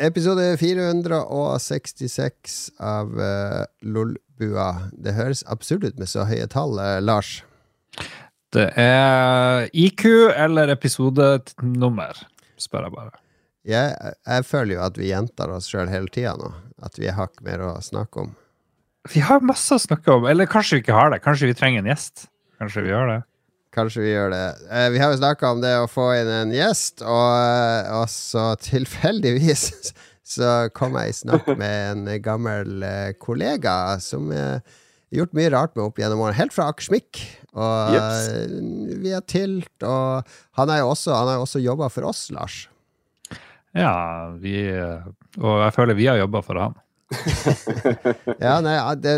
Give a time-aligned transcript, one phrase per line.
[0.00, 4.88] Episode 466 av uh, Lolbua.
[4.96, 7.44] Det høres absurd ut med så høye tall, uh, Lars.
[8.48, 12.16] Det er IQ eller episodenummer,
[12.56, 13.12] spør jeg bare.
[13.68, 13.92] Jeg,
[14.24, 16.48] jeg føler jo at vi gjentar oss sjøl hele tida nå.
[16.80, 18.32] At vi har ikke mer å snakke om.
[19.12, 20.24] Vi har masse å snakke om.
[20.32, 21.20] Eller kanskje vi ikke har det.
[21.26, 22.24] Kanskje vi trenger en gjest.
[22.56, 23.20] Kanskje vi gjør det.
[23.74, 24.46] Kanskje vi gjør det.
[24.66, 28.08] Eh, vi har jo snakka om det å få inn en gjest, og, eh, og
[28.10, 29.92] så tilfeldigvis
[30.34, 34.64] så kom jeg i snakk med en gammel eh, kollega som har
[35.14, 36.38] gjort mye rart med opp gjennom årene.
[36.38, 37.22] Helt fra Akersmik.
[37.50, 38.26] Og Jeps.
[39.02, 39.72] via Tilt.
[39.82, 42.60] Og han har jo også, har også jobba for oss, Lars.
[43.74, 46.78] Ja, vi Og jeg føler vi har jobba for han.
[48.44, 49.16] Ja, nei, det,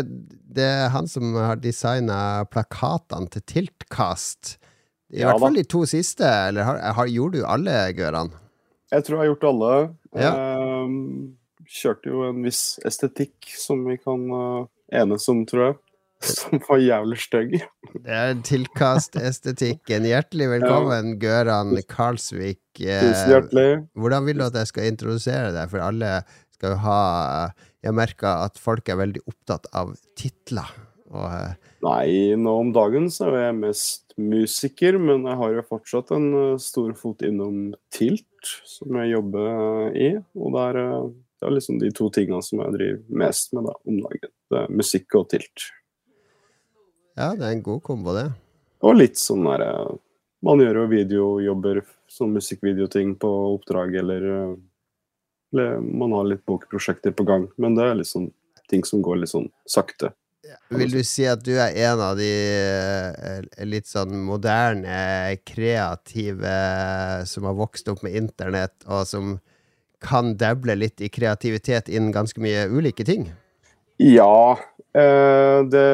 [0.53, 4.57] det er han som har designa plakatene til Tiltkast.
[5.13, 6.25] I Ja hvert fall de to siste.
[6.25, 8.33] Eller har, har, gjorde du alle, Gøran?
[8.93, 9.71] Jeg tror jeg har gjort alle.
[10.17, 10.33] Ja.
[10.33, 10.99] Ehm,
[11.69, 14.61] kjørte jo en viss estetikk som vi kan eh,
[15.01, 15.79] enes om, tror jeg.
[16.23, 17.55] Som var jævlig stygg.
[17.99, 20.05] Det er Tiltkast-estetikken.
[20.07, 22.61] Hjertelig velkommen, Gøran Karlsvik.
[22.79, 23.65] Eh, Tusen hjertelig.
[23.99, 25.67] Hvordan vil du at jeg skal introdusere deg?
[25.73, 26.13] For alle
[26.55, 27.01] skal jo ha
[27.83, 30.69] Jeg merker at folk er veldig opptatt av titler.
[31.13, 35.65] Og uh, Nei, nå om dagen så er jeg mest musiker, men jeg har jo
[35.67, 38.29] fortsatt en uh, stor fot innom Tilt,
[38.67, 40.09] som jeg jobber eh, i.
[40.39, 40.79] Og det er,
[41.39, 44.33] det er liksom de to tingene som jeg driver mest med da, om dagen.
[44.51, 45.67] Det er musikk og Tilt.
[47.19, 48.29] ja, det er en god kombo, det.
[48.83, 49.95] Og litt sånn der eh,
[50.43, 51.77] Man gjør jo videojobber,
[52.11, 54.25] sånn musikkvideoting på oppdrag, eller
[55.53, 57.47] man har litt bokprosjekter på gang.
[57.61, 58.31] Men det er sånn
[58.71, 60.13] ting som går litt sånn sakte.
[60.73, 66.55] Vil du si at du er en av de eh, litt sånn moderne, kreative
[67.29, 69.37] som har vokst opp med internett, og som
[70.03, 73.29] kan deble litt i kreativitet innen ganske mye ulike ting?
[74.01, 74.57] Ja,
[74.97, 75.85] eh, det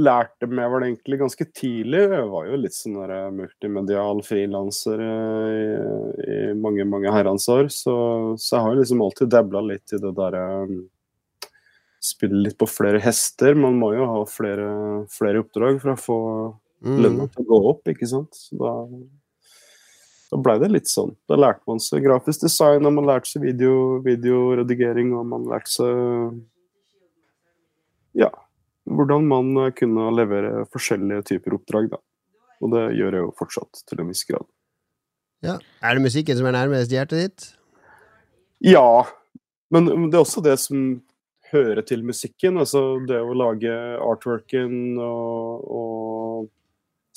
[0.00, 2.00] lærte meg vel egentlig ganske tidlig.
[2.12, 7.68] Jeg var jo litt sånn eh, multimedial frilanser eh, i, i mange, mange herrens år.
[7.74, 7.94] Så,
[8.40, 10.46] så jeg har jo liksom alltid dabla litt i det derre
[12.00, 13.52] Spille litt på flere hester.
[13.60, 14.68] Man må jo ha flere,
[15.12, 16.20] flere oppdrag for å få
[16.80, 17.32] lønna Mm.
[17.34, 18.32] til å gå opp, ikke sant.
[18.32, 18.70] Så da,
[20.30, 21.12] da blei det litt sånn.
[21.28, 25.74] Da lærte man seg grafisk design, og man lærte seg video, videoredigering, og man lærte
[25.74, 26.40] seg
[28.16, 28.30] ja,
[28.90, 32.00] hvordan man eh, kunne levere forskjellige typer oppdrag, da.
[32.60, 34.46] Og det gjør jeg jo fortsatt, til en viss grad.
[35.44, 35.56] Ja.
[35.80, 37.46] Er det musikken som er nærmest hjertet ditt?
[38.60, 39.06] Ja,
[39.72, 41.00] men det er også det som
[41.50, 42.58] hører til musikken.
[42.60, 43.72] Altså det å lage
[44.04, 46.50] artworken og, og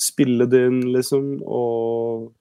[0.00, 1.28] spille det inn, liksom.
[1.44, 2.32] Og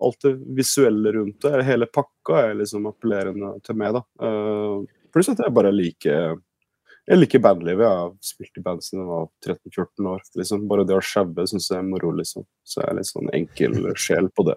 [0.00, 1.64] alt det visuelle rundt det.
[1.66, 4.04] Hele pakka er liksom appellerende til meg, da.
[4.22, 6.38] Uh, pluss at jeg bare liker
[7.10, 7.82] jeg liker bandlivet.
[7.82, 10.20] Jeg har spilt i band siden jeg var 13-14 år.
[10.38, 10.66] Liksom.
[10.70, 12.46] Bare det å sjaue syns jeg er moro, liksom.
[12.62, 14.56] Så jeg er litt sånn enkel sjel på det.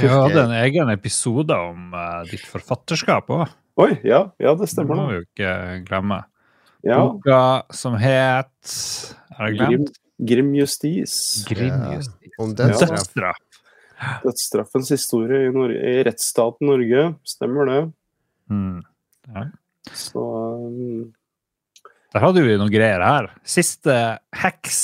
[0.00, 3.44] Vi hadde en egen episode om uh, ditt forfatterskap òg.
[3.80, 5.52] Oi, ja, ja det Det må vi jo ikke
[5.86, 6.24] glemme.
[6.84, 8.72] Ja, Boka som het
[9.36, 9.98] Har jeg Grim, glemt?
[10.30, 11.14] Grim Justis.
[11.48, 11.94] Grim Ja.
[11.98, 12.34] Justis.
[12.40, 12.90] Om Dødsstraff.
[12.90, 13.40] dødsstraff?
[14.00, 14.22] Dødsstraff.
[14.24, 17.06] Dødsstraffens historie i, Norge, i rettsstaten Norge.
[17.28, 17.80] Stemmer det.
[18.50, 18.80] Mm.
[19.92, 21.10] Så um,
[22.10, 23.28] Der hadde vi noen greier her.
[23.46, 23.94] Siste
[24.34, 24.80] heks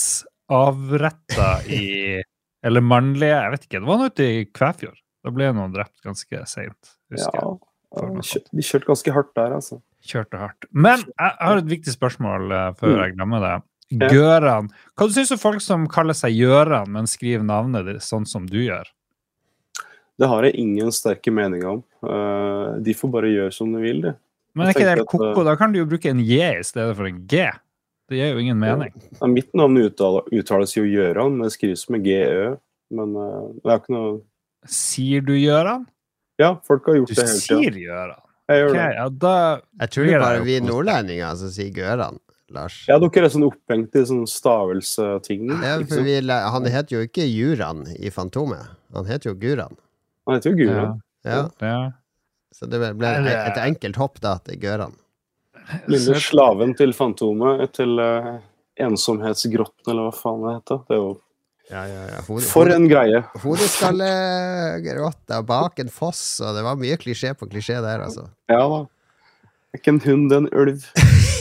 [0.53, 2.23] avretta i
[2.67, 3.79] Eller mannlige, jeg vet ikke.
[3.79, 4.97] Det var noe ute i Kvæfjord.
[5.23, 7.53] Da ble noen drept ganske seint, ja, husker ja,
[8.01, 9.79] de de kjørte ganske hardt der, altså.
[10.07, 10.67] Kjørte hardt.
[10.75, 12.99] Men jeg har et viktig spørsmål eh, før Mm.
[13.05, 13.55] jeg glemmer det.
[14.11, 14.69] Gøran.
[14.99, 18.27] Hva du syns du om folk som kaller seg Gjøran, men skriver navnet ditt sånn
[18.27, 18.87] som du gjør?
[20.19, 21.83] Det har jeg ingen sterke meninger om.
[22.03, 24.15] Uh, de får bare gjøre som de vil, de.
[24.57, 25.47] Men er ikke det helt tenker?
[25.47, 27.47] Da kan du jo bruke en J i stedet for en G.
[28.07, 28.95] Det gir jo ingen mening.
[29.19, 32.55] Ja, mitt navn uttales, uttales jo Gjøran, men det skrives med GØ.
[32.95, 34.13] Men uh, det er ikke noe
[34.71, 35.85] Sier du Gjøran?
[36.39, 37.59] Ja, folk har gjort Du det hele tida.
[37.59, 38.23] sier Gjøran.
[38.47, 38.95] Jeg gjør okay, det.
[38.95, 39.35] ja, da
[39.83, 42.21] Jeg tror det er bare vi nordlendinger som sier Gøran,
[42.55, 42.79] Lars.
[42.87, 45.51] Ja, dere er sånn opphengt i sånn stavelseting.
[45.51, 48.71] Ja, for vi, han heter jo ikke Juran i Fantomet.
[48.95, 49.75] Han heter jo Guran.
[50.27, 50.87] Han heter jo Guro.
[51.27, 51.79] Ja, ja.
[52.57, 54.95] Så det ble et enkelt hopp da til Gøran.
[55.91, 58.37] Lille slaven til Fantomet, til uh,
[58.81, 60.79] ensomhetsgrotten, eller hva faen det heter.
[60.89, 61.15] Det er jo
[61.67, 62.21] Ja, ja, ja.
[62.29, 63.25] Hode, For en greie.
[63.43, 68.29] Hodeskallegrotta bak en foss, og det var mye klisjé på klisjé der, altså.
[68.53, 68.85] Ja da.
[69.75, 70.87] Ikke en hund, det er en ulv.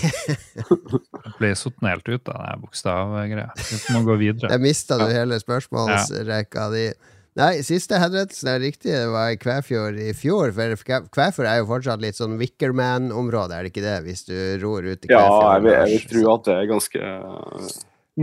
[0.06, 3.52] Jeg ble satt helt ut av den bokstavgreia.
[3.56, 4.50] Vi må gå videre.
[4.52, 6.88] Der mista du hele spørsmålsrekka di.
[7.36, 8.94] Nei, siste henrettelsen er riktig.
[8.96, 10.54] Det var i Kvæfjord i fjor.
[10.56, 13.96] For Kvæ- Kvæfjord er jo fortsatt litt sånn Wickerman-område, er det ikke det?
[14.06, 15.50] Hvis du ror ut i Ja, Kvæfjord.
[15.52, 17.68] jeg vil, jeg vil tro at det er ganske uh,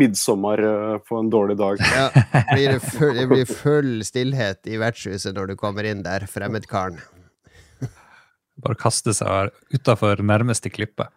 [0.01, 1.83] midtsommer eh, på en dårlig dag.
[1.99, 2.07] Ja,
[2.55, 6.97] blir det, full, det blir full stillhet i vertshuset når du kommer inn der, fremmedkaren.
[8.63, 11.09] Bare kaste seg utafor nærmeste klippe.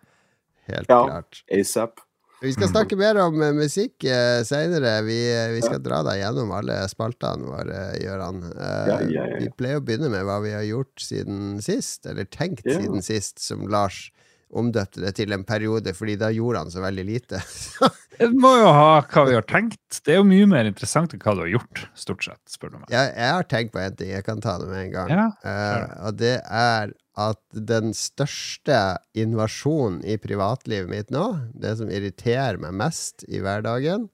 [0.67, 0.99] Helt Ja.
[1.07, 1.43] klart.
[1.51, 1.99] ASAP.
[2.45, 4.99] Vi skal snakke mer om eh, musikk uh, seinere.
[5.07, 8.43] Vi, eh, vi skal dra deg gjennom alle spaltene våre, Gøran.
[8.53, 9.39] Eh, Ja, ja, ja.
[9.41, 13.41] Vi pleier å begynne med hva vi har gjort siden sist, eller tenkt siden sist,
[13.41, 14.11] som Lars
[14.55, 17.41] omdøpte det til en periode, fordi da gjorde han så veldig lite.
[18.15, 19.97] Det må jo ha hva vi har tenkt.
[20.05, 22.77] Det er jo mye mer interessant enn hva du har gjort, stort sett, spør du
[22.77, 22.85] meg.
[22.93, 25.11] jeg, jeg har tenkt på en ting, jeg kan ta det med en gang.
[25.11, 26.93] Ja, uh, og det er
[27.25, 28.77] at den største
[29.19, 31.25] invasjonen i privatlivet mitt nå,
[31.59, 34.07] det som irriterer meg mest i hverdagen,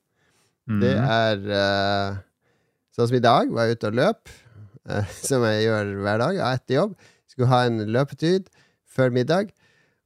[0.72, 1.08] det Mhm.
[1.12, 2.20] er uh,
[2.96, 4.34] Sånn som i dag, var jeg ute og løp,
[4.90, 6.98] uh, som jeg gjør hver dag etter jobb.
[7.30, 8.50] Skulle ha en løpetid
[8.92, 9.54] før middag,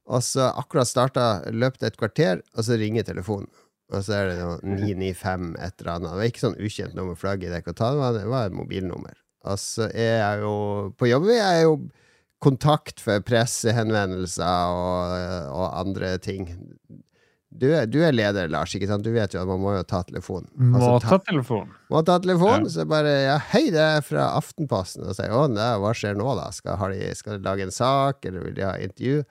[0.06, 3.48] og så akkurat starta løpet et kvarter, og så ringer telefonen.
[3.94, 6.10] Og så er det noe 995 et eller annet.
[6.10, 8.56] Det var ikke sånn ukjent nummer flagg i dekk ta, det var, det var et
[8.58, 9.14] mobilnummer.
[9.46, 10.54] Og så er jeg jo
[10.98, 11.76] På jobb er jeg jo
[12.42, 15.14] kontakt for pressehenvendelser og,
[15.54, 16.48] og andre ting.
[17.56, 19.06] Du er, du er leder, Lars, ikke sant?
[19.06, 20.50] Du vet jo at man må jo ta telefonen.
[20.58, 21.70] Må Altså, ta telefonen.
[21.88, 22.74] må ta telefonen, Ja.
[22.74, 25.06] så bare ja, Hei, det er fra Aftenposten.
[25.08, 26.50] Og sier å, nei, hva skjer nå, da?
[26.52, 29.22] Skal, har de, skal de lage en sak, eller vil de ha intervju?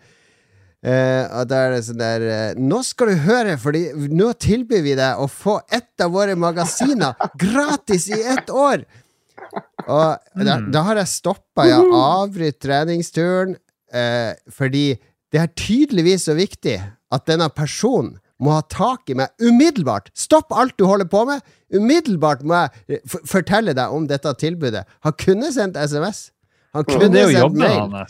[0.86, 4.84] Eh, og da er det sånn der eh, Nå skal du høre, for nå tilbyr
[4.86, 8.84] vi deg å få ett av våre magasiner gratis i ett år!
[9.86, 10.68] Og da, Mm.
[10.74, 13.56] da har jeg stoppa, jeg har avbrutt treningsturen,
[13.94, 14.86] eh, fordi
[15.34, 16.78] det er tydeligvis så viktig
[17.12, 20.10] at denne personen må ha tak i meg umiddelbart.
[20.18, 21.42] Stopp alt du holder på med!
[21.74, 24.84] Umiddelbart må jeg f fortelle deg om dette tilbudet.
[25.06, 26.28] Han kunne sendt SMS.
[26.76, 28.06] Han kunne sendt mail.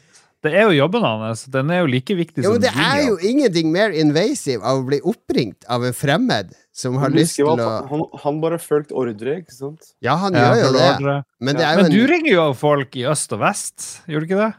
[0.45, 1.45] Det er jo jobben hans.
[1.51, 4.85] Den er jo like viktig Jo, som det er jo ingenting mer invasive av å
[4.87, 7.55] bli oppringt av en fremmed som har lyst til å
[7.89, 9.93] han, han bare fulgte ordre, ikke sant?
[10.03, 11.15] Ja, han Ja, gjør jo det, ordre.
[11.39, 14.23] men det er jo Men du en ringer jo folk i øst og vest, gjør
[14.25, 14.53] du ikke det?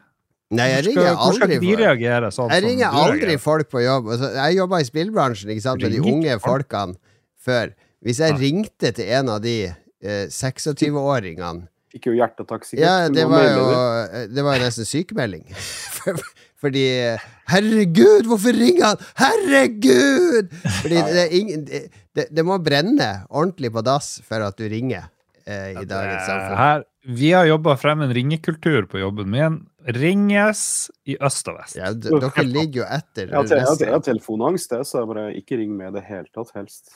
[0.56, 1.78] Nei, jeg ringer skal aldri folk.
[1.80, 3.42] reagere sånn Jeg ringer aldri reagerer?
[3.42, 4.12] folk på jobb.
[4.14, 6.94] Altså, jeg jobba i spillbransjen ikke sant, med de unge folkene
[7.42, 7.72] før.
[8.06, 8.38] Hvis jeg ja.
[8.38, 11.66] ringte til en av de eh, 26-åringene
[11.96, 12.84] Fikk jo hjerteattakk, sikkert.
[12.84, 13.66] Ja, det var jo.
[14.36, 15.46] Det var nesten sykemelding.
[16.62, 16.84] Fordi
[17.50, 19.04] Herregud, hvorfor ringer han?!
[19.20, 20.52] Herregud!
[20.82, 21.82] Fordi det, er ingen, det,
[22.16, 25.06] det, det må brenne ordentlig på dass for at du ringer
[25.46, 26.58] eh, i dagens Eh, samfunn.
[26.58, 26.84] Her,
[27.16, 29.60] vi har jobba frem en ringekultur på jobben min.
[29.96, 31.78] Ringes i øst og vest.
[31.78, 35.26] Ja, dere ligger jo etter Jeg har, jeg, har, jeg har telefonangst, så jeg bare
[35.38, 36.90] ikke ring med i det hele tatt, helst.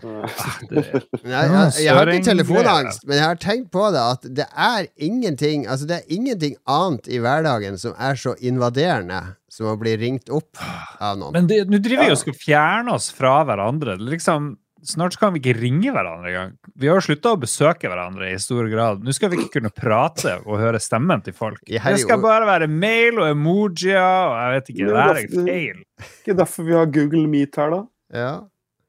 [0.00, 0.82] Det,
[1.24, 4.88] Nei, jeg, jeg har ikke telefonangst, men jeg har tenkt på det at det er
[5.02, 9.20] ingenting Altså det er ingenting annet i hverdagen som er så invaderende
[9.54, 10.58] som å bli ringt opp
[10.98, 11.36] av noen.
[11.36, 13.94] men nå driver vi og skal fjerne oss fra hverandre.
[14.02, 14.48] Liksom,
[14.84, 16.56] snart kan vi ikke ringe hverandre engang.
[16.74, 19.04] Vi har jo slutta å besøke hverandre i stor grad.
[19.06, 21.62] Nå skal vi ikke kunne prate og høre stemmen til folk.
[21.70, 24.88] Det skal bare være mail og emojier og jeg vet ikke.
[24.90, 25.78] Det er feil.
[26.24, 27.80] Ikke derfor vi har Google Meet her, da.
[28.14, 28.34] Ja.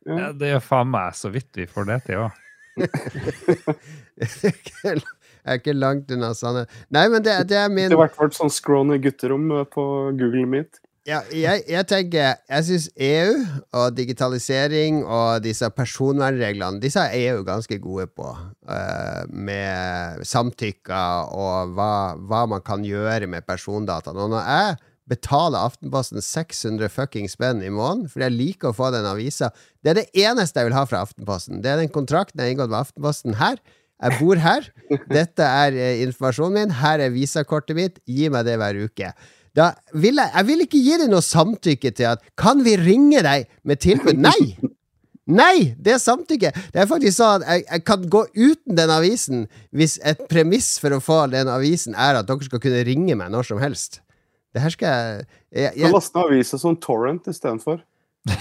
[0.05, 2.41] Ja, det er faen meg så vidt vi får det til òg.
[5.45, 6.71] Jeg er ikke langt unna sannhet.
[6.93, 9.83] Nei, men det, det er min Det har vært vårt sånn scrawny gutterom eh, på
[10.17, 10.79] Google Meet.
[11.05, 13.35] ja, jeg, jeg tenker Jeg syns EU
[13.77, 18.25] og digitalisering og disse personvernreglene Disse er EU ganske gode på.
[18.25, 24.17] uh, med samtykker og hva, hva man kan gjøre med persondata.
[24.17, 24.75] Og når jeg
[25.09, 29.51] betaler Aftenposten 600 fucking spenn i måneden fordi jeg liker å få den avisa
[29.83, 31.61] Det er det eneste jeg vil ha fra Aftenposten.
[31.61, 33.59] Det er den kontrakten jeg har inngått med Aftenposten her.
[34.03, 34.67] Jeg bor her.
[35.07, 36.77] Dette er eh, informasjonen min.
[36.81, 37.99] Her er visakortet mitt.
[38.09, 39.11] Gi meg det hver uke.
[39.55, 43.21] Da vil jeg, jeg vil ikke gi deg noe samtykke til at Kan vi ringe
[43.23, 44.19] deg med tilbud?
[44.19, 44.57] Nei!
[45.25, 45.73] Nei!
[45.81, 46.51] Det er samtykke.
[46.73, 50.75] Det er faktisk sånn at jeg, jeg kan gå uten den avisen hvis et premiss
[50.81, 54.01] for å få den avisen er at dere skal kunne ringe meg når som helst.
[54.55, 57.83] Det her skal jeg, jeg, jeg last ned avisa som torrent istedenfor.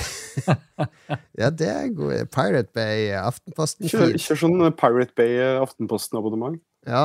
[1.38, 6.58] Ja, det er god Pirate Bay Aftenposten Kjør, kjør sånn Pirate Bay eh, Aftenposten-abonnement.
[6.90, 7.04] Ja.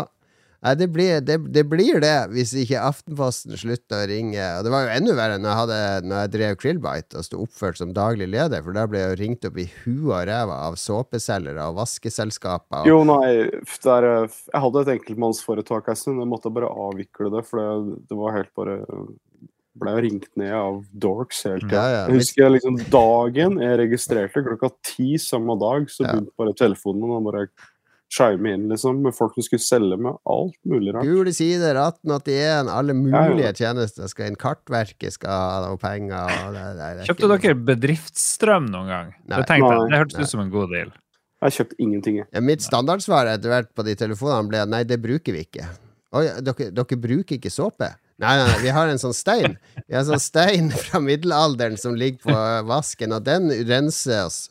[0.60, 4.44] Nei, det blir det, det blir det, hvis ikke Aftenposten slutter å ringe.
[4.58, 5.78] Og det var jo enda verre når jeg, hadde,
[6.10, 9.20] når jeg drev Krillbite og sto oppført som daglig leder, for da ble jeg jo
[9.22, 12.82] ringt opp i huet og ræva av såpeselgere og vaskeselskaper.
[12.84, 13.32] Og, Jo, nei,
[13.64, 16.20] f- det er, eh, jeg hadde et enkeltmannsforetak en stund.
[16.20, 18.82] Jeg måtte bare avvikle det, for det, det var helt bare
[19.80, 21.78] Ble jo ringt ned av dorks hele tida.
[21.78, 22.00] Ja, ja.
[22.10, 26.18] Jeg husker liksom dagen jeg registrerte, klokka ti samme dag, så Ja.
[26.18, 27.46] begynte bare telefonen og bare
[28.10, 31.06] chime inn, liksom, med folk som skulle selge med alt mulig rart.
[31.06, 33.58] Gule sider, 1881, alle mulige ja.
[33.62, 34.40] tjenester skal inn.
[34.40, 36.34] Kartverket skal ha noe penger.
[36.48, 39.14] Og det, det, det Kjøpte ikke- dere bedriftsstrøm noen gang?
[39.26, 39.38] Nei.
[39.38, 39.76] Det tenkte.
[39.76, 39.92] Nei.
[39.94, 40.26] Det hørtes Nei.
[40.26, 40.92] ut som en god deal.
[41.40, 42.28] Jeg har kjøpt ingenting, jeg.
[42.36, 45.70] Ja, mitt standardsvar etter hvert på de telefonene ble nei, det bruker vi ikke.
[46.18, 47.94] Oi, dere, dere bruker ikke såpe?
[48.20, 49.56] Nei, nei, nei, vi har en sånn stein.
[49.86, 54.48] Vi har en sånn stein fra middelalderen som ligger på vasken, og den renser oss.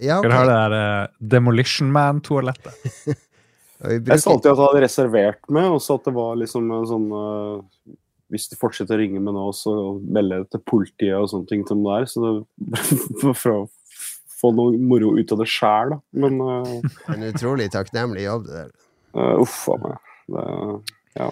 [0.00, 0.26] Ja, ok.
[0.26, 2.74] Dere ha det der uh, Demolition Man-toalettet.
[3.78, 6.86] Jeg sa alltid at jeg hadde reservert meg, og så at det var liksom en
[6.90, 7.92] sånn uh,
[8.26, 11.62] Hvis du fortsetter å ringe meg nå, så melder jeg til politiet og sånne ting
[11.68, 12.08] som det er.
[12.10, 13.60] Så det for å
[14.38, 16.00] få noe moro ut av det sjæl, da.
[16.24, 16.74] Men uh,
[17.14, 18.74] en utrolig takknemlig jobb, det der.
[19.14, 20.10] Uh, uff a meg.
[20.34, 21.30] Det,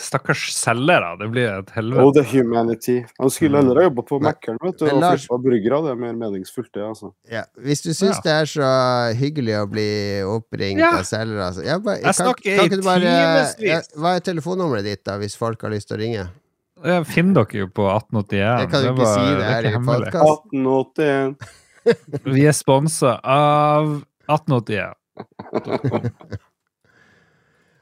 [0.00, 1.10] Stakkars selgere.
[1.20, 2.00] Det blir et helvete.
[2.04, 3.04] oh, the humanity.
[3.18, 4.66] Han skulle heller ha jobba på Mækkern, du.
[5.34, 5.82] Og bryggere.
[5.84, 7.12] Det er mer meningsfullt, det, altså.
[7.30, 7.42] Ja.
[7.60, 8.22] Hvis du syns Ja.
[8.24, 8.70] det er så
[9.18, 9.88] hyggelig å bli
[10.24, 10.94] oppringt Ja.
[10.98, 11.64] av selgere altså.
[11.64, 13.88] Jeg, bare, Jeg snakker i kan i bare, timevis.
[13.96, 16.28] Hva er telefonnummeret ditt, da, hvis folk har lyst til å ringe?
[16.84, 18.60] Jeg finner dere jo på 1881.
[18.60, 20.12] Jeg kan jo ikke var- si det er her i podkast.
[20.12, 20.42] podcast.
[20.54, 21.36] 1881.
[22.24, 24.94] Vi er sponsa av 1881.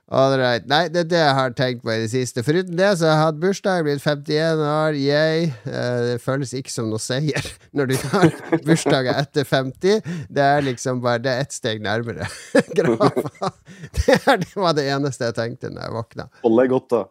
[0.08, 0.62] All right.
[0.70, 2.44] Nei, det er det jeg har tenkt på i det siste.
[2.46, 5.48] Foruten det så har jeg hatt bursdag, blitt 51 år, yay.
[5.66, 8.28] Eh, Det føles ikke som noe seier når du har
[8.68, 10.06] bursdager etter 50.
[10.30, 12.28] Det er liksom bare Det er ett steg nærmere
[12.78, 13.50] grava.
[13.98, 16.28] Det, det var det eneste jeg tenkte når jeg våkna.
[16.46, 17.02] Holde deg godt, da.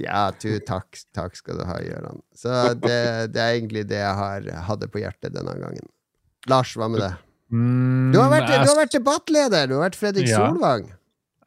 [0.00, 2.22] Ja, tu, takk, takk skal du ha, Gøran.
[2.32, 2.48] Så
[2.80, 2.96] det,
[3.34, 5.84] det er egentlig det jeg har hadde på hjertet denne gangen.
[6.48, 7.12] Lars, hva med det?
[7.52, 9.68] Mm, Du har vært, du har vært debattleder!
[9.68, 10.40] Du har vært Fredrik Ja.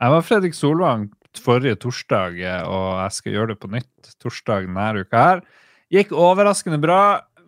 [0.05, 1.05] Jeg var Fredrik Solvang
[1.41, 5.41] forrige torsdag, eh, og jeg skal gjøre det på nytt torsdag denne uka her.
[5.91, 6.99] Gikk overraskende bra.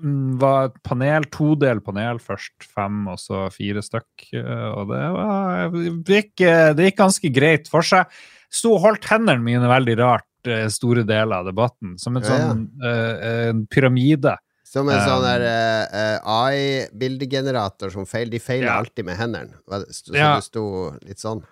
[0.02, 4.28] Mm, Var et panel, todel panel først, fem og så fire stykk.
[4.34, 8.06] eh, Og det, var, det, gikk, eh, det gikk ganske greit for seg.
[8.50, 10.24] Sto og holdt hendene mine veldig rart
[10.72, 12.38] store deler av debatten, som en Ja, ja.
[12.48, 14.38] sånn eh, en pyramide.
[14.64, 18.78] Som en sånn der uh, AI-bildegenerator som feil, De feiler Ja.
[18.82, 19.54] alltid med hendene.
[19.90, 20.36] Så Ja.
[20.36, 21.44] det sto litt sånn.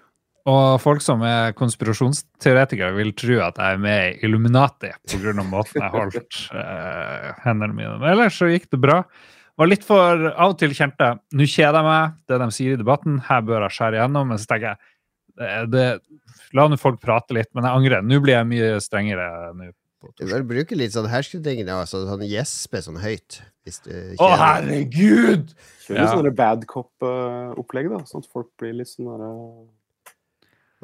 [0.45, 5.33] Og folk som er konspirasjonsteoretikere, vil tro at jeg er med i Illuminati pga.
[5.41, 8.99] måten jeg holdt uh, hendene mine Men ellers så gikk det bra.
[9.57, 12.81] Var litt for Av og til kjente nå kjeder jeg meg, det de sier i
[12.81, 13.17] debatten.
[13.25, 14.29] Her bør jeg skjære igjennom.
[14.29, 14.77] Men så tenker jeg
[15.39, 15.85] det, det,
[16.55, 18.05] La nå folk prate litt, men jeg angrer.
[18.05, 19.29] Nå blir jeg mye strengere.
[19.57, 19.71] nå
[20.19, 23.39] Du bør bruke litt sånn hersketing, altså, sånn gjespe sånn høyt.
[23.65, 25.55] Hvis du Å, kjeder herregud!
[25.87, 26.03] Kjør Ja.
[26.03, 28.03] litt sånn bad cop-opplegg, da.
[28.05, 29.31] Sånn at folk blir litt sånn derre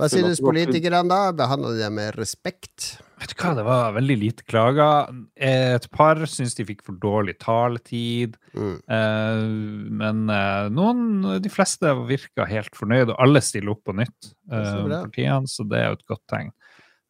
[0.02, 1.30] Hva synes politikerne da?
[1.38, 2.96] Behandler de dem med respekt?
[3.22, 5.12] Vet du hva, det var veldig lite klager.
[5.38, 8.40] Et par syns de fikk for dårlig taletid.
[8.58, 8.80] Mm.
[8.82, 9.44] Eh,
[10.02, 11.04] men eh, noen,
[11.44, 14.32] de fleste virka helt fornøyd, og alle stiller opp på nytt.
[14.42, 16.52] Det er så eh, partiene, så det er jo et godt tegn.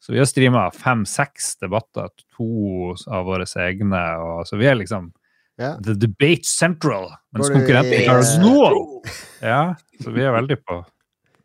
[0.02, 5.14] Så vi har streama fem-seks debatter, to av våre egne, og så vi er liksom
[5.62, 5.76] Ja.
[5.80, 7.12] The Debate Central.
[7.38, 8.58] Mens konkurrentene klarer oss nå!
[9.52, 10.84] Ja, så vi er veldig på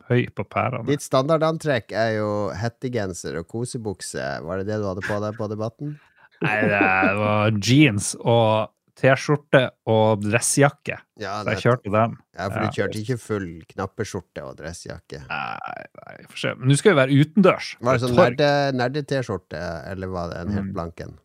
[0.08, 0.84] høy på pæra.
[0.86, 4.22] Ditt standardantrekk er jo hettegenser og kosebukse.
[4.46, 5.98] Var det det du hadde på deg på debatten?
[6.44, 9.60] Nei, det var jeans og T-skjorte
[9.92, 10.96] og dressjakke.
[11.20, 12.14] Ja, Så jeg kjørte den.
[12.38, 15.20] ja for du kjørte ikke full knappeskjorte og dressjakke.
[15.28, 16.52] Nei, nei, får se.
[16.56, 17.74] Men nå skal vi være utendørs.
[17.80, 18.38] Var det sånn Torg.
[18.38, 19.60] nerde- nerde-T-skjorte,
[19.92, 20.72] eller var det en helt Mm.
[20.72, 21.18] blank en?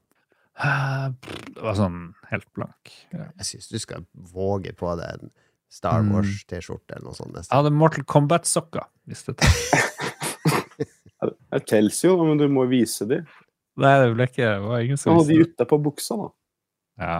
[1.55, 2.91] Det var sånn helt blank.
[3.13, 3.29] Ja.
[3.39, 5.31] Jeg syns du skal våge på det.
[5.71, 6.09] Star Mm.
[6.17, 7.31] Wars-T-skjorte eller noe sånt.
[7.31, 7.55] Jeg nesten.
[7.57, 8.85] hadde Mortal Kombat-sokker.
[9.07, 9.37] hvis det.
[11.51, 13.21] Det teller jo, men du må vise de.
[13.81, 15.55] Nei, det ble ikke det var ingen som ha de visste det.
[15.55, 16.29] ute på buksa, da.
[17.01, 17.17] Ja.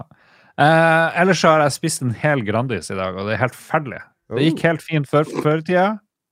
[0.62, 3.56] Eh, ellers så har jeg spist en hel Grandis i dag, og det er helt
[3.56, 4.02] forferdelig.
[4.32, 5.86] Det gikk helt fint før, før i tida,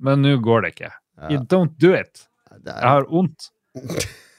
[0.05, 0.91] men nå går det ikke.
[1.31, 2.27] You don't do it.
[2.65, 3.51] Jeg har vondt.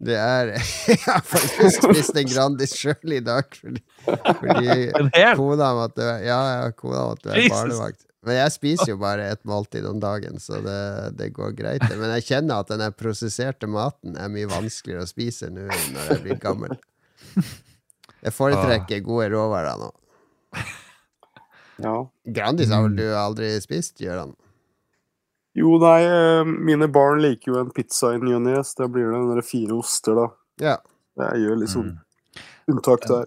[0.00, 0.52] det er
[0.88, 4.76] Jeg har faktisk spist en Grandis sjøl i dag, fordi, fordi
[5.40, 8.06] kona måtte være Ja, ja, kona måtte være barnevakt.
[8.26, 10.80] Men jeg spiser jo bare et måltid om dagen, så det,
[11.16, 11.86] det går greit.
[11.96, 16.18] Men jeg kjenner at den prosesserte maten er mye vanskeligere å spise nå når jeg
[16.26, 16.74] blir gammel.
[18.20, 19.88] Jeg foretrekker gode råvarer nå.
[21.80, 21.94] Ja.
[22.28, 24.34] Grandis har vel du aldri spist, Gøran?
[25.58, 28.86] Jo, nei, eh, mine barn liker jo en pizza i ny og ne, så da
[28.88, 30.28] blir det den fire oster, da.
[30.60, 30.76] Ja.
[31.18, 32.44] Jeg gjør sånn Mm.
[32.68, 33.26] unntak der.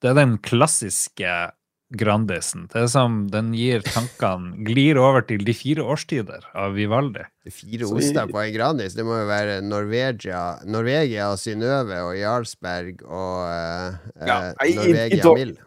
[0.00, 1.50] Det er den klassiske
[1.96, 2.66] Grandisen.
[2.72, 7.22] Det er som den gir tankene Glir over til de fire årstider av Vivaldi.
[7.44, 12.16] De Fire oster på en Grandis, det må jo være Norvegia, Norvegia og Synnøve og
[12.18, 15.58] Jarlsberg og eh, Ja, eh, i- i- i Norvegia dag- Mild.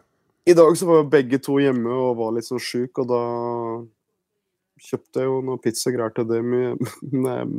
[0.46, 3.86] I dag så var jo begge to hjemme og var litt sånn sjuke, og da
[4.86, 6.74] kjøpte jo noe pizzagreier til det mye,
[7.12, 7.54] men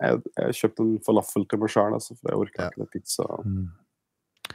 [0.00, 2.68] Jeg, jeg kjøpte en falafel til meg sjøl, altså, for jeg orker Ja.
[2.72, 3.66] ikke det pizza, Mm.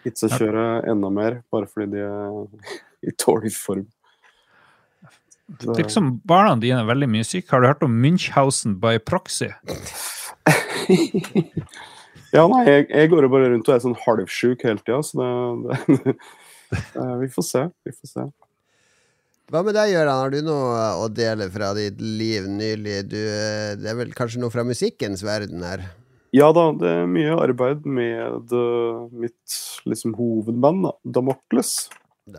[0.03, 1.37] pizzakjøret enda mer.
[1.53, 2.47] Bare fordi de er
[3.07, 3.85] i dårlig form.
[5.59, 7.49] Det virker som barna dine er veldig mye syke.
[7.49, 9.47] Har du hørt om Münchhausen by proxy?
[12.33, 15.13] ja, nei, jeg, jeg går jo bare rundt og er sånn halvsjuk hele tida, så
[15.15, 16.15] det, det
[17.01, 17.63] eh, Vi får se.
[17.85, 18.27] Vi får se.
[19.49, 20.19] Hva med deg, Gøran?
[20.21, 22.99] Har du noe å dele fra ditt liv nylig?
[23.09, 25.87] Du, eh, det er vel kanskje noe fra musikkens verden her?
[26.37, 29.55] Ja da, det er mye arbeid med eh, mitt
[29.89, 31.87] liksom hovedband, da, Damokles.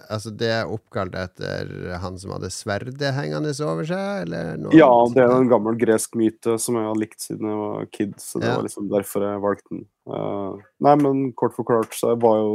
[0.07, 4.31] Altså Det er oppkalt etter han som hadde sverdet hengende over seg?
[4.79, 8.15] Ja, det er en gammel gresk myte som jeg har likt siden jeg var kid,
[8.23, 8.55] så det Ja.
[8.61, 9.83] var liksom derfor jeg valgte den.
[10.07, 12.55] Uh, nei, men kort forklart, så jeg var jo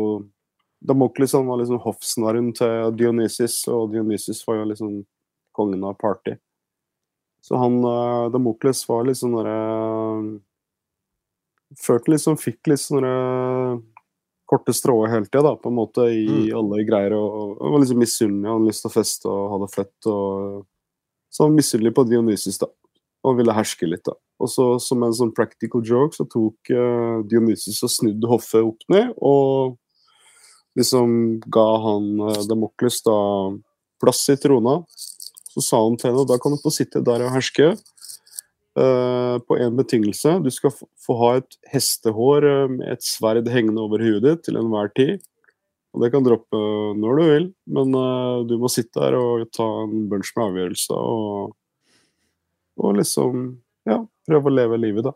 [0.82, 4.98] Damokles han var liksom hoffsnarren til Dionysus, og Dionysus var jo liksom
[5.55, 6.36] kongen av party.
[7.46, 10.39] Så han uh, Damokles var liksom sånn derre
[11.82, 13.12] Følte liksom Fikk litt sånne
[14.46, 17.15] korte strået hele tida, da, på en måte, i alle greier.
[17.17, 20.10] Og, og var liksom misunnelig, han hadde lyst til å feste og ha det fett.
[20.12, 20.60] og
[21.34, 22.70] Så han var misunnelig på Dionysus, da,
[23.25, 24.05] og ville herske litt.
[24.05, 24.13] da.
[24.38, 28.86] Og så som en sånn practical joke så tok uh, Dionysus og snudde hoffet opp
[28.94, 29.79] ned, og
[30.75, 33.17] liksom ga han uh, Demokles da
[34.01, 34.82] plass i trona.
[35.55, 37.75] Så sa han til henne da kan du få sitte der og herske.
[38.79, 40.39] uh, på én betingelse.
[40.44, 44.60] Du skal få, ha et hestehår eh, med et sverd hengende over huet ditt til
[44.60, 45.24] enhver tid.
[45.96, 46.60] Og det kan droppe
[47.00, 51.00] når du vil, men uh, du må sitte der og ta en bunch med avgjørelser
[51.00, 51.55] og,
[52.84, 53.46] og liksom
[53.88, 55.15] ja, prøve å leve livet, da.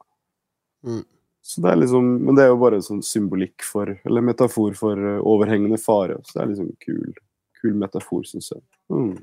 [0.87, 1.03] Mm.
[1.49, 4.99] Så det er liksom, Men det er jo bare sånn symbolikk for, eller metafor for
[5.01, 6.19] eh, overhengende fare.
[6.21, 7.15] Så det er liksom kul,
[7.57, 8.61] kul metafor, syns jeg.
[8.93, 9.15] Mm.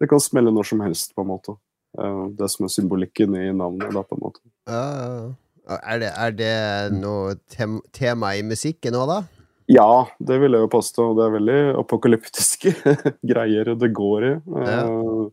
[0.00, 1.58] Det kan smelle når som helst, på en måte.
[1.98, 4.40] Eh, det som er symbolikken i navnet, da, på en måte.
[4.70, 5.34] Ja, ja, ja.
[5.76, 6.56] Er det, er det
[6.96, 9.20] noe tem tema i musikken òg, da?
[9.72, 11.10] Ja, det vil jeg jo påstå.
[11.16, 12.74] Det er veldig apokalyptiske
[13.30, 14.34] greier det går i.
[14.64, 15.24] Eh,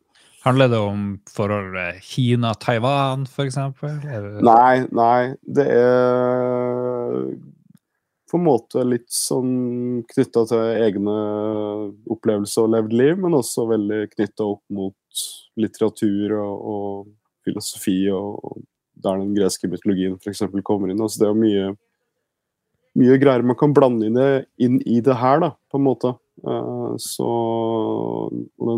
[0.42, 4.00] Handler det om forholdet Kina-Taiwan, eksempel?
[4.42, 5.34] Nei, nei.
[5.46, 7.28] Det er
[8.32, 11.16] på en måte litt sånn knytta til egne
[12.10, 15.26] opplevelser og levd liv, men også veldig knytta opp mot
[15.60, 18.64] litteratur og, og filosofi, og, og
[19.04, 20.46] der den greske mytologien f.eks.
[20.64, 21.04] kommer inn.
[21.04, 21.70] Altså det er mye,
[23.02, 24.22] mye greier man kan blande inn,
[24.62, 26.16] inn i det her, da, på en måte.
[26.42, 27.32] Eh, så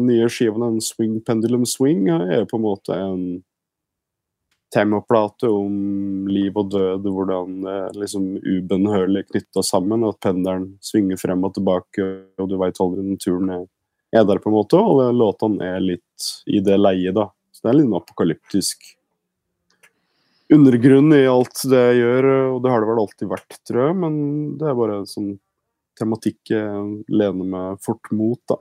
[0.06, 3.26] nye skiva, den Swing Pendulum Swing, er på en måte en
[4.74, 11.20] temaplate om liv og død, hvordan det er liksom ubønnhørlig knytta sammen, at pendelen svinger
[11.22, 12.08] frem og tilbake,
[12.42, 13.63] og du veit aldri når turen er,
[14.16, 14.82] er der, på en måte.
[14.82, 17.30] Og låtene er litt i det leiet, da.
[17.54, 18.94] Så det er litt en apokalyptisk
[20.54, 24.00] undergrunn i alt det jeg gjør, og det har det vel alltid vært, tror jeg,
[24.04, 24.16] men
[24.60, 25.34] det er bare sånn
[26.00, 28.58] tematikk jeg lener meg fort mot, da.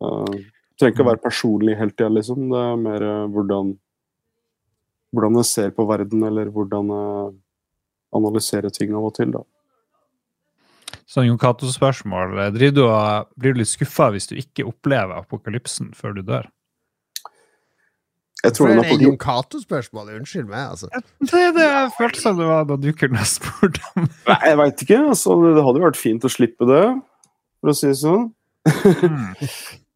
[0.00, 0.40] Uh,
[0.80, 2.48] trenger ikke å være personlig hele tida, liksom.
[2.50, 3.72] Det er mer eh, hvordan
[5.14, 7.32] hvordan jeg ser på verden, eller hvordan jeg
[8.14, 9.32] analyserer ting av og til.
[9.34, 9.42] da.
[11.10, 12.38] Sånn Jon Cato-spørsmål.
[12.38, 16.48] Og Blir du litt skuffa hvis du ikke opplever apokalypsen før du dør?
[18.40, 20.12] Jeg tror Hvorfor er det Jon Cato-spørsmål.
[20.20, 20.88] Unnskyld meg, altså.
[21.20, 24.06] Det er det jeg følte som det var da du kunne spurt om.
[24.30, 25.00] Nei, jeg veit ikke.
[25.12, 26.84] Altså, det hadde jo vært fint å slippe det,
[27.60, 28.30] for å si det sånn.
[28.70, 29.34] Mm.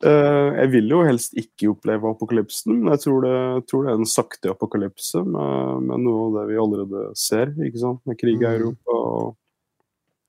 [0.04, 3.38] Eh, jeg vil jo helst ikke oppleve apokalypsen, men jeg tror det,
[3.70, 7.54] tror det er en sakte apokalypse med, med noe av det vi allerede ser.
[7.64, 8.02] ikke sant?
[8.04, 8.54] Med krig i Mm.
[8.58, 9.36] Europa og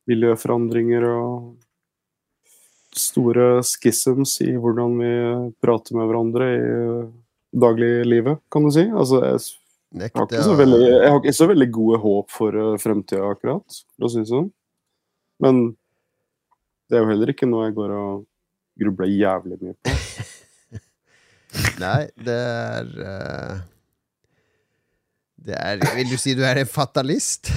[0.07, 1.55] miljøforandringer og
[2.95, 5.13] store schisms i hvordan vi
[5.59, 6.61] prater med hverandre i
[7.55, 8.85] dagliglivet, kan du si.
[8.87, 10.85] Altså, jeg, har ikke så veldig,
[11.17, 14.47] ikke så veldig gode håp for uh, fremtida, akkurat, for å si det sånn.
[15.43, 15.65] Men
[16.87, 18.23] det er jo heller ikke noe jeg går og
[18.79, 19.93] grubler jævlig mye på.
[21.83, 23.59] Nei, det er uh,
[25.45, 27.51] Det er Vil du si du er en fatalist?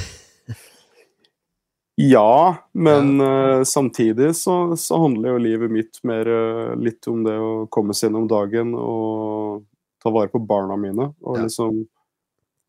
[1.99, 7.35] Ja, men uh, samtidig så, så handler jo livet mitt mer uh, litt om det
[7.43, 9.65] å komme seg gjennom dagen og
[9.99, 11.09] ta vare på barna mine.
[11.27, 11.49] Og Ja.
[11.49, 11.81] liksom,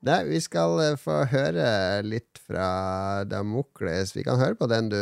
[0.00, 4.16] Nei, vi skal eh, få høre litt fra Damokles.
[4.16, 4.96] Vi kan høre på den du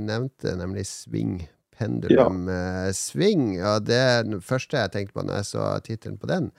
[0.00, 1.48] nevnte, nemlig Swing.
[1.82, 2.92] Pendulum Ja.
[2.96, 3.48] Swing.
[3.62, 6.50] Og det den første jeg tenkte på når jeg så tittelen på den,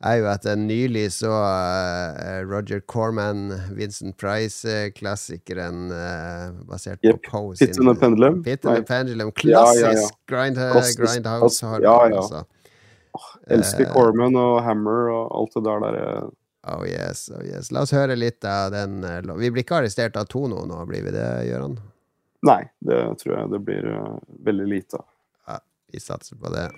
[0.00, 7.20] er jo at jeg nylig så eh, Roger Corman, Vincent Price-klassikeren eh, basert Yep.
[7.26, 8.38] på Poe Pitten and Pendulum.
[8.42, 9.32] Pit Nei, and Pendulum.
[9.44, 9.92] Ja, ja, ja.
[9.92, 11.60] Klassisk grind, grindhouse.
[11.60, 12.16] klassisk.
[12.16, 12.44] altså.
[13.50, 16.00] elsker uh, Corman og Hammer og alt det der der.
[16.04, 16.30] er-
[16.70, 17.70] Oh yes, oh yes.
[17.72, 19.02] La oss høre litt av den.
[19.04, 21.78] eh, Vi blir ikke arrestert av Tono nå, blir vi det, Gøran?
[22.46, 24.14] Nei, det tror jeg det blir eh,
[24.46, 25.08] veldig lite av.
[25.92, 26.68] Vi satser på det.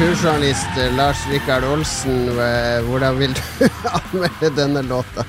[0.00, 3.66] Kulturjournalist eh, Lars Rikard Olsen, eh, hvordan vil du
[3.98, 5.24] anmelde denne låta?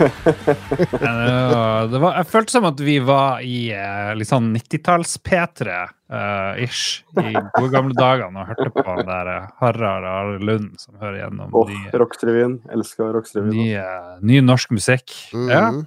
[1.90, 7.04] Det var, jeg følte som at vi var i eh, litt sånn 90-talls-P3 eh, ish
[7.22, 9.30] i gode gamle dagene og hørte på den der
[9.62, 11.70] Harald Are Lund som hører gjennom oh,
[12.02, 12.58] Rocksrevyen.
[12.74, 13.54] Elska Rocksrevyen.
[13.54, 13.68] ny,
[14.26, 15.14] ny norsk musikk.
[15.30, 15.80] Mm -hmm.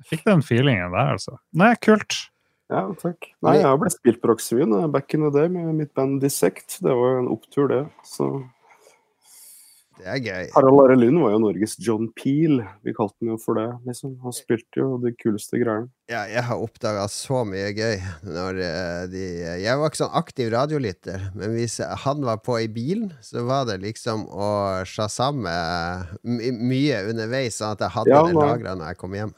[0.00, 1.36] jeg fikk den feelingen der, altså.
[1.52, 2.30] Nei, kult.
[2.68, 3.30] Ja, takk.
[3.44, 6.20] Nei, jeg har blitt spilt på Rocksrevyen eh, back in the day med mitt band
[6.20, 6.78] Dissect.
[6.84, 7.82] Det var jo en opptur, det.
[8.04, 8.28] Så
[9.98, 10.50] Det er gøy.
[10.54, 12.60] Harald Are Lund var jo Norges John Peel.
[12.86, 14.12] Vi kalte han jo for det, liksom.
[14.22, 15.88] Han spilte jo de kuleste greiene.
[16.12, 17.96] Ja, jeg har oppdaga så mye gøy
[18.28, 19.24] når eh, de
[19.64, 23.64] Jeg var ikke sånn aktiv radiolytter, men hvis han var på i bilen, så var
[23.72, 24.52] det liksom å
[24.86, 25.56] sjasamme
[26.22, 29.36] mye underveis, sånn at jeg hadde Ja, det lagra når jeg kom hjem.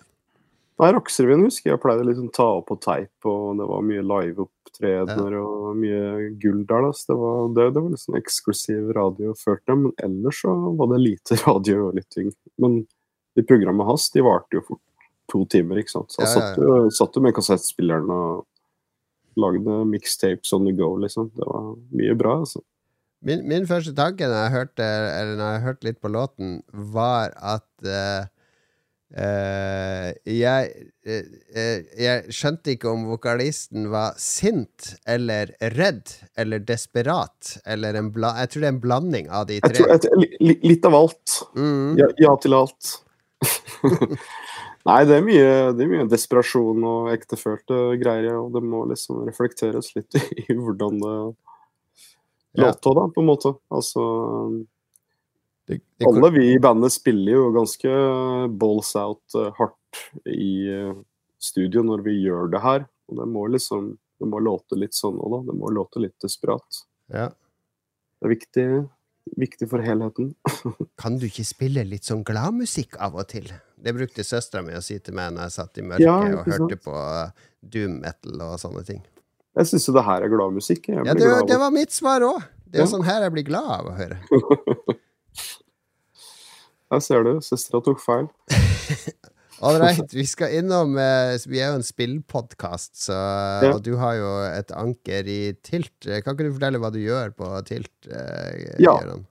[0.81, 5.35] Nei, Rocksrevyen husker jeg pleide liksom ta opp på teip, og det var mye liveopptredener
[5.37, 6.87] og mye gull der.
[6.87, 6.93] Da.
[6.97, 10.93] Så det var, det, det var liksom eksklusiv radio ført dem, men ellers så var
[10.95, 12.33] det lite radio og litt ting.
[12.63, 12.81] Men
[13.37, 14.85] de programmet hans, de varte jo fort
[15.31, 16.15] to timer, ikke sant.
[16.15, 18.47] Så jeg Ja, ja, satt jo satt jo med kassettspilleren og
[19.41, 21.29] lagde mixtapes on the go, liksom.
[21.37, 22.65] Det var mye bra, altså.
[23.21, 27.35] Min, min første tanke når jeg hørte Eller når jeg hørte litt på låten, var
[27.37, 28.31] at eh,
[29.17, 30.71] eh, jeg,
[31.07, 37.57] uh, jeg skjønte ikke om vokalisten var sint eller redd eller desperat.
[37.67, 39.73] Eller en bla jeg tror det er en blanding av de tre.
[39.79, 41.37] tror, jeg, li- li- litt av alt.
[41.57, 41.99] Mm.
[42.01, 42.95] Ja, ja til alt.
[44.89, 49.27] Nei, det er, mye, det er mye desperasjon og ektefølte greier, og det må liksom
[49.29, 51.15] reflekteres litt i hvordan det
[52.59, 52.73] Ja.
[52.73, 53.53] da, på en måte.
[53.71, 54.03] Altså
[55.71, 57.91] Det, det, Alle vi i bandet spiller jo ganske
[58.59, 60.95] balls out uh, hardt i uh,
[61.41, 62.87] studio når vi gjør det her.
[63.11, 65.39] Og det må liksom Det må låte litt sånn òg, da.
[65.49, 66.83] Det må låte litt desperat.
[67.09, 67.31] ja.
[68.21, 68.65] Det er viktig,
[69.41, 70.35] viktig for helheten.
[71.01, 73.47] Kan du ikke spille litt sånn gladmusikk av og til?
[73.81, 76.45] Det brukte søstera mi å si til meg når jeg satt i mørket Ja, og
[76.51, 76.85] hørte sant?
[76.85, 79.01] på uh, doom metal og sånne ting.
[79.57, 80.91] Jeg syns jo det her er gladmusikk.
[80.93, 82.45] Ja, det, glad det var mitt svar òg.
[82.69, 82.91] Det er Ja.
[82.93, 84.21] sånn her jeg blir glad av å høre.
[86.91, 87.37] Der ser du.
[87.45, 88.27] Søstera tok feil.
[89.61, 93.75] All right, vi skal innom eh, Vi er jo en spillpodkast, Ja.
[93.75, 95.93] og du har jo et anker i Tilt.
[96.25, 97.93] Kan ikke du fortelle hva du gjør på Tilt?
[98.09, 98.95] eh, Ja.
[98.97, 99.27] Gøran?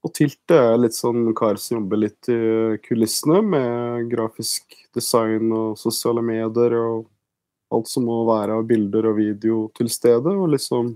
[0.00, 2.38] Og Tilt er litt sånn kar som jobber litt i
[2.86, 7.04] kulissene med grafisk design og sosiale medier og
[7.70, 10.32] alt som må være av bilder og video til stede.
[10.32, 10.94] Og liksom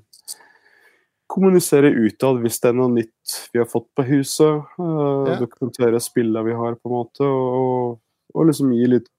[1.35, 4.62] kommunisere utad hvis det er noe nytt vi har fått på huset.
[4.79, 5.40] Uh, Ja.
[5.42, 7.27] Dokumentere spillene vi har, på en måte.
[7.27, 7.99] Og,
[8.35, 9.11] og liksom gi litt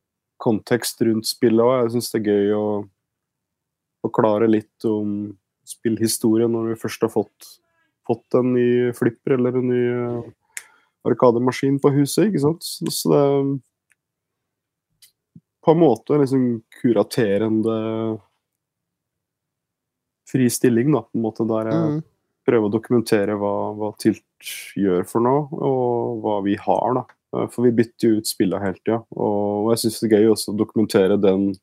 [0.42, 1.76] kontekst rundt spillet òg.
[1.84, 2.66] Jeg syns det er gøy å
[4.06, 7.54] forklare litt om spillhistorie når vi først har fått
[8.06, 10.26] fått en ny flipper eller en ny uh,
[11.10, 12.66] arkademaskin på huset, ikke sant.
[12.66, 13.48] Så, så det er
[15.66, 16.44] på en måte liksom
[16.82, 17.78] kuraterende
[20.28, 22.04] fri stilling, da, på en måte, der jeg Mm.
[22.48, 24.24] prøver å dokumentere hva, hva Tilt
[24.78, 27.06] gjør for noe, og hva vi har, da.
[27.36, 30.32] Eh, For vi bytter jo ut spillene hele tida, og jeg syns det er gøy
[30.34, 31.56] også å dokumentere den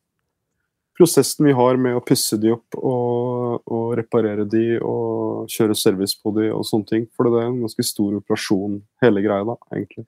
[0.99, 6.15] prosessen vi har med å pusse de opp og, og reparere de og kjøre service
[6.21, 7.07] på de og sånne ting.
[7.17, 10.05] For det er en ganske stor operasjon, hele greia, da, egentlig.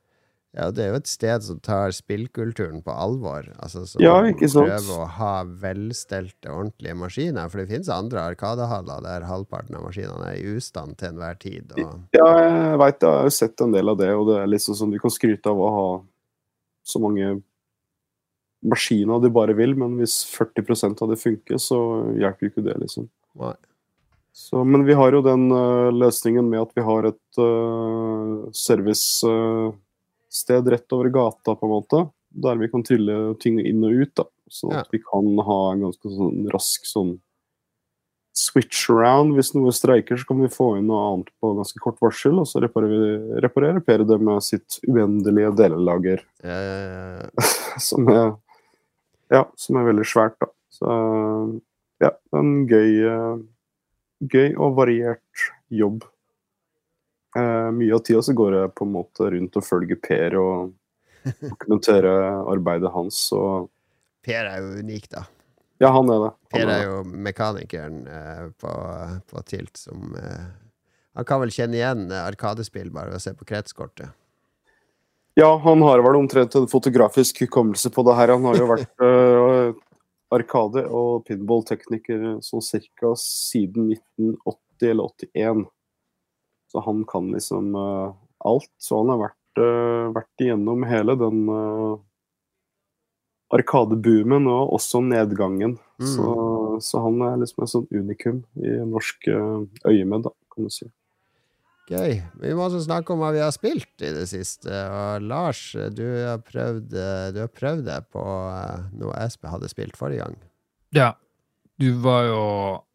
[0.55, 3.49] Ja, det er jo et sted som tar spillkulturen på alvor.
[3.59, 7.51] Altså, som Ja, prøver å ha velstelte, ordentlige maskiner.
[7.51, 11.75] For det finnes andre arkadehaller der halvparten av maskinene er i ustand til enhver tid.
[11.75, 14.53] Og, Ja, jeg veit jeg har jo sett en del av det, og det er
[14.55, 15.89] liksom sånn du kan skryte av å ha
[16.87, 17.43] så mange
[18.65, 21.79] maskiner du bare vil, men hvis 40 av det funker, så
[22.15, 23.09] hjelper jo ikke det, liksom.
[23.43, 23.57] Nei.
[24.35, 28.47] Så, men vi har jo den uh, løsningen med at vi har et uh,
[30.35, 32.11] servicested rett over gata, på en måte.
[32.31, 34.15] Der vi kan trille ting inn og ut.
[34.15, 34.25] da.
[34.51, 37.21] Sånn at vi kan ha en ganske sånn rask sånn
[38.37, 39.35] switch around.
[39.35, 42.47] Hvis noe streiker, så kan vi få inn noe annet på ganske kort varsel, og
[42.47, 47.47] så reparerer vi reparerer det med sitt uendelige delelager, eh,
[47.89, 48.35] som er,
[49.31, 50.51] ja, som er veldig svært, da.
[50.75, 50.91] Så
[52.03, 53.39] ja, en gøy, eh,
[54.35, 56.03] gøy og variert jobb.
[57.35, 60.75] Eh, mye av tida så går jeg på en måte rundt og følger Per og
[61.41, 63.21] dokumenterer arbeidet hans.
[63.35, 63.71] Og
[64.25, 65.25] per er jo unik, da.
[65.83, 66.33] ja, han er det.
[66.55, 68.75] Han Per er jo mekanikeren eh, på,
[69.31, 70.45] på Tilt som eh,
[71.19, 74.15] Han kan vel kjenne igjen eh, Arkadespill bare ved å se på kretskortet.
[75.35, 78.37] Ja, han har vel omtrent en fotografisk hukommelse på det her.
[78.37, 79.73] Han har jo vært eh,
[80.35, 85.65] arkade- og pinball-tekniker sånn cirka siden 1980 eller 81.
[86.75, 88.71] Så han kan liksom uh, alt.
[88.83, 91.95] Så han har vært, uh, vært igjennom hele den uh,
[93.55, 95.77] arkadeboomen og også nedgangen.
[96.03, 96.09] Mm.
[96.17, 96.33] Så,
[96.83, 100.91] så han er liksom et sånt unikum i norsk uh, øyemed, da, kan du si.
[101.87, 102.17] Gøy.
[102.43, 104.73] Vi må også snakke om hva vi har spilt i det siste.
[104.73, 105.61] Og Lars,
[105.95, 108.25] du har prøvd, du har prøvd det på
[108.99, 110.41] noe Espe hadde spilt forrige gang.
[110.97, 111.13] Ja.
[111.79, 112.43] Du var jo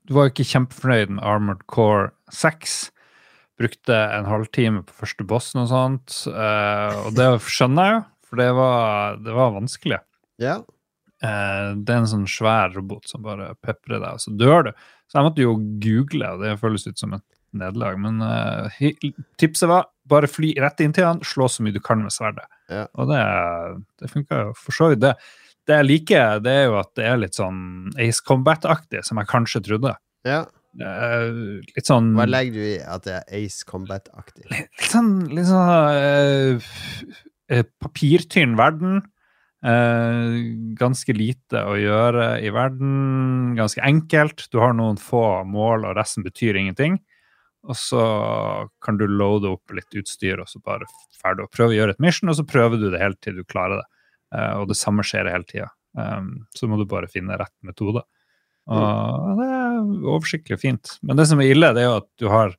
[0.09, 2.89] du var ikke kjempefornøyd med Armored Core 6.
[3.59, 6.19] Brukte en halvtime på første bossen og sånt.
[6.31, 9.99] eh, og det skjønner jeg jo, for det var, det var vanskelig.
[10.39, 10.59] Ja.
[11.19, 14.71] Eh, det er en sånn svær robot som bare peprer deg, og så dør du.
[15.09, 17.25] Så jeg måtte jo google, og det føles ut som et
[17.59, 17.99] nederlag.
[17.99, 18.79] Men eh,
[19.41, 22.47] tipset var bare fly rett inn til han, slå så mye du kan med sverdet.
[22.71, 22.85] Ja.
[22.95, 23.19] Og det,
[23.99, 25.15] det funka jo for så vidt, det.
[25.67, 27.59] Det jeg liker, det er jo at det er litt sånn
[27.99, 29.97] Ace Combat-aktig, som jeg kanskje trodde.
[30.25, 30.45] ja.
[30.77, 31.29] Eh,
[31.65, 34.45] litt sånn Hva legger du i at det er Ace Combat-aktig?
[34.53, 36.59] litt sånn, litt sånn
[37.49, 39.01] eh, papirtynn verden.
[39.59, 40.39] Uh,
[40.79, 43.57] ganske lite å gjøre i verden.
[43.57, 44.45] Ganske enkelt.
[44.53, 46.95] Du har noen få mål, og resten betyr ingenting.
[47.67, 48.03] Og så
[48.79, 50.87] kan du loade opp litt utstyr, og så bare
[51.19, 53.43] ferdig å prøve å gjøre et mission, og så prøver du det helt til du
[53.43, 53.87] klarer det.
[54.61, 55.67] Og det samme skjer hele tida.
[55.97, 58.05] Um, så må du bare finne rett metode.
[58.69, 59.77] Og det er
[60.13, 60.95] oversiktlig og fint.
[61.01, 62.53] Men det som er ille, det er jo at du har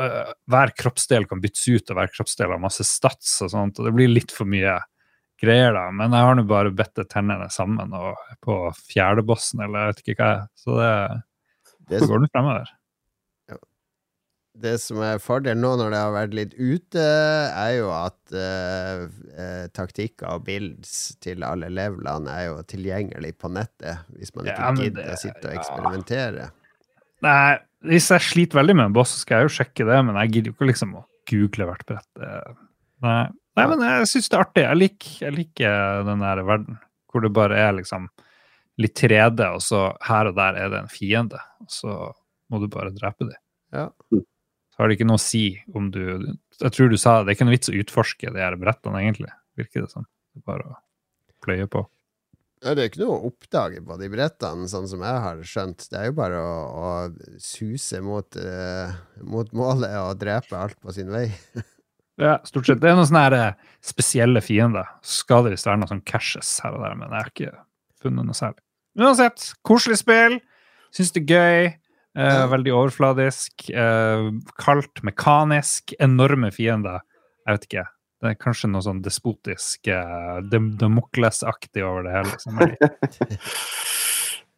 [0.00, 3.88] uh, Hver kroppsdel kan byttes ut, og hver kroppsdel har masse stats og sånt, og
[3.88, 4.78] det blir litt for mye
[5.42, 5.88] greier, da.
[5.92, 10.18] Men jeg har nå bare bedt tennene sammen og på fjerdebossen, eller jeg vet ikke
[10.20, 10.50] hva jeg er.
[10.62, 10.92] Så det,
[11.86, 12.75] Det, det går nå fremover.
[14.62, 19.02] Det som er fordelen nå når det har vært litt ute, er jo at eh,
[19.36, 24.62] eh, taktikker og bilds til alle levelene er jo tilgjengelig på nettet, hvis man ikke
[24.64, 25.60] Ja, gidder det- å sitte og ja.
[25.60, 26.46] eksperimentere.
[27.26, 30.16] Nei, hvis jeg sliter veldig med en boss, så skal jeg jo sjekke det, men
[30.22, 32.08] jeg gidder jo ikke liksom å google hvert brett.
[32.16, 32.56] Det-
[33.02, 33.26] Nei.
[33.56, 34.62] Nei, men jeg syns det er artig.
[34.66, 36.78] Jeg liker, jeg liker den der verden
[37.12, 38.08] hvor det bare er liksom
[38.78, 42.12] litt 3D, og så her og der er det en fiende, og så
[42.52, 43.38] må du bare drepe dem.
[43.72, 43.88] Ja.
[44.76, 46.02] Så har det ikke noe å si om du
[46.60, 49.00] Jeg tror du sa det, det er ikke noe vits å utforske de her brettene,
[49.00, 49.32] egentlig.
[49.56, 50.04] Virker det som.
[50.36, 50.76] Det er bare å
[51.44, 51.86] pløye på.
[52.64, 55.86] Ja, det er ikke noe å oppdage på de brettene, sånn som jeg har skjønt.
[55.92, 58.92] Det er jo bare å, å suse mot, uh,
[59.24, 61.30] mot målet og drepe alt på sin vei.
[62.16, 62.78] Ja, stort sett.
[62.80, 64.86] Det er noen sånne eh, spesielle fiender.
[65.04, 67.50] Skal det visst være noe sånn cashes her og der, men jeg har ikke
[68.00, 68.62] funnet noe særlig.
[68.96, 70.38] Uansett, koselig spill.
[70.96, 71.68] Syns det er gøy.
[72.16, 72.46] Eh, Ja.
[72.48, 73.68] Veldig overfladisk.
[73.70, 75.92] Eh, kaldt, mekanisk.
[76.00, 77.00] Enorme fiender.
[77.46, 77.84] Jeg vet ikke.
[78.22, 82.38] Det er kanskje noe sånn despotisk, eh, dem- Damokles-aktig over det hele.
[82.40, 82.80] Som litt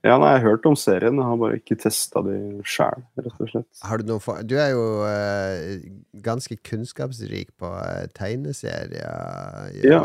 [0.06, 3.40] Ja, nei, jeg har hørt om serien, jeg har bare ikke testa de sjæl, rett
[3.42, 3.66] og slett.
[3.82, 5.80] Har du, noe for, du er jo eh,
[6.22, 9.74] ganske kunnskapsrik på eh, tegneserier.
[9.82, 10.04] Ja.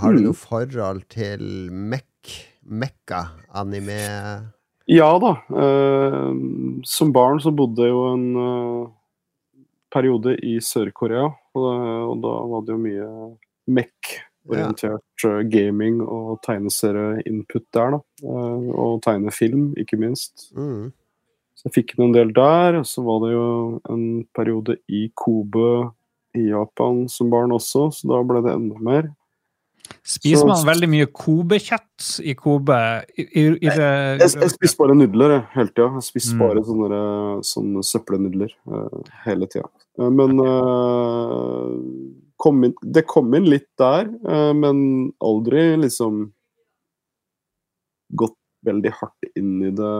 [0.00, 0.24] Har du Mm.
[0.30, 2.32] noe forhold til Mek
[2.64, 4.52] Mekka-anime?
[4.86, 5.32] Ja da.
[5.50, 6.32] eh,
[6.86, 8.88] som barn så bodde jeg jo en eh,
[9.90, 13.08] periode i Sør-Korea, og, da- og da var det jo mye
[13.66, 18.00] MEC-orientert eh, gaming og tegneserieinput der, da.
[18.22, 20.50] Eh, og tegnefilm, ikke minst.
[20.54, 20.92] Mm.
[21.56, 22.78] Så jeg fikk inn en del der.
[22.82, 23.46] Og så var det jo
[23.90, 24.02] en
[24.36, 25.90] periode i Kobe
[26.36, 29.08] i Japan som barn også, så da ble det enda mer.
[30.06, 32.76] Spiser Så- man veldig mye Kobe-kjøtt i Kobe?
[33.18, 35.88] I, i, i det, Jeg, jeg spiser bare nudler jeg, hele tida.
[36.00, 36.42] Jeg spiser Mm.
[36.44, 37.00] bare sånne,
[37.44, 39.68] sånne søppelnudler uh, hele tida.
[39.98, 41.72] Uh, men uh,
[42.38, 46.26] kom inn, det kom inn litt der, eh, men aldri liksom
[48.14, 49.92] gått veldig hardt inn i det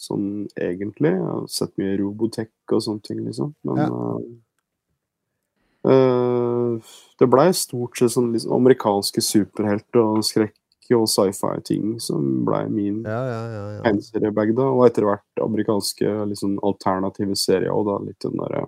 [0.00, 1.12] sånn egentlig.
[1.12, 3.52] Jeg har sett mye Robotech og sånne ting, liksom.
[3.68, 3.88] Men ja.
[3.90, 4.22] eh,
[5.88, 10.56] det blei stort sett sånn liksom, amerikanske superhelter og skrekk
[10.96, 13.64] og sci-fi-ting som blei min Ja, ja, ja.
[13.76, 13.82] ja.
[13.84, 14.66] tegneseriebag, da.
[14.74, 18.64] Og etter hvert amerikanske liksom, alternative serier og da litt den derre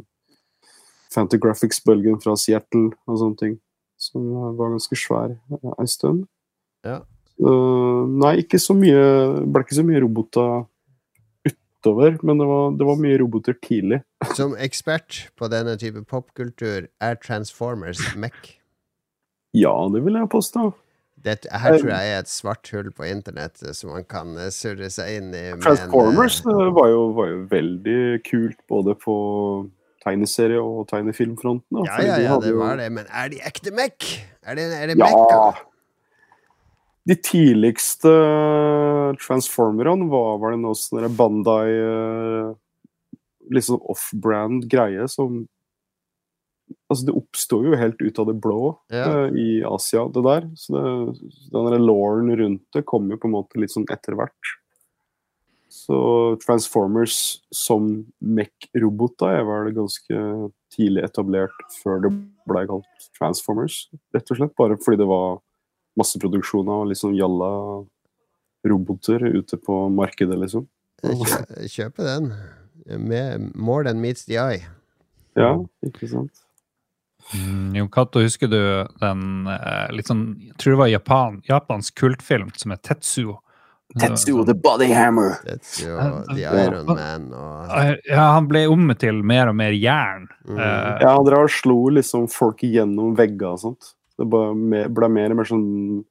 [1.13, 3.57] Fantagraphics-bølgen fra Seattle og sånne ting.
[4.01, 6.25] Som var ganske svær eh, ei stund.
[6.87, 7.03] Ja.
[7.43, 9.01] Uh, nei, ikke så mye
[9.49, 10.67] Ble ikke så mye roboter
[11.83, 14.03] utover, men det var, det var mye roboter tidlig.
[14.39, 18.57] Som ekspert på denne type popkultur er Transformers MEC?
[19.55, 20.71] Ja, det vil jeg påstå.
[21.23, 24.51] Dette, her tror jeg er et svart hull på internett eh, som man kan eh,
[24.51, 25.43] surre seg inn i.
[25.53, 29.15] en, Transformers eh, eh, var jo, var jo veldig kult både på
[30.03, 31.85] tegneserie- og tegnefilmfronten.
[31.87, 32.89] Ja, ja, ja, det var det.
[32.91, 34.09] Men er de ekte MEC?
[34.43, 35.07] Er det, er det Ja.
[35.07, 35.69] Mekka?
[37.09, 38.11] De tidligste
[39.23, 41.73] transformerne var vel noe sånn Bandai
[43.53, 45.43] Liksom off-brand greie som
[46.89, 49.05] Altså, det oppsto jo helt ut av det blå Ja.
[49.27, 50.49] eh, i Asia, det der.
[50.57, 54.53] Så det, den lauren rundt det kom jo på en måte litt sånn etter hvert.
[55.73, 60.19] Så Transformers som Mech-roboter er vel ganske
[60.73, 62.13] tidlig etablert før det
[62.49, 64.55] ble kalt Transformers, rett og slett.
[64.61, 65.41] Bare fordi det var
[65.99, 67.51] masseproduksjon av liksom jalla
[68.69, 70.67] roboter ute på markedet, liksom.
[71.03, 72.33] Kjø, kjøpe den.
[72.99, 74.63] Med more than meets the eye.
[75.39, 76.43] Ja, ikke sant.
[77.35, 78.59] Mm, Jon Cato, husker du
[79.01, 83.39] den eh, litt sånn Jeg tror det var Japan, japansk kultfilm som er Tetsuo.
[84.01, 85.37] Tetsuo the Body Hammer.
[85.47, 86.43] Tetsuo The.
[86.43, 87.71] Iron Man og
[88.09, 90.27] Ja, han ble om til mer og mer jern.
[90.49, 90.59] Mm.
[90.59, 93.93] Eh, Ja, han har og slo liksom folk gjennom vegger og sånt.
[94.23, 96.05] Det ble, mer- mer og mer sånn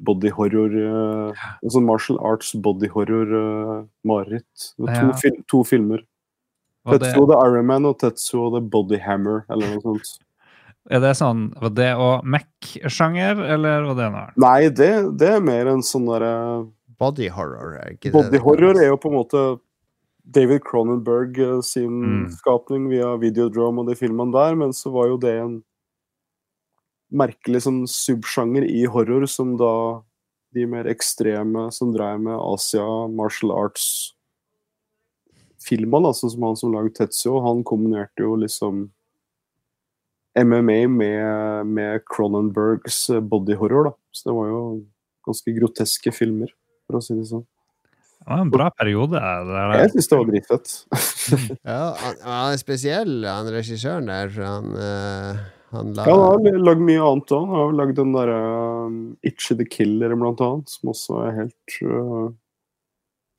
[0.00, 4.74] body horror uh, Sånn martial arts body horror-mareritt.
[4.78, 5.12] to, Ja.
[5.12, 6.00] fil to filmer.
[6.86, 10.18] det, Tetsuo the Iron Man og Tetsuo the Body Hammer, eller noe sånt.
[10.90, 14.36] er det sånn Var det òg Mac-sjanger, eller var det noe annet?
[14.38, 16.66] Nei, det, det er mer en sånn derre
[16.98, 17.76] body horror.
[17.80, 19.60] Er ikke det Body det horror er jo på en måte
[20.30, 21.90] David Cronenberg eh, sin
[22.24, 22.30] Mm.
[22.30, 25.62] skapning via Videodrome og de filmene der, men så var jo det en
[27.10, 29.74] merkelig sånn subsjanger i horror som da
[30.54, 33.84] de mer ekstreme som dreiv med Asia martial arts
[35.60, 38.88] filmer, altså som han som lagde Tetsuo, han kombinerte jo liksom
[40.38, 43.94] MMA med, med Cronenbergs bodyhorror, body horror, da.
[44.14, 44.60] Så det var jo
[45.26, 46.52] ganske groteske filmer,
[46.86, 47.46] for å si det sånn.
[48.20, 49.16] Det var en bra periode.
[49.16, 49.74] Eller?
[49.80, 50.74] Jeg syns det var dritfett.
[51.70, 54.30] Ja, han, han er spesiell, han regissøren der.
[54.34, 55.40] for Han, eh,
[55.70, 56.10] han lager...
[56.10, 57.48] Ja, han har lagd mye annet òg.
[57.54, 58.38] Har lagd den derre
[58.86, 62.28] um, Itchy the Killer, blant annet, som også er helt uh,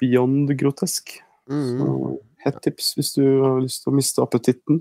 [0.02, 1.18] beyond grotesk.
[1.52, 4.80] mm, Så Hett tips hvis du har lyst til å miste appetitten.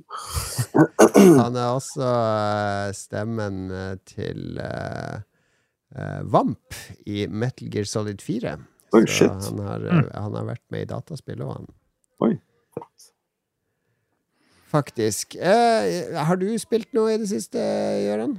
[1.36, 5.18] Han er også eh, stemmen eh, til uh,
[5.92, 8.55] uh, Vamp i Metal Gear Solid 4.
[8.96, 9.51] Oh, Så shit.
[9.51, 10.09] Han har, Mm.
[10.14, 11.68] han har vært med i dataspill òg, han.
[14.71, 15.35] Faktisk.
[15.35, 17.59] Eh, har du spilt noe i det siste,
[18.07, 18.39] Gøran?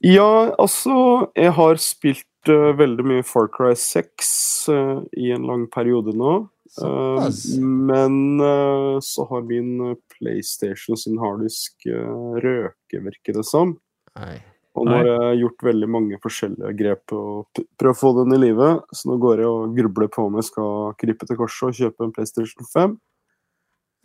[0.00, 4.30] Ja, altså Jeg har spilt uh, veldig mye Far Cry 6
[4.72, 6.36] uh, i en lang periode nå.
[6.78, 7.26] Uh,
[7.60, 13.74] men uh, så har min PlayStation sin harddisk uh, røket, virker det som.
[14.16, 14.38] Nei.
[14.78, 18.38] Og nå har jeg gjort veldig mange forskjellige grep og prøvd å få den i
[18.38, 18.68] live.
[18.94, 22.06] Så nå går jeg og grubler på om jeg skal krype til korset og kjøpe
[22.06, 22.94] en PlayStation 5.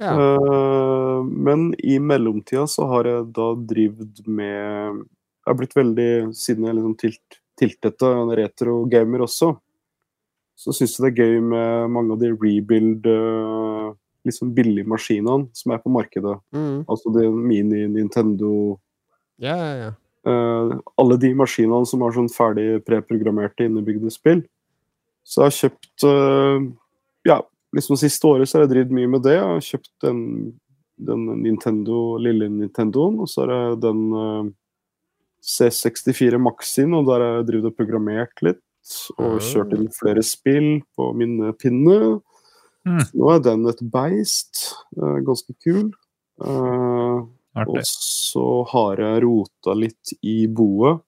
[0.02, 0.12] Ja.
[0.12, 5.04] Eh, men i mellomtida så har jeg da drevet med
[5.46, 9.52] Jeg har blitt veldig, siden jeg liksom tilt, tiltete en retro-gamer også,
[10.58, 13.91] så syns jeg det er gøy med mange av de rebuild uh,
[14.26, 16.34] liksom billige maskinene som er på markedet.
[16.56, 16.82] Mm.
[16.89, 18.80] Altså de mini Nintendo
[19.38, 19.91] ja, ja, ja.
[20.26, 24.41] Uh, alle de maskinene som har sånn ferdig preprogrammerte innebygde spill.
[25.22, 26.66] Så jeg har kjøpt uh,
[27.26, 27.39] Ja,
[27.76, 29.36] liksom siste året så har jeg drevet mye med det.
[29.38, 30.19] Jeg har kjøpt den,
[31.09, 34.53] den Nintendo, lille Nintendoen, og så har jeg den eh,
[35.45, 38.61] C64 Maxin, og der har jeg drevet og programmert litt.
[39.17, 39.41] Og Ah.
[39.41, 42.19] kjørt inn flere spill på minnepinne.
[42.86, 42.99] Mm.
[43.17, 44.76] Nå er den et beist.
[44.97, 45.91] eh, ganske kul.
[46.38, 47.23] Uh,
[47.55, 50.99] og så har jeg rota litt i boet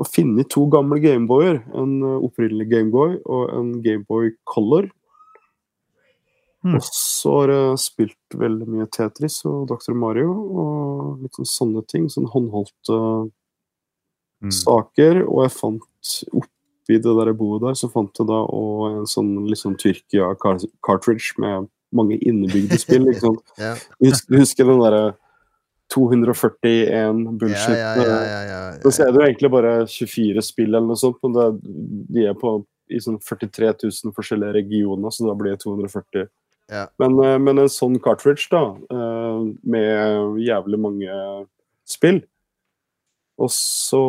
[0.00, 1.60] og funnet to gamle Gameboyer.
[1.76, 4.88] En opprinnelig Gameboy og en Gameboy Color.
[6.64, 6.74] Mm.
[6.76, 9.94] Og så har jeg spilt veldig mye Tetris og Dr.
[9.96, 12.08] Mario og litt sånn sånne ting.
[12.12, 13.30] Sånn håndholdte
[14.42, 14.50] Mm.
[14.56, 15.22] saker.
[15.28, 19.46] Og jeg fant oppi det der jeg boet der, så fant jeg da en sånn
[19.46, 23.04] litt sånn Tyrkia-cartridge med mange innebygde spill.
[23.08, 23.42] ikke sant?
[23.58, 23.74] Ja.
[24.00, 25.14] husker, husker den derre
[25.92, 27.76] 241 Ja, bullshit?
[27.76, 30.96] ja, ja, ja, ja, Da så er det jo egentlig bare 24 spill eller noe
[30.96, 31.46] sånt, men det,
[32.14, 36.28] de er på i sånn 43 000 forskjellige regioner, så da blir det 240.
[36.70, 36.86] Ja.
[37.02, 38.62] Men, eh, men en sånn cartridge, da,
[38.94, 41.16] eh, med jævlig mange
[41.88, 42.20] spill
[43.40, 44.02] Og så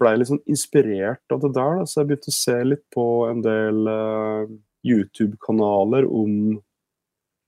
[0.00, 2.84] ble jeg litt sånn inspirert av det der, da, så jeg begynte å se litt
[2.94, 4.52] på en del eh,
[4.86, 6.36] YouTube-kanaler om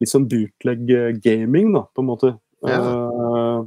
[0.03, 0.91] litt sånn bootleg
[1.23, 2.33] gaming, da, på en måte.
[2.67, 2.81] Ja.
[2.83, 3.63] Eh,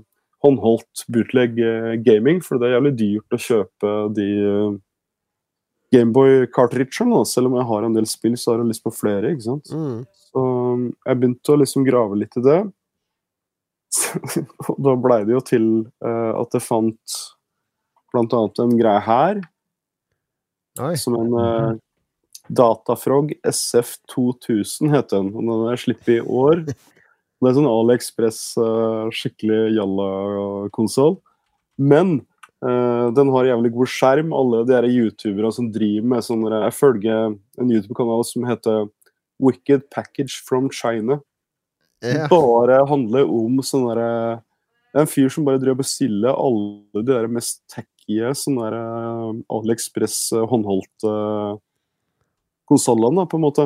[0.45, 1.57] håndholdt bootleg
[2.05, 4.29] gaming, for det er jævlig dyrt å kjøpe de
[5.95, 7.15] Gameboy-cartridgene.
[7.15, 7.23] da.
[7.29, 9.31] Selv om jeg har en del spill, så har jeg lyst på flere.
[9.33, 9.71] ikke sant?
[9.71, 10.03] Mm.
[10.27, 12.59] Så um, jeg begynte å liksom grave litt i det.
[14.69, 15.67] Og da blei det jo til
[16.03, 17.17] uh, at jeg fant
[18.15, 19.41] blant annet en greie her,
[20.83, 20.93] Oi.
[20.99, 21.71] som en uh,
[22.47, 25.31] Datafrog SF2000 heter den.
[25.33, 26.65] Og den har jeg sluppet i år.
[26.65, 31.17] Det er sånn AliExpress, uh, skikkelig jalla-konsoll.
[31.75, 32.21] Men
[32.63, 34.33] eh, den har jævlig god skjerm.
[34.33, 38.87] Alle de youtubere som driver med sånn Jeg følger en YouTube-kanal som heter
[39.39, 41.19] Wicked Package from China.
[42.03, 42.27] Yeah.
[42.29, 44.41] Bare handler om sånn derre
[44.95, 48.75] er en fyr som bare driver og bestiller alle de der mest tacky sånne der
[48.79, 51.15] eh, AliExpress eh, håndholdte
[52.69, 53.65] konsollene, på en måte.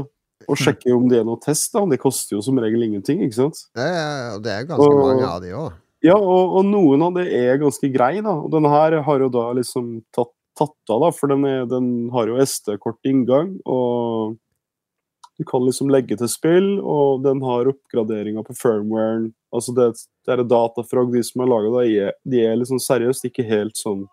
[0.50, 1.74] Og sjekker om de er noe test.
[1.76, 1.84] da.
[1.86, 3.66] De koster jo som regel ingenting, ikke sant?
[3.78, 5.74] Ja, ja, og det er ganske Og- mange av de òg.
[6.06, 8.36] Ja, og, og noen av det er ganske grei, da.
[8.40, 11.90] Og den her har jo da liksom tatt, tatt av, da, for den, er, den
[12.14, 14.38] har jo SD-kort inngang, og
[15.40, 19.30] du kan liksom legge til spill, og den har oppgraderinger på firmwaren.
[19.56, 19.90] Altså det,
[20.28, 24.04] det er datafrog, de som har laga det, de er liksom seriøst ikke helt sånn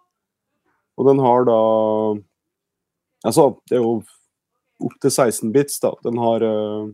[0.97, 1.57] Og den har da
[3.27, 3.97] Altså, det er jo
[4.87, 5.91] opp til 16 bits, da.
[6.07, 6.87] Den har uh...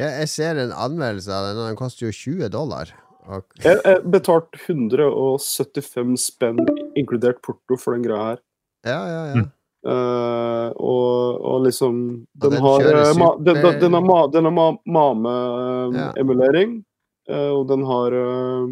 [0.00, 2.90] Ja, jeg ser en anmeldelse av den, og den koster jo 20 dollar.
[3.28, 6.62] Og, Jeg jeg betalte 175 spenn,
[6.98, 8.40] inkludert porto, for den greia her.
[8.84, 9.44] ja, ja, ja.
[9.82, 14.18] Eh, og, og liksom Og Den den har, eh, ma, den, den, den har, ma,
[14.30, 16.84] den har ma, MAME-emulering,
[17.28, 18.70] eh, og den har uh,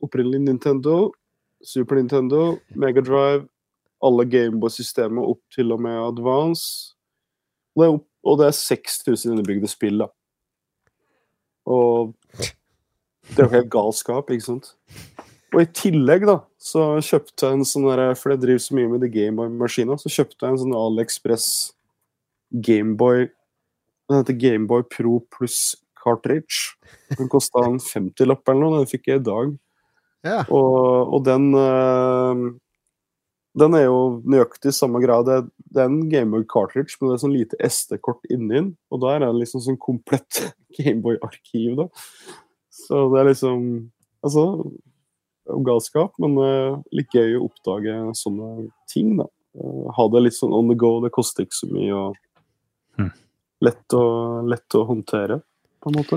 [0.00, 1.12] opprinnelig Nintendo,
[1.60, 3.48] Super Nintendo, Megadrive,
[4.00, 6.94] alle Gameboy-systemer opp til og med Advance.
[7.76, 10.08] Og det er, opp, og det er 6000 innebygde spill, da.
[11.68, 12.14] Og
[13.28, 14.72] det er jo helt galskap, ikke sant?
[15.54, 18.92] Og i tillegg, da, så kjøpte jeg en sånn der, For jeg driver så mye
[18.92, 21.48] med de Gameboy-maskina, så kjøpte jeg en sånn AliExpress
[22.64, 23.28] Gameboy
[24.08, 26.76] Den heter Gameboy Pro pluss cartridge.
[27.18, 29.52] Den kosta en 50-lapp eller noe, den fikk jeg i dag.
[30.26, 30.40] ja.
[30.48, 32.42] Og, og den eh,
[33.58, 35.28] Den er jo nøyaktig samme grad.
[35.28, 35.38] Det,
[35.72, 38.70] det er en Gameboy cartridge, men det er sånn lite SD-kort inni den.
[38.92, 40.44] Og der er det liksom sånn komplett
[40.78, 41.88] Gameboy-arkiv, da.
[42.86, 43.62] Så det er liksom
[44.26, 44.42] Altså
[45.48, 49.28] er galskap, men uh, litt gøy å oppdage sånne ting, da.
[49.58, 50.98] Uh, ha det litt sånn on the go.
[51.04, 51.92] Det koster ikke så mye.
[51.94, 52.24] og
[52.98, 53.12] Hmm.
[53.62, 54.02] lett, å,
[54.42, 55.36] lett å håndtere,
[55.78, 56.16] på en måte.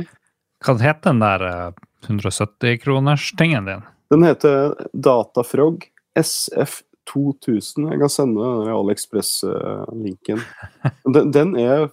[0.66, 3.84] Hva heter den der uh, 170-kroners-tingen din?
[4.10, 5.86] Den heter Datafrog
[6.18, 7.86] SF2000.
[7.94, 10.42] Jeg kan sende den AliExpress-linken.
[11.14, 11.92] Den, den er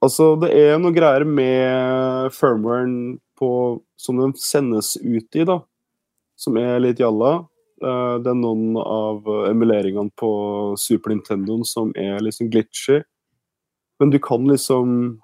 [0.00, 3.50] Altså, det er noe greier med firmwaren på,
[3.96, 5.60] som den sendes ut i, da,
[6.38, 7.38] som er litt jalla.
[7.80, 10.30] Eh, det er noen av emuleringene på
[10.80, 13.00] Super Nintendoen som er liksom glitchy.
[14.00, 15.20] Men du kan liksom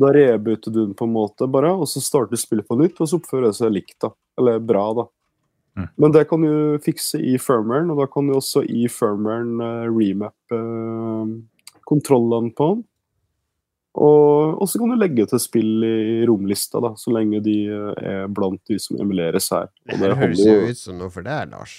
[0.00, 3.10] Da rebooter du den på en måte, bare, og så starter spillet på nytt, og
[3.10, 4.08] så oppfører det seg likt, da.
[4.40, 5.04] Eller bra, da.
[5.76, 5.88] Mm.
[6.00, 9.90] Men det kan du fikse i firmwaren, og da kan du også i firmwaren uh,
[9.92, 11.34] remappe eh,
[11.88, 12.82] kontrollene på den.
[13.92, 18.30] Og, så kan du legge til spill i romlista, da, så lenge de eh, er
[18.32, 19.68] blant de som emuleres her.
[19.90, 21.74] Og Det det høres jo ut som noe for deg, Lars.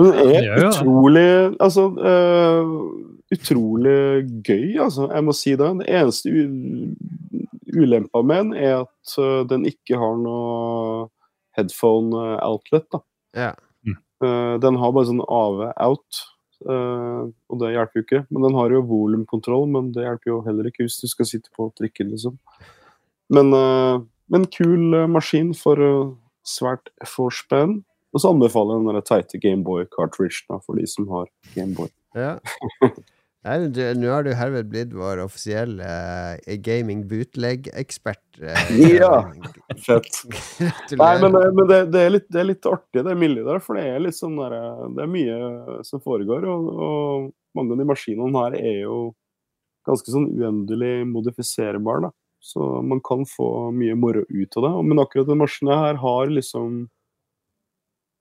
[0.00, 2.68] Det er utrolig Altså uh,
[3.34, 5.08] Utrolig gøy, altså.
[5.10, 5.66] Jeg må si det.
[5.66, 6.94] Den eneste u
[7.70, 11.08] ulempa med den er at uh, den ikke har noe
[11.56, 12.86] headphone outlet.
[12.92, 13.02] da.
[13.36, 13.52] Ja.
[14.20, 18.22] Uh, den har bare sånn AV-out, eh, og det hjelper jo ikke.
[18.28, 21.52] Men den har jo volumkontroll, men det hjelper jo heller ikke hvis du skal sitte
[21.56, 22.36] på trikken, liksom.
[23.32, 26.10] Men, en men kul eh, maskin for eh,
[26.46, 27.80] svært få spenn.
[28.14, 31.90] Og så anbefaler jeg den teite Gameboy-cartridge for de som har Gameboy.
[32.18, 32.38] Ja.
[33.40, 38.20] Nå har du herved blitt vår offisielle uh, gaming bootleg-ekspert.
[38.36, 39.14] Uh, Ja.
[39.80, 40.10] Fett.
[40.98, 43.62] Nei, men, eh, men det, det, er litt, det er litt artig, det miljøet der.
[43.64, 46.44] For det er sånn der, eh, Det er mye som foregår.
[46.52, 49.00] Og, og mange av de maskinene her er jo
[49.88, 52.10] ganske sånn uendelig modifiserbare.
[52.10, 52.14] da.
[52.44, 54.74] Så man kan få mye moro ut av det.
[54.90, 56.90] Men akkurat den maskinen her har liksom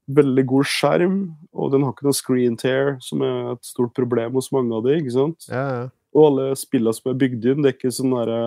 [0.09, 1.17] veldig god skjerm,
[1.53, 4.85] og den har ikke noe screen tear, som er et stort problem hos mange av
[4.87, 5.49] de, ikke sant?
[5.51, 5.87] ja, ja.
[6.17, 8.41] Og alle spillene som er bygd inn, det er ikke sånn derre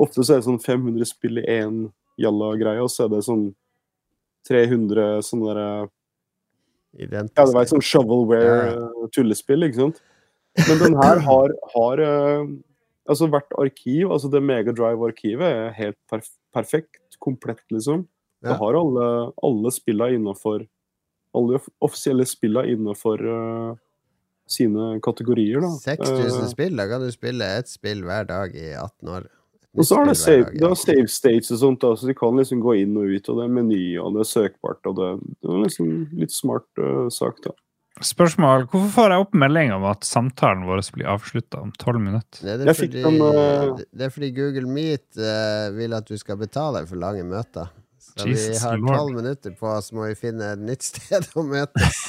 [0.00, 1.76] Ofte så er det sånn 500 spill i én
[2.20, 3.46] jalla-greie, og så er det sånn
[4.48, 5.68] 300 sånne derre
[6.96, 7.36] Identisk.
[7.36, 9.98] Ja, det var et sånn shovelware-tullespill, ikke sant?
[10.64, 12.54] Men den her har, har eh,
[13.06, 16.26] Altså, hvert arkiv, altså det Megadrive-arkivet, er helt perf
[16.56, 16.98] perfekt.
[17.22, 18.00] Komplett, liksom.
[18.46, 19.08] Det Du har alle,
[19.50, 20.66] alle spillene innafor
[21.36, 23.74] Alle offisielle spillene innafor uh,
[24.48, 25.72] sine kategorier, da.
[25.82, 29.26] 6000 Eh, spill, da kan du spille ett spill hver dag i 18 år.
[29.76, 32.14] Og så har det save, dag det har save states og sånt, da, så de
[32.16, 34.96] kan liksom gå inn og ut, og det er meny, og det er søkbart, og
[34.96, 35.10] det,
[35.42, 37.52] det er liksom litt smart uh, sak, da.
[38.04, 38.66] Spørsmål.
[38.68, 42.42] Hvorfor får jeg opp melding om at samtalen vår blir avslutta om tolv minutter?
[42.44, 43.78] Det, er fordi, den, uh...
[43.88, 47.72] det er fordi Google Meet uh, vil at du skal betale for lange møter.
[48.14, 52.02] Så vi har tolv minutter på oss, må vi finne et nytt sted å møtes.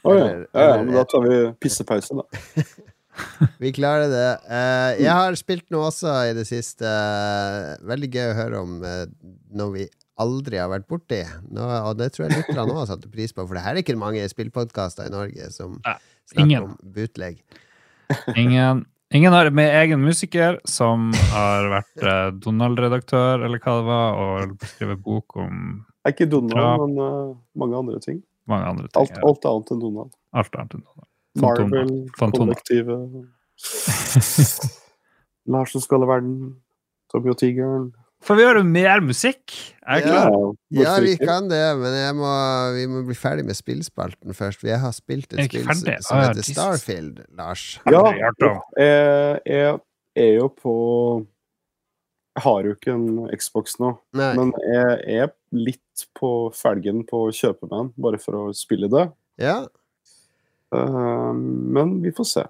[0.00, 0.28] Å ja.
[0.54, 2.64] Ja, ja, men da tar vi pissepause, da.
[3.60, 4.28] Vi klarer det.
[4.48, 6.88] Uh, jeg har spilt noe også i det siste.
[7.84, 9.02] Veldig gøy å høre om uh,
[9.58, 9.84] noe vi
[10.20, 11.18] aldri har vært borti.
[11.52, 13.98] Nå, og det tror jeg lytterne òg satte pris på, for det her er ikke
[14.00, 16.70] mange spillpodkaster i Norge som snakker ingen.
[16.70, 17.42] om bootleg.
[18.36, 18.84] Ingen,
[19.14, 24.66] ingen har med egen musiker som har vært eh, Donald-redaktør, eller hva det var, og
[24.74, 28.22] skrevet bok om Det er ikke Donald, men uh, mange andre ting.
[28.50, 29.00] mange andre ting.
[29.02, 29.22] Alt, ja.
[29.28, 30.12] alt annet enn Donald.
[30.32, 31.08] Alt annet enn Donald.
[31.40, 33.00] Marvel-kollektivet
[35.46, 36.36] Lars som skal i verden.
[37.10, 37.90] Tommy og tigeren.
[38.20, 39.54] Får vi høre mer musikk?
[39.88, 40.26] Er jeg Ja.
[40.28, 40.56] klar?
[40.76, 42.32] Ja, vi kan det, men jeg må,
[42.76, 44.62] vi må bli ferdig med spillspalten først.
[44.68, 47.78] Jeg har spilt et spill som, som Ah, heter Starfield, Lars.
[47.88, 48.02] Ja,
[48.76, 49.80] jeg, jeg
[50.16, 51.26] er jo på
[52.36, 54.30] Jeg har jo ikke en Xbox nå, Nei.
[54.38, 58.88] men jeg er litt på felgen på å kjøpe meg en, bare for å spille
[58.92, 59.08] det.
[59.42, 59.64] Ja,
[60.70, 62.42] men vi får se.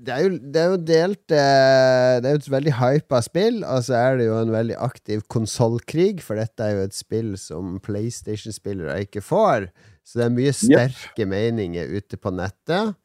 [0.00, 3.58] det er jo, det er jo delt eh, Det er jo et veldig hypa spill,
[3.68, 7.34] og så er det jo en veldig aktiv konsollkrig, for dette er jo et spill
[7.40, 9.68] som PlayStation-spillere ikke får.
[10.06, 12.96] Så det er mye sterke meninger ute på nettet.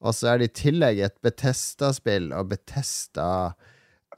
[0.00, 3.52] Og så er det i tillegg et Betesta-spill, og Betesta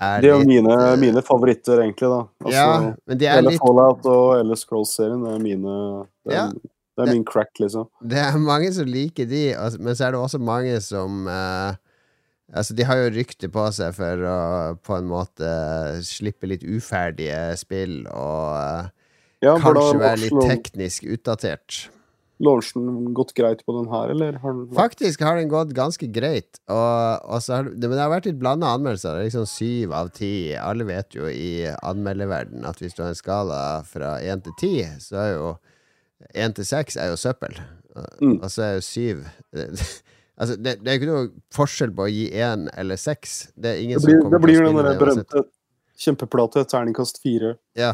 [0.00, 2.08] er Det er jo mine, eh, mine favoritter, egentlig.
[2.08, 2.20] da.
[2.44, 5.26] Altså, Ja, men de er litt Fallout og eller Scrolls-serien.
[5.26, 6.50] Er mine Det er, Ja.
[6.96, 7.86] Det er min crack, liksom.
[8.04, 11.78] Det er mange som liker de, altså, men så er det også mange som eh,
[12.52, 14.38] Altså, de har jo rykte på seg for å
[14.84, 15.48] på en måte
[16.04, 18.90] slippe litt uferdige spill og eh,
[19.46, 21.86] Ja, kanskje være litt teknisk utdatert.
[22.42, 24.36] launchen gått greit på den her, eller?
[24.42, 28.12] Har den Faktisk har den gått ganske greit, og, og har, det, men det har
[28.18, 29.14] vært litt blanda anmeldelser.
[29.16, 30.32] Det er liksom syv av ti.
[30.58, 34.74] Alle vet jo i anmelderverden at hvis du har en skala fra én til ti,
[35.00, 35.52] så er jo
[36.34, 37.58] én til seks er jo søppel.
[38.20, 38.38] Mm.
[38.40, 39.24] Og så er jo syv
[40.40, 43.52] Altså, det, det er ikke noe forskjell på å gi én eller seks.
[43.52, 45.42] Det ingen Det blir, som kommer det blir den der berømte
[46.02, 47.52] Kjempeplate, terningkast fire.
[47.78, 47.92] Ja.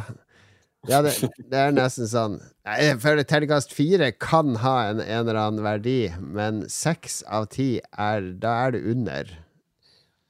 [0.86, 1.12] Ja, det,
[1.50, 5.98] det er nesten sånn Jeg føler terningkast fire kan ha en, en eller annen verdi,
[6.22, 9.34] men seks av ti er Da er det under.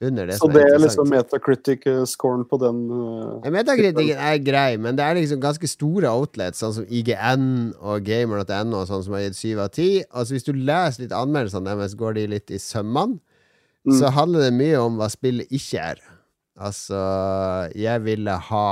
[0.01, 4.76] Under det Så det er er liksom Metacritic-scoren på den uh, Ja, Metakritikken er grei,
[4.78, 7.49] men det er liksom ganske store outlets, sånn som IGN
[7.82, 9.88] og Gamer.no, sånn som har gitt syv av ti.
[10.12, 13.18] Altså, hvis du leser litt anmeldelsene deres, går de litt i sømmene.
[13.88, 13.96] Mm.
[13.99, 16.07] Så handler det mye om hva spillet ikke er.
[16.59, 17.03] Altså,
[17.78, 18.70] jeg ville ha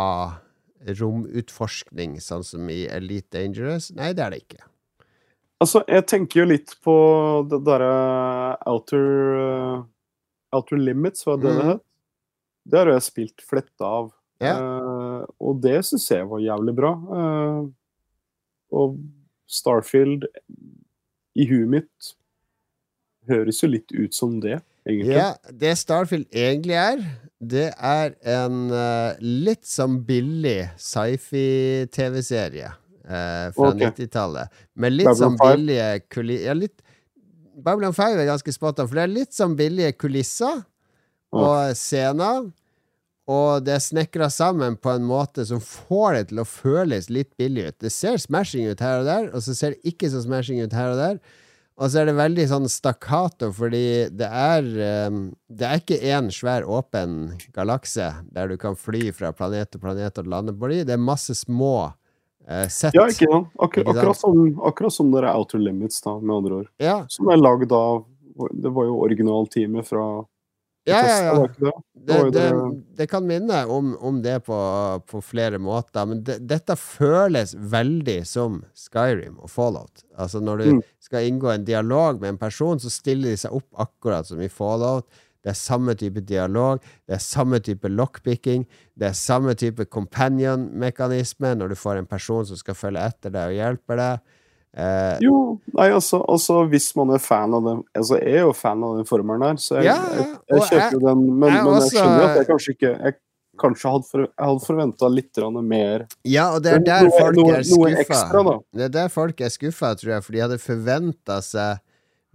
[0.86, 3.90] romutforskning, sånn som i Elite Dangerous.
[3.98, 4.62] Nei, det er det ikke.
[5.62, 6.96] Altså, jeg tenker jo litt på
[7.50, 7.92] det derre
[8.68, 9.06] Outer
[9.40, 9.84] eh,
[10.56, 11.68] Outer Limits, hva det Mhm.
[11.70, 11.82] het?
[12.66, 14.12] Det har jeg spilt fletta av.
[14.42, 14.56] Ja.
[14.58, 16.92] Uh, og det syns jeg var jævlig bra.
[17.08, 17.68] Uh,
[18.72, 18.98] og
[19.46, 20.26] Starfield
[21.36, 22.14] i huet mitt
[23.30, 25.14] høres jo litt ut som det, egentlig.
[25.16, 27.04] Ja, det Starfield egentlig er,
[27.40, 32.72] det er en uh, litt sånn billig sci-fi-TV-serie
[33.06, 33.86] Uh, fra okay.
[33.86, 34.50] 90-tallet.
[34.82, 36.80] Med litt sånn billige kulisser ja, litt,
[37.56, 40.62] Babylon 5 er ganske spot on, for det er litt sånn billige kulisser
[41.32, 42.50] og scener.
[43.26, 47.32] Og det er snekra sammen på en måte som får det til å føles litt
[47.40, 47.78] billig ut.
[47.82, 50.76] Det ser smashing ut her og der, og så ser det ikke så smashing ut
[50.76, 51.18] her og der.
[51.76, 54.68] Og så er det veldig sånn stakkato, fordi det er
[55.10, 59.82] um, Det er ikke én svær, åpen galakse der du kan fly fra planet til
[59.82, 60.84] planet og lande på de.
[60.88, 61.90] Det er masse små
[62.48, 62.94] eh, sett.
[62.94, 63.48] Ja, ikke sant?
[63.58, 63.98] Akkur Ikke sant?
[63.98, 66.70] akkurat, som, akkurat som dere Outer Limits, da, med andre ord.
[66.82, 68.04] Ja, Som er lagd av
[68.52, 70.24] Det var jo originalteamet fra
[70.86, 71.46] ja, ja.
[71.58, 71.72] Ja.
[71.94, 72.30] det?
[72.30, 72.50] Det,
[72.96, 74.54] det, kan minne om, om det på,
[75.10, 80.04] på flere måter, men det, dette føles veldig som Skyrim og Fallout.
[80.16, 80.82] Altså Når du Mm.
[81.02, 84.48] skal inngå en dialog med en person, så stiller de seg opp akkurat som i
[84.48, 85.08] Fallout.
[85.46, 88.64] Det er samme type dialog, det er samme type lockpicking,
[88.98, 93.52] det er samme type companion-mekanisme når du får en person som skal følge etter deg
[93.52, 94.24] og hjelpe deg.
[94.76, 95.36] Eh, Jo,
[95.78, 98.98] nei, altså, altså hvis man er fan av den Altså, jeg er jo fan av
[98.98, 102.26] den formelen her, så jeg, Ja, jeg, jeg kjøper jo den, men, men jeg skjønner
[102.26, 103.14] at jeg kanskje ikke
[103.56, 107.64] kanskje hadde, for, hadde forventa litt mer ja, og det er der noe, folk er
[108.04, 108.58] skuffa.
[108.76, 111.80] Det er der folk er skuffa, tror jeg, for de hadde forventa seg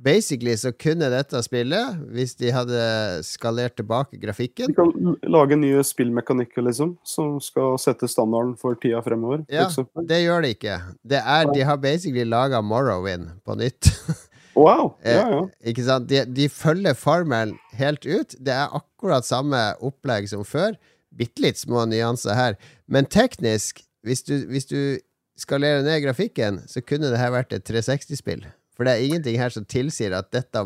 [0.02, 2.82] Basically så kunne dette spillet, hvis de hadde
[3.28, 9.04] skalert tilbake grafikken De kan lage nye spillmekanikker, liksom, som skal sette standarden for tida
[9.06, 9.46] fremover.
[9.52, 10.08] Ja, eksempel.
[10.10, 10.80] det gjør de ikke.
[11.14, 13.92] Det er, de har basically laga Morrowind på nytt.
[14.56, 14.98] Wow!
[15.04, 15.44] Ja, Ja, ja.
[15.72, 16.10] Ikke sant?
[16.10, 18.36] De, de følger formelen helt ut.
[18.36, 20.76] Det er akkurat samme opplegg som før.
[21.16, 22.58] Bitte litt små nyanser her.
[22.88, 25.00] Men teknisk, hvis du, hvis du
[25.40, 28.44] skalerer ned grafikken, så kunne det her vært et 360-spill.
[28.76, 30.64] For det er ingenting her som tilsier at dette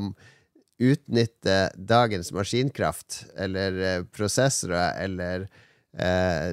[0.82, 5.48] utnytter dagens maskinkraft, eller eh, prosessorer, eller
[5.96, 6.52] eh,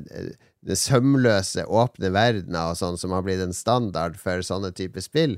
[0.63, 5.37] det sømløse, åpne verdener og sånn, som har blitt en standard for sånne typer spill.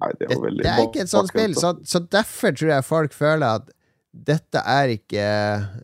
[0.00, 3.16] Nei, det, Det, det er ikke et sånt spill, så, så derfor tror jeg folk
[3.16, 3.72] føler at
[4.10, 5.24] dette er ikke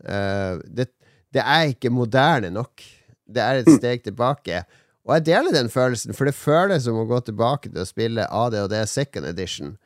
[0.03, 0.89] uh, det,
[1.35, 2.83] det er ikke moderne nok.
[3.27, 4.63] Det er et steg tilbake.
[5.07, 8.27] Og jeg deler den følelsen, for det føles som å gå tilbake til å spille
[8.27, 9.77] ADHD second edition,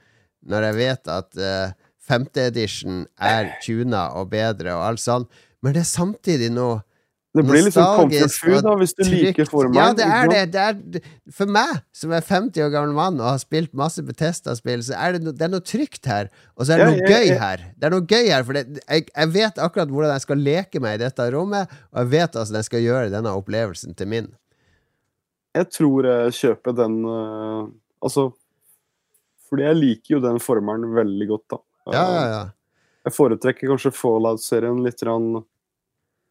[0.50, 5.28] når jeg vet at uh, femte edition er tuna og bedre og alt sånn.
[5.62, 6.80] Men det er samtidig noe
[7.38, 9.78] Det blir litt sånn comfort food, da, hvis du liker formen.
[9.78, 10.42] Ja, det er det.
[10.52, 10.64] det
[11.06, 14.98] er, for meg, som er 50 år gammel mann og har spilt masse Betesta-spill, så
[14.98, 16.28] er det, no, det er noe trygt her.
[16.58, 17.64] Og så er det Ja, noe jeg- gøy her.
[17.78, 20.82] Det er noe gøy her, for det, jeg, jeg vet akkurat hvordan jeg skal leke
[20.84, 24.32] meg i dette rommet, og jeg vet hvordan jeg skal gjøre denne opplevelsen til min.
[25.58, 27.68] Jeg tror jeg kjøper den uh,
[28.02, 28.30] Altså
[29.50, 31.62] Fordi jeg liker jo den formelen veldig godt, da.
[31.92, 32.44] Ja, ja, ja.
[33.08, 35.02] Jeg foretrekker kanskje Fallout-serien litt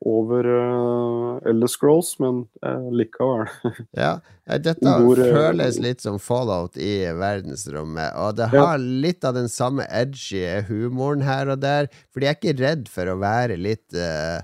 [0.00, 3.44] over uh, Elder Scrolls, men uh, likevel.
[3.96, 4.14] Ja,
[4.48, 8.64] eh, dette Hvor, eh, føles litt som Fallout i verdensrommet, og det Ja.
[8.70, 12.88] har litt av den samme edgy humoren her og der, for de er ikke redd
[12.88, 14.40] for å være litt eh,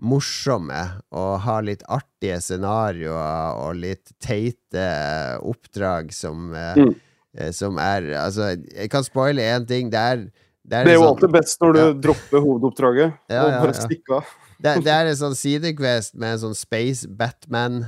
[0.00, 0.80] morsomme
[1.12, 4.86] og ha litt artige scenarioer og litt teite
[5.44, 6.94] oppdrag som eh, Mm.
[7.38, 9.90] eh, Som er Altså, jeg kan spoile én ting.
[9.90, 10.16] Det er
[10.70, 11.92] det er, Det er jo sånn- alltid best når du Ja.
[11.92, 13.80] dropper hovedoppdraget Ja, og bare ja.
[13.86, 14.24] stikker av.
[14.60, 17.86] det, det er en sånn sidequest med en sånn Space Batman.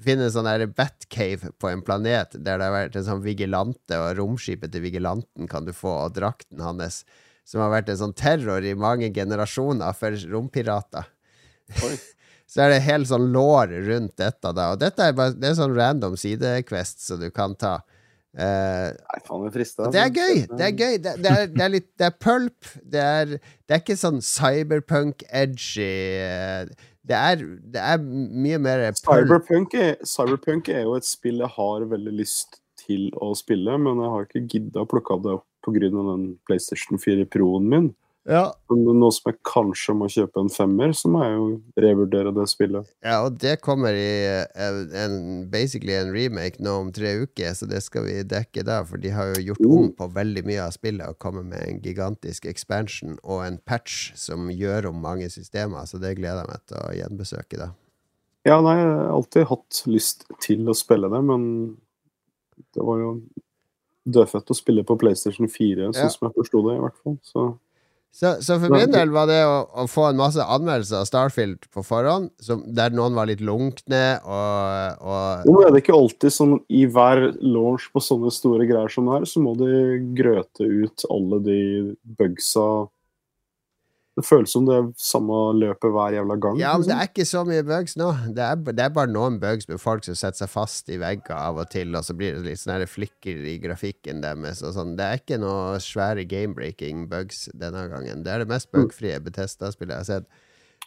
[0.00, 3.92] Finne en sånn der Batcave på en planet der det har vært en sånn vigilante,
[3.96, 7.04] og romskipet til vigilanten kan du få, og drakten hans,
[7.44, 11.06] som har vært en sånn terror i mange generasjoner for rompirater.
[12.52, 14.72] Så er det helt sånn lår rundt dette, da.
[14.74, 17.78] Og dette er bare det er sånn random sidequest som du kan ta.
[18.32, 20.04] Eh, Nei, faen, det er altså.
[20.16, 20.38] gøy!
[20.56, 20.94] Det er gøy.
[21.04, 22.70] Det, det, er, det er litt Det er pulp.
[22.84, 25.88] Det er, det er ikke sånn cyberpunk-edgy.
[26.24, 29.04] eh, det er, det er mye mer pulp.
[29.04, 34.00] Cyberpunk er, Cyberpunk er jo et spill jeg har veldig lyst til å spille, men
[34.02, 35.88] jeg har ikke gidda å plukke av det opp pga.
[35.92, 37.90] den PlayStation 4 Pro-en min.
[38.30, 41.46] Ja, nå som jeg kanskje må kjøpe en femmer, så må jeg jo
[41.82, 42.86] revurdere det spillet.
[43.02, 44.12] ja, og det kommer i
[44.54, 45.16] eh, en,
[45.50, 49.10] basically en remake nå om tre uker, så det skal vi dekke da, for de
[49.10, 53.18] har jo gjort om på veldig mye av spillet og kommet med en gigantisk expansion
[53.24, 56.92] og en patch som gjør om mange systemer, så det gleder jeg meg til å
[57.00, 57.72] gjenbesøke da.
[58.46, 61.50] Ja, nei, jeg har alltid hatt lyst til å spille det, men
[62.74, 63.10] det var jo
[64.06, 66.08] dødfødt å spille på PlayStation 4, sånn Ja.
[66.10, 67.18] som jeg forsto det, i hvert fall.
[67.26, 67.44] Så
[68.12, 71.64] Så, så for min del var det å, å få en masse anmeldelser av Starfield
[71.72, 76.34] på forhånd, som, der noen var litt lunkne, og, og Nå er det ikke alltid
[76.36, 79.72] sånn i hver launch på sånne store greier som det her, så må de
[80.18, 81.62] grøte ut alle de
[82.20, 82.66] bugsa
[84.12, 86.58] Det føles som det er samme løpet hver jævla gang.
[86.60, 86.98] Ja, men det liksom.
[87.00, 88.08] er ikke så mye bugs nå.
[88.36, 91.32] Det er, det er bare noen bugs med folk som setter seg fast i vegger
[91.32, 94.92] av og til, og så blir det litt sånne flikker i grafikken deres og sånn.
[94.98, 98.20] Det er ikke noe svære game-breaking bugs denne gangen.
[98.26, 100.28] Det er det mest bugfrie Betesta-spillet jeg har sett.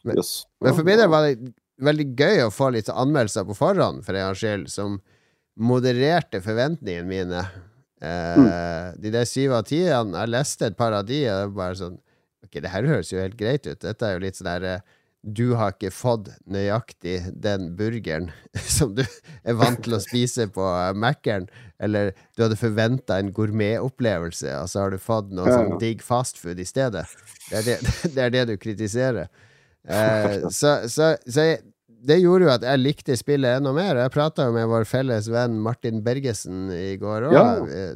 [0.03, 0.45] men- Yes.
[0.61, 4.13] Men for min del var det veldig gøy å få litt anmeldelser på forhånd, for
[4.13, 5.01] en gangs skyld, som
[5.57, 7.41] modererte forventningene mine.
[8.01, 11.55] Eh, De der syv av tiene, jeg leste et par av de, og det var
[11.63, 11.97] bare sånn
[12.45, 13.81] Ok, det her høres jo helt greit ut.
[13.81, 14.85] Dette er jo litt sånn der eh,
[15.25, 18.27] Du har ikke fått nøyaktig den burgeren
[18.77, 21.47] som du er vant til å spise på eh, Mækkern.
[21.81, 26.03] Eller du hadde forventa en gourmetopplevelse, og så har du fått noe Ja, sånn digg
[26.05, 27.07] fastfood i stedet.
[27.49, 27.77] Det er det,
[28.13, 29.31] det, er det du kritiserer.
[29.87, 31.63] Eh, så så, så jeg,
[32.05, 33.97] det gjorde jo at jeg likte spillet enda mer.
[34.03, 37.45] Jeg prata med vår felles venn Martin Bergesen i går òg, Ja.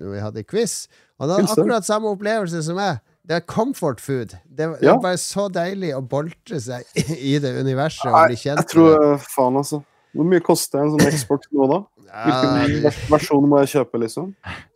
[0.01, 0.87] når vi hadde quiz.
[1.19, 3.03] Og han hadde akkurat samme opplevelse som meg.
[3.29, 4.31] Det er comfort food.
[4.49, 4.95] Det, det Ja.
[4.95, 6.83] er bare så deilig å boltre seg
[7.31, 9.83] i det universet og bli kjent jeg tror faen, altså.
[10.17, 11.79] Hvor mye koster en sånn Xbox nå, da?
[12.09, 14.31] Hvilken med versjon må jeg kjøpe, liksom?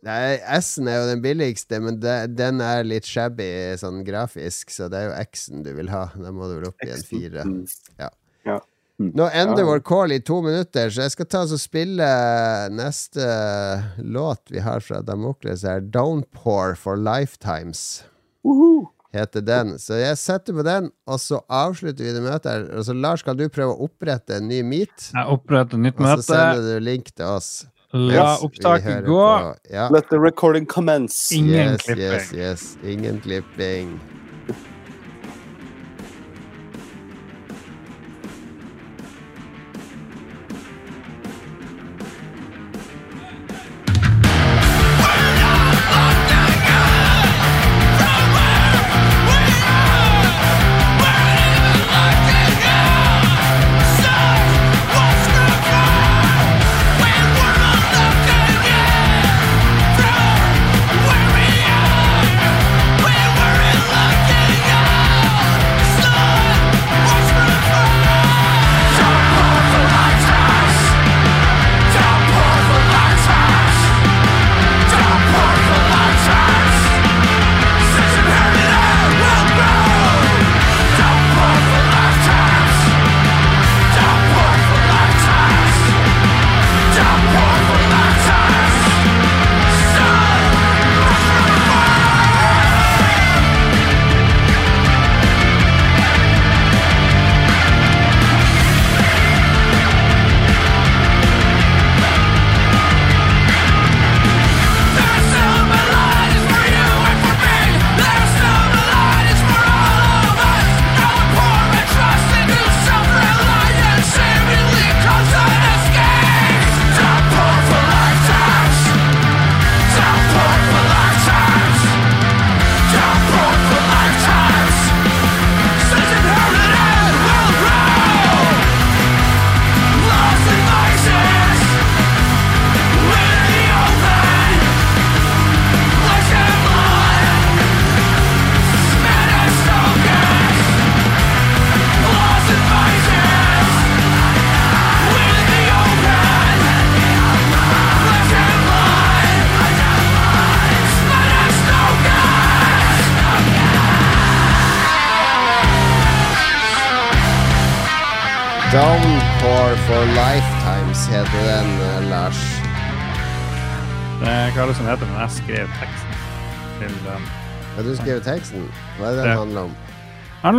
[0.06, 3.48] Nei, S-en er jo den billigste, men det, den er litt shabby
[3.80, 6.04] sånn grafisk, så det er jo X-en du vil ha.
[6.14, 7.42] Da må du vel opp i en fire.
[7.42, 7.64] Mm.
[9.18, 9.66] Nå ender Ja.
[9.66, 12.06] vår call i to minutter, så jeg skal ta og spille
[12.70, 13.26] neste
[13.98, 15.80] låt vi har fra Damokles her.
[15.82, 18.04] 'Downpour for Lifetimes'
[19.14, 19.76] Heter den.
[19.78, 22.64] Så jeg setter på den, og så avslutter vi det møtet her.
[22.74, 25.10] Altså, Lars, kan du prøve å opprette en ny meet?
[25.14, 26.26] Jeg oppretter nytt Og så møte.
[26.26, 27.52] sender du link til oss.
[27.94, 29.20] La opptaket gå.
[29.70, 29.86] Ja.
[29.94, 31.30] Let the recording commence.
[31.30, 32.02] Ingen yes, klipping.
[32.02, 32.76] yes, yes.
[32.82, 34.00] Ingen klipping.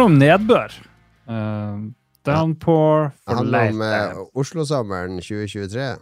[0.05, 0.19] Handler om?
[0.19, 0.75] Det handler om nedbør.
[1.27, 1.77] Eh,
[2.25, 3.81] Downpour Det handler om
[4.33, 5.95] Oslo sommeren Oslosommeren 2023.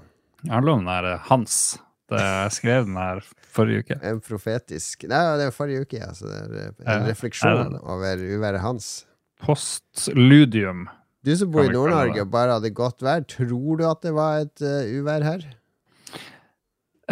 [0.43, 1.79] Det handler om den der eh, Hans.
[2.09, 3.23] Det, jeg skrev den her
[3.53, 3.97] forrige uke.
[4.03, 6.11] En profetisk Nei, det er forrige uke, ja.
[6.13, 9.05] Så det er eh, en refleksjon er over uværet hans.
[9.43, 10.87] Postludium.
[11.23, 14.43] Du som bor i Nord-Norge og bare hadde godt vær, tror du at det var
[14.43, 15.45] et uh, uvær her?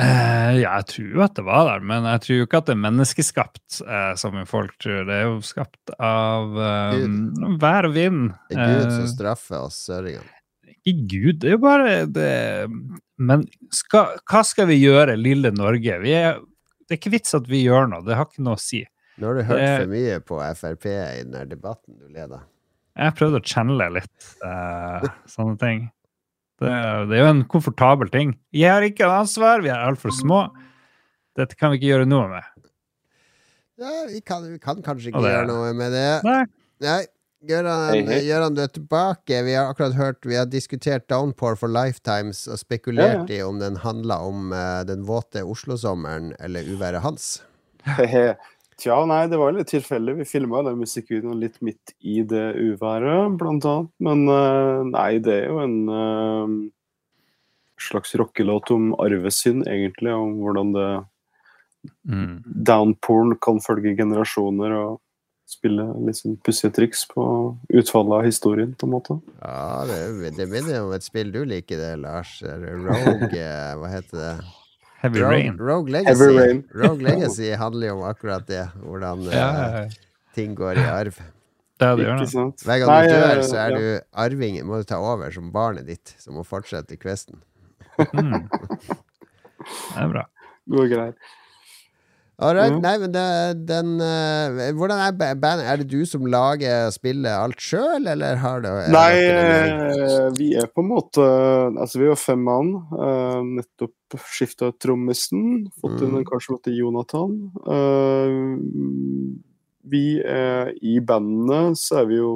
[0.01, 2.69] Eh, ja, jeg tror jo at det var der, men jeg tror jo ikke at
[2.69, 5.03] det er menneskeskapt, eh, som folk tror.
[5.07, 6.95] Det er jo skapt av eh,
[7.61, 8.21] vær og vind.
[8.49, 10.37] Det er Gud som straffer oss søringene.
[10.81, 12.29] Ikke Gud, det er jo bare det
[13.21, 13.43] Men
[13.75, 15.99] skal, hva skal vi gjøre, lille Norge?
[16.01, 16.39] Vi er,
[16.87, 18.81] det er ikke vits at vi gjør noe, det har ikke noe å si.
[19.21, 22.47] Nå har du hørt det- for mye på Frp i den debatten du leder.
[22.97, 25.83] Jeg prøvde å channele litt eh, sånne ting.
[26.62, 26.74] Det,
[27.09, 28.36] det er jo en komfortabel ting.
[28.53, 30.43] Jeg har ikke ansvar, vi er altfor små.
[31.39, 32.68] Dette kan vi ikke gjøre noe med.
[33.82, 36.05] Ja, vi kan, vi kan kanskje ikke gjøre noe med det.
[36.28, 36.43] Nei.
[36.86, 37.01] Nei.
[37.49, 38.05] Gøran.
[38.05, 39.39] Gøran, du er tilbake.
[39.47, 43.80] Vi har akkurat hørt Vi har diskutert Downpour for Lifetimes og spekulert i om den
[43.82, 47.39] handla om uh, den våte Oslo-sommeren eller uværet hans.
[48.82, 50.15] Tja, nei, det var litt tilfeldig.
[50.23, 53.91] Vi filma den musikkvideoen litt midt i det uværet, blant annet.
[54.01, 56.55] Men eh, nei, det er jo en eh,
[57.82, 60.13] slags rockelåt om arvesynd, egentlig.
[60.17, 60.89] Om hvordan det
[62.05, 62.43] Mm.
[62.45, 64.99] downporn kan følge generasjoner og
[65.49, 67.23] spille litt sånn pussige triks på
[67.73, 69.17] utfallet av historien, på en måte.
[69.41, 72.36] Ja, det, det minner om et spill du liker, det, Lars.
[72.45, 74.34] Rogue eh, Hva heter det?
[75.01, 75.57] Heavy Rogue, rain.
[75.57, 76.37] Rogue Heavy Legacy.
[76.37, 76.63] Rain.
[76.77, 78.67] Rogue Legacy handler jo om akkurat det.
[78.83, 80.09] Hvordan Ja, ja, ja.
[80.35, 81.17] ting går i arv.
[81.81, 83.77] det er det gjør Hver gang Nei, du dør, eh, så er ja.
[83.79, 84.67] du arvingen.
[84.69, 87.41] Må du ta over som barnet ditt, som må fortsette questen.
[88.13, 88.45] Mm.
[89.61, 90.23] Det er bra.
[90.69, 91.13] Gode greier.
[92.41, 92.73] All right.
[92.73, 92.81] Mhm.
[92.81, 93.23] Nei, men det,
[93.69, 95.67] den uh, Hvordan er ba- bandet?
[95.69, 100.65] Er det du som lager spillet alt sjøl, eller har det Nei, eh, vi er
[100.73, 101.21] på en måte
[101.77, 102.71] Altså, vi var fem mann.
[102.95, 105.67] Uh, nettopp skifta trommisen.
[105.79, 106.17] Fått inn Mm.
[106.23, 107.35] en kar som heter Jonathan.
[107.61, 108.57] Uh,
[109.91, 112.33] vi er I bandene så er vi jo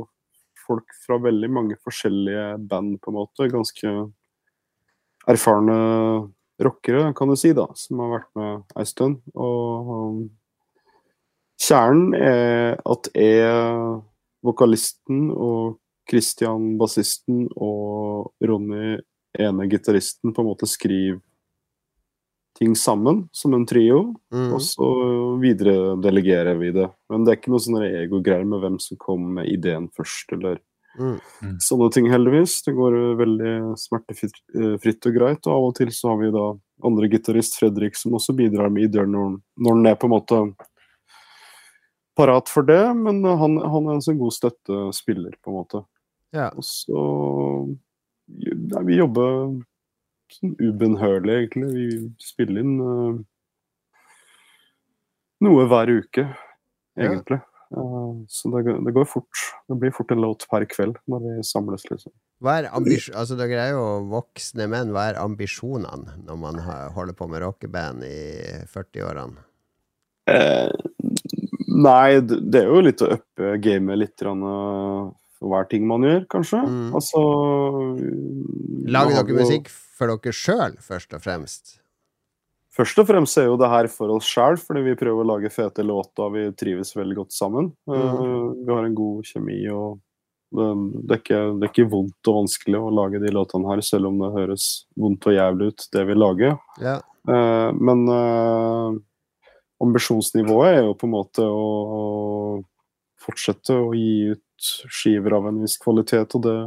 [0.68, 3.50] folk fra veldig mange forskjellige band, på en måte.
[3.52, 3.92] Ganske
[5.30, 5.76] erfarne
[6.62, 9.22] rockere, kan du si, da, som har vært med ei stund.
[9.36, 10.20] Og um,
[11.62, 14.00] kjernen er at jeg,
[14.46, 15.80] vokalisten, og
[16.10, 19.00] Christian, bassisten, og Ronny,
[19.40, 21.20] ene gitaristen, på en måte skriver
[22.56, 24.16] ting sammen som en trio.
[24.34, 24.54] Mm.
[24.56, 24.90] Og så
[25.42, 26.88] videre delegerer vi det.
[27.12, 30.62] Men det er ikke noe sånne egogreier med hvem som kom med ideen først, eller
[30.96, 31.58] Mm.
[31.60, 32.60] sånne ting, heldigvis.
[32.66, 35.48] Det går eh, veldig smertefritt eh, og greit.
[35.48, 36.46] Og av og til så har vi da
[36.86, 40.42] andre gitarist, Fredrik, som også bidrar med ideer når, når han er på en måte
[42.16, 42.84] parat for det.
[42.98, 45.86] Men han, han er en sånn god støttespiller, på en måte.
[46.36, 46.50] Ja.
[46.56, 47.00] Og så
[48.26, 49.32] ja, Vi jobber
[50.34, 51.72] sånn ubønnhørlig, egentlig.
[51.76, 51.88] Vi
[52.24, 53.20] spiller inn uh,
[55.46, 56.26] noe hver uke,
[56.98, 57.40] egentlig.
[57.42, 57.55] Eh,
[58.32, 59.42] så det, går- det går fort.
[59.70, 62.12] Det blir fort en låt per kveld når vi samles, liksom.
[62.46, 64.92] Altså, dere er jo voksne menn.
[64.96, 66.60] Hva er ambisjonene når man
[66.96, 68.16] holder på med rockeband i
[68.72, 69.44] 40-årene?
[70.28, 70.72] Eh,
[71.86, 74.36] nei, det det er jo litt å uppe gamet litt eh,
[75.36, 76.62] for hver ting man gjør, kanskje.
[76.66, 76.92] Mm.
[76.98, 77.22] Altså
[78.96, 81.76] Lager dere musikk for dere sjøl, først og fremst?
[82.76, 85.52] Først og fremst er jo det her for oss sjøl, fordi vi prøver å lage
[85.54, 87.72] fete låter vi trives veldig godt sammen.
[87.88, 88.66] Mm.
[88.66, 90.02] vi har en god kjemi, og
[90.56, 90.68] det,
[91.08, 94.12] det, er ikke, det er ikke vondt og vanskelig å lage de låtene her, selv
[94.12, 94.70] om det høres
[95.00, 96.58] vondt og jævlig ut, det vi lager.
[96.84, 96.98] Ja.
[97.32, 98.98] Eh, men eh,
[99.86, 101.66] ambisjonsnivået er jo på en måte å
[103.26, 104.42] fortsette å gi ut
[104.92, 106.58] skiver av en viss kvalitet, og det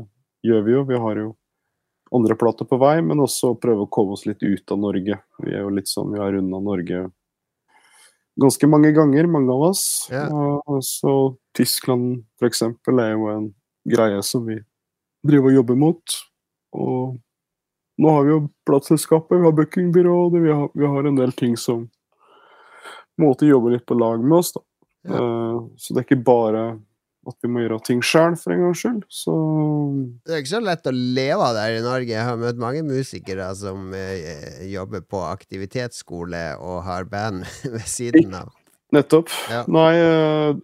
[0.49, 0.87] gjør vi jo.
[0.89, 1.29] Vi har jo
[2.15, 5.19] andre plater på vei, men også prøve å komme oss litt ut av Norge.
[5.45, 7.11] Vi er jo litt sånn, vi har runda Norge
[8.39, 9.85] ganske mange ganger, mange av oss.
[10.13, 10.31] Yeah.
[10.33, 11.15] Og så
[11.59, 13.49] Tyskland eksempel er jo en
[13.89, 14.61] greie som vi
[15.27, 16.19] driver og jobber mot.
[16.79, 17.19] Og
[17.99, 21.57] nå har vi jo plateselskapet, vi har bookingbyrået, vi, har- vi har en del ting
[21.59, 21.89] som
[23.19, 24.53] måtte jobbe måte jobber litt på lag med oss.
[24.55, 24.61] da.
[25.09, 25.19] Yeah.
[25.23, 26.63] Uh, så det er ikke bare
[27.29, 29.03] at vi må gjøre ting sjøl, for en gangs skyld.
[29.12, 29.35] Så
[30.26, 32.11] Det er ikke så lett å leve av det her i Norge.
[32.14, 38.35] Jeg har møtt mange musikere som eh, jobber på aktivitetsskole og har band ved siden
[38.41, 38.51] av.
[38.97, 39.29] nettopp.
[39.53, 39.62] Ja.
[39.68, 40.61] Nei, eh,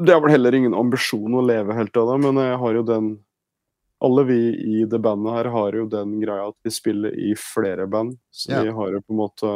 [0.00, 2.86] det er vel heller ingen ambisjon å leve helt av det, men jeg har jo
[2.94, 3.10] den
[4.00, 4.36] Alle vi
[4.80, 8.14] i det bandet her har jo den greia at vi spiller i flere band.
[8.32, 8.62] Så Ja.
[8.64, 9.50] vi har jo på en måte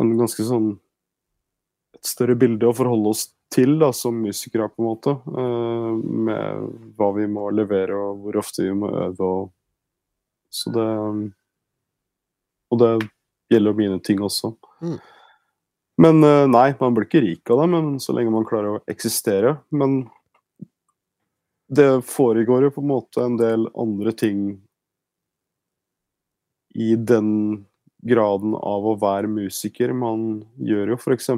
[0.00, 0.70] en ganske sånn
[1.98, 5.10] et større bilde å forholde oss til da, som musikere, på en måte.
[5.10, 5.92] eh,
[6.28, 9.20] med hva vi må levere, og hvor ofte vi må øve.
[9.20, 9.52] Og,
[10.50, 10.88] så det
[12.70, 13.08] Og det
[13.48, 14.52] gjelder mine ting også.
[14.82, 14.98] Mm.
[15.98, 18.82] Men eh, nei, man blir ikke rik av det, men så lenge man klarer å
[18.86, 19.56] eksistere.
[19.70, 20.02] Men
[21.68, 24.42] det foregår jo på en måte en del andre ting
[26.76, 27.64] i den
[28.06, 29.92] graden av å være musiker.
[29.96, 31.30] Man gjør jo f.eks.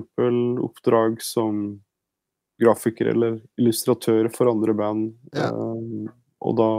[0.66, 1.80] oppdrag som
[2.60, 5.10] grafiker eller illustratør for andre band.
[5.36, 5.50] Ja.
[5.50, 6.70] Eh, og da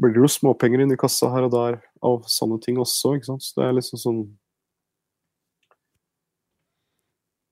[0.00, 3.32] blir det jo småpenger inn i kassa her og der av sånne ting også, ikke
[3.32, 3.46] sant.
[3.46, 4.24] Så det er liksom sånn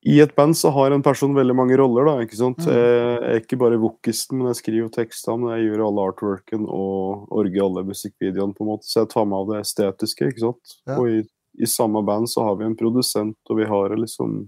[0.03, 2.25] I et band så har en person veldig mange roller, da.
[2.25, 2.65] ikke sant?
[2.67, 2.73] Mm.
[2.75, 7.29] Jeg er ikke bare vokisten, men jeg skriver tekstene, men jeg gjør alle artworken og
[7.31, 8.89] orger alle musikkvideoene, på en måte.
[8.91, 10.75] Så jeg tar meg av det estetiske, ikke sant.
[10.91, 10.97] Ja.
[10.97, 11.21] Og i,
[11.55, 14.41] i samme band så har vi en produsent, og vi har liksom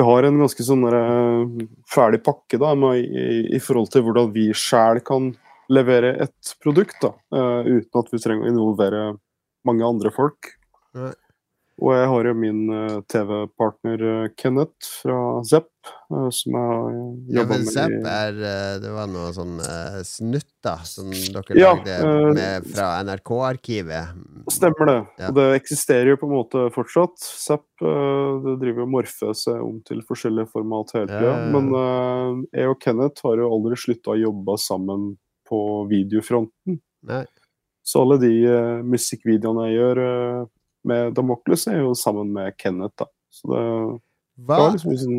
[0.00, 4.30] Vi har en ganske sånn eh, ferdig pakke da, med, i, i forhold til hvordan
[4.32, 5.26] vi sjæl kan
[5.68, 7.10] levere et produkt, da.
[7.36, 9.02] uh, uten at vi trenger å involvere
[9.68, 10.54] mange andre folk.
[10.96, 11.12] Nei.
[11.80, 15.16] Og jeg har jo min eh, TV-partner eh, Kenneth fra
[15.48, 15.70] Zepp,
[16.12, 16.98] eh, som jeg har
[17.38, 18.40] jobba ja, med Zapp er
[18.82, 19.54] Det var noe sånn
[20.04, 24.20] snutter som dere Ja, lagde med, fra NRK-arkivet.
[24.52, 24.98] Stemmer det.
[25.22, 25.30] Ja.
[25.30, 27.16] Og det eksisterer jo på en måte fortsatt.
[27.24, 31.32] Zapp eh, det driver og morfer seg om til forskjellige format hele tida.
[31.32, 31.50] Ja.
[31.56, 35.12] Men jeg og Kenneth har jo aldri slutta å jobbe sammen
[35.48, 36.80] på videofronten.
[37.08, 37.24] Nei.
[37.80, 38.34] Så alle de
[38.86, 39.98] musikkvideoene jeg gjør
[40.88, 43.06] med Damocles, er jo sammen med Kenneth, da.
[43.30, 43.64] Så det,
[44.40, 45.18] det Hva, var liksom sin...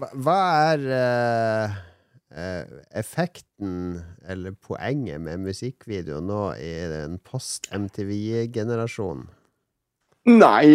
[0.00, 0.38] hva, hva
[0.72, 1.78] er uh,
[2.34, 2.64] uh,
[2.98, 9.26] effekten, eller poenget, med musikkvideo nå i den post-MTV-generasjonen?
[10.28, 10.66] Nei,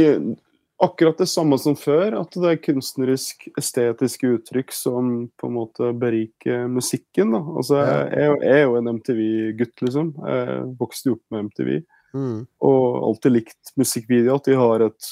[0.81, 2.15] akkurat det samme som før.
[2.23, 7.35] At det er kunstnerisk, estetiske uttrykk som på en måte beriker musikken.
[7.35, 7.41] Da.
[7.61, 10.13] Altså, jeg, jeg er jo en MTV-gutt, liksom.
[10.25, 11.69] Jeg vokste jo opp med MTV.
[12.13, 12.45] Mm.
[12.61, 14.37] Og alltid likt musikkvideo.
[14.37, 15.11] At de har et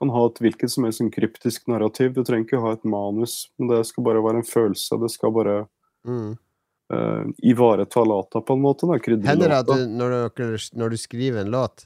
[0.00, 2.14] kan ha et hvilket som helst en kryptisk narrativ.
[2.16, 4.96] Du trenger ikke ha et manus, men det skal bare være en følelse.
[5.02, 5.58] Det skal bare
[6.06, 6.36] Mm.
[6.92, 8.86] uh, ivareta låta på en måte.
[8.86, 8.96] Da,
[9.28, 11.84] Hender det at du, når, du, når du skriver en låt,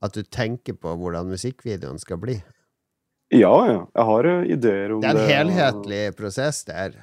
[0.00, 2.36] at du tenker på hvordan musikkvideoen skal bli?
[3.34, 3.80] Ja, ja.
[3.94, 6.94] Jeg har eh, ideer om Det er en helhetlig prosess der.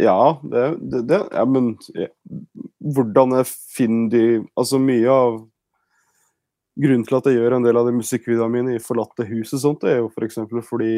[0.00, 2.08] Ja, det, det, det ja, men ja,
[2.80, 4.24] hvordan jeg finner de
[4.56, 5.38] Altså mye av
[6.76, 9.62] Grunnen til at jeg gjør en del av de musikkvideoene mine i forlatte hus og
[9.62, 10.42] sånt, det er jo f.eks.
[10.50, 10.96] For fordi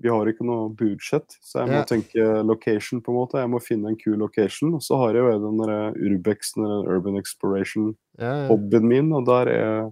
[0.00, 1.88] vi har ikke noe budsjett, så jeg må yeah.
[1.88, 3.40] tenke location, på en måte.
[3.42, 4.72] Jeg må finne en kul location.
[4.78, 8.92] Og så har jeg jo den der Urbexen, eller Urban exploration-hobbyen yeah.
[8.94, 9.90] min, og der er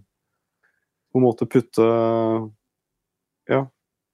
[1.13, 1.85] på en måte putte
[3.49, 3.67] ja,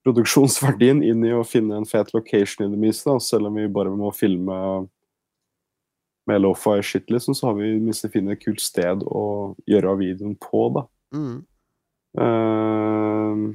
[0.06, 3.94] produksjonsverdien inn i å finne en fet location i det minste, selv om vi bare
[3.94, 4.58] må filme
[6.24, 10.38] med lofi shit, liksom, så har vi minste funnet et kult sted å gjøre videoen
[10.40, 10.86] på, da.
[11.14, 11.36] Mm.
[12.18, 13.54] Uh,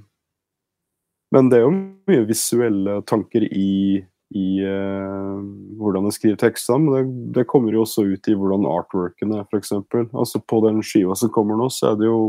[1.36, 1.76] men det er jo
[2.10, 4.00] mye visuelle tanker i,
[4.36, 5.38] i uh,
[5.80, 6.82] hvordan jeg skriver tekstene.
[6.82, 7.04] men det,
[7.38, 9.76] det kommer jo også ut i hvordan artworken er, f.eks.
[10.10, 12.22] Altså på den skiva som kommer nå, så er det jo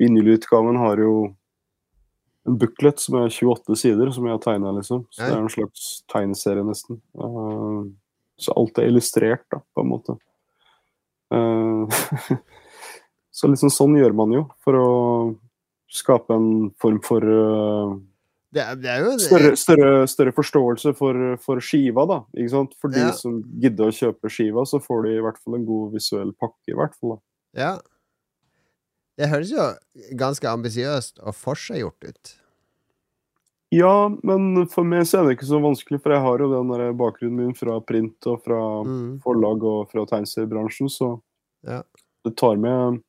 [0.00, 1.14] Vinylutgaven har jo
[2.44, 5.04] en booklet som er 28 sider, som jeg har tegna, liksom.
[5.14, 6.98] Så det er en slags tegneserie, nesten.
[7.14, 7.86] Uh,
[8.36, 10.16] så alt er illustrert, da, på en måte.
[11.34, 12.00] Eh,
[13.34, 14.88] så liksom sånn gjør man jo, for å
[15.90, 17.94] skape en form for uh,
[18.54, 22.20] Det, er, det er jo større, større, større forståelse for, for skiva, da.
[22.38, 22.76] Ikke sant?
[22.78, 23.10] For de Ja.
[23.18, 26.70] som gidder å kjøpe skiva, så får de i hvert fall en god visuell pakke,
[26.70, 27.16] i hvert fall.
[27.18, 27.64] da.
[27.64, 27.72] Ja.
[29.18, 29.66] Det høres jo
[30.18, 32.32] ganske ambisiøst og forseggjort ut.
[33.74, 36.70] Ja, men for meg så er det ikke så vanskelig, for jeg har jo den
[36.70, 39.18] der bakgrunnen min fra print og fra Mm.
[39.22, 41.20] forlag og fra tegneseriebransjen, så
[41.66, 41.82] Ja.
[42.24, 43.02] det tar meg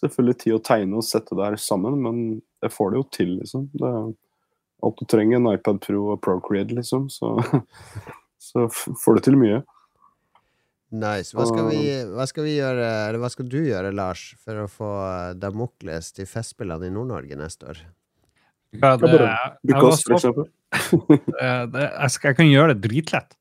[0.00, 2.20] selvfølgelig tid å tegne og sette det her sammen, men
[2.64, 3.68] jeg får det jo til, liksom.
[3.74, 4.10] Det er
[4.84, 7.36] alt du trenger, en iPad Pro og Procreate, liksom, så,
[8.48, 9.62] så får du til mye.
[10.94, 11.34] Nice.
[11.34, 11.82] Hva skal, vi,
[12.14, 14.90] hva skal vi gjøre, eller hva skal du gjøre, Lars, for å få
[15.40, 17.80] Damokles til Festspillene i Nord-Norge neste år?
[18.74, 19.20] Ja, det, jeg,
[19.70, 20.46] for
[21.14, 23.36] eh, det, jeg, skal, jeg kan gjøre det dritlett.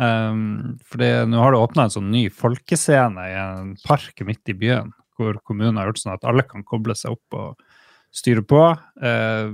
[0.00, 4.56] Um, fordi nå har det åpna en sånn ny folkescene i en park midt i
[4.56, 7.60] byen, hvor kommunen har gjort sånn at alle kan koble seg opp og
[8.14, 8.62] styre på.
[9.04, 9.52] Eh,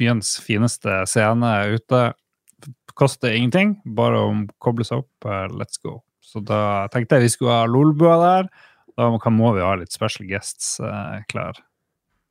[0.00, 2.04] byens fineste scene er ute.
[2.98, 4.30] Koster ingenting, bare å
[4.62, 5.28] koble seg opp.
[5.28, 6.00] eh, let's go.
[6.20, 8.48] Så da tenkte jeg vi skulle ha Lolbua der.
[8.96, 11.58] Da må, vi ha litt special guests eh, klar.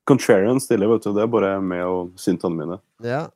[0.10, 1.14] Contrarian stiller, vet du.
[1.14, 2.82] Det er bare meg og syntene mine.
[3.06, 3.28] Ja.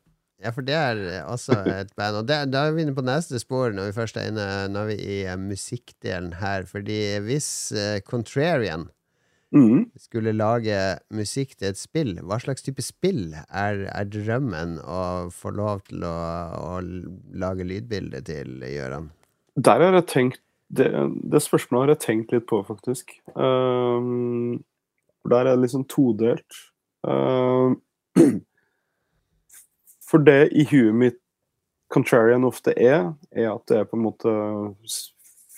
[0.43, 0.97] Ja, for det er
[1.31, 2.19] også et band.
[2.19, 4.83] Og det, da er vi inne på neste spor når vi først er inne Nå
[4.91, 6.67] er i musikkdelen her.
[6.69, 8.89] Fordi hvis eh, Contrarian
[9.53, 9.91] Mhm.
[9.97, 10.77] skulle lage
[11.13, 16.03] musikk til et spill, hva slags type spill er, er drømmen å få lov til
[16.03, 16.15] å,
[16.57, 19.11] å lage lydbilde til, Gøran?
[19.55, 20.41] Der har jeg tenkt
[20.75, 20.89] det,
[21.31, 23.13] det spørsmålet har jeg tenkt litt på, faktisk.
[23.35, 24.63] Um,
[25.29, 26.57] der er det liksom todelt.
[27.05, 27.79] Um,
[30.09, 31.21] for det i huet mitt
[31.93, 34.31] Contrarian ofte er, er at det er på en måte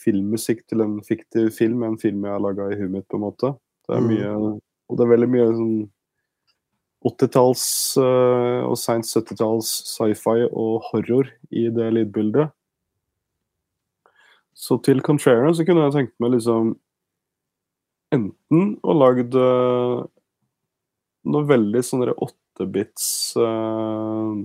[0.04, 3.24] filmmusikk til en fiktiv film, en film jeg har laga i huet mitt, på en
[3.24, 3.54] måte.
[3.88, 4.10] Det er Mm.
[4.12, 5.78] mye Og det er veldig mye sånn
[7.08, 7.64] 80-talls
[8.02, 12.52] uh, og seint 70-talls sci-fi og horror i det lydbildet.
[14.58, 16.76] Så til Contrarian så kunne jeg tenkt meg liksom
[18.16, 20.02] enten å lagd uh,
[21.28, 24.40] noe veldig sånn derre 8-bits uh,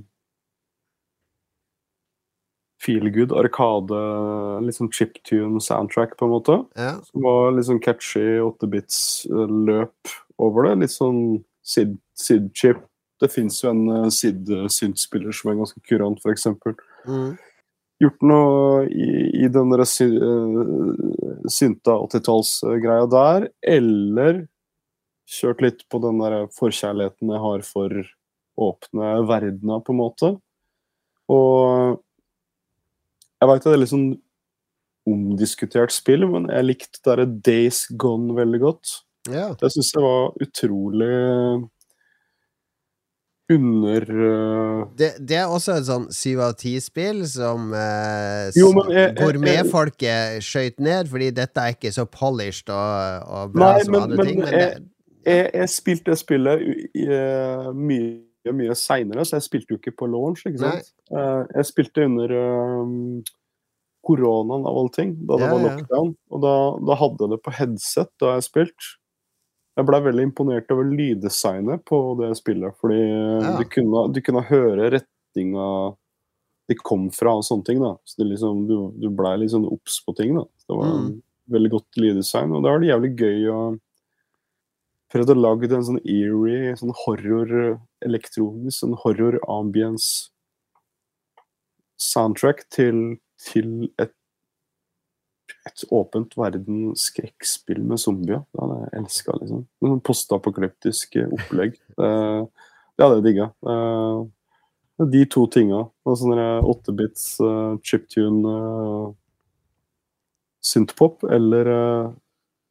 [2.83, 4.01] feel good, arkade,
[4.67, 6.59] liksom chiptune-soundtrack, på en måte.
[6.79, 6.97] Ja.
[7.07, 10.75] Som var litt sånn catchy 8-bits-løp over det.
[10.83, 11.23] Litt sånn
[11.63, 12.83] Sid- Sid-chip.
[13.23, 16.49] Det fins jo en uh, Sid-syntspiller som er ganske kurant, f.eks.
[17.07, 17.35] Mm.
[18.03, 19.11] Gjort noe i,
[19.45, 24.47] i den der sy uh, synta 80-tallsgreia der, eller
[25.33, 28.03] kjørt litt på den der forkjærligheten jeg har for
[28.63, 30.33] åpne verdener, på en måte.
[31.31, 32.03] Og
[33.43, 34.09] jeg veit det er litt sånn
[35.11, 38.93] omdiskutert spill, men jeg likte det derre Days Gone veldig godt.
[39.27, 39.49] ja.
[39.59, 41.69] Det syns jeg var utrolig
[43.53, 44.87] under uh...
[44.97, 49.17] Det, det er også et sånn syv av ti-spill som eh, Jo, jeg- jeg-
[50.47, 54.17] skøyt ned, fordi dette er ikke så polished og, og bra Nei, som men- andre
[54.17, 54.41] men ting.
[54.41, 54.79] Men jeg-
[55.27, 57.75] det, jeg, spilte det spillet i- i, øh,
[58.45, 60.43] mye mye seinere, så jeg spilte jo ikke på launch.
[60.47, 60.93] ikke sant?
[61.13, 62.33] Uh, jeg spilte under
[62.83, 63.23] um,
[64.07, 65.69] koronaen av alle ting, da det Ja, var ja.
[65.77, 66.11] lockdown.
[66.35, 66.55] Og da,
[66.91, 68.89] da hadde jeg det på headset da jeg spilte.
[69.79, 72.75] Jeg blei veldig imponert over lyddesignet på det spillet.
[72.83, 73.53] Fordi eh, Ja.
[73.59, 75.69] du, kunne, du kunne høre retninga
[76.69, 77.81] de kom fra og sånne ting.
[77.81, 77.95] da.
[78.05, 80.35] Så det liksom, Du, du blei litt sånn obs på ting.
[80.37, 80.45] da.
[80.59, 81.23] Så det var Mm.
[81.51, 82.53] veldig godt lyddesign.
[82.55, 83.79] Og da var det jævlig gøy å
[85.13, 87.53] prøvde å lage en sånn eerie, sånn horror
[88.05, 90.33] elektronisk, sånn horror ambience
[92.03, 94.13] soundtrack til, til et,
[95.69, 98.43] et åpent verden skrekkspill med zombier.
[98.51, 99.65] Det hadde jeg elska, liksom.
[99.85, 101.77] Sånn postapokalyptisk eh, opplegg.
[101.97, 102.13] Det,
[102.97, 103.51] det hadde jeg digga.
[103.69, 104.23] Eh,
[105.13, 105.87] De to tinga.
[106.07, 109.07] Og sånn der 8-bits uh, chiptune uh,
[110.63, 112.11] synthpop, eller eh,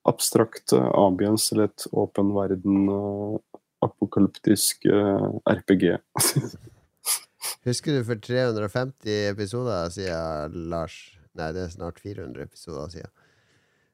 [0.07, 3.37] abstrakt uh, ambience eller et åpen verden eh,
[3.85, 5.85] apokalyptisk eh, RPG.
[7.67, 10.97] Husker du for 350 episoder siden, Lars?
[11.37, 13.13] Nei, det er snart 400 episoder siden.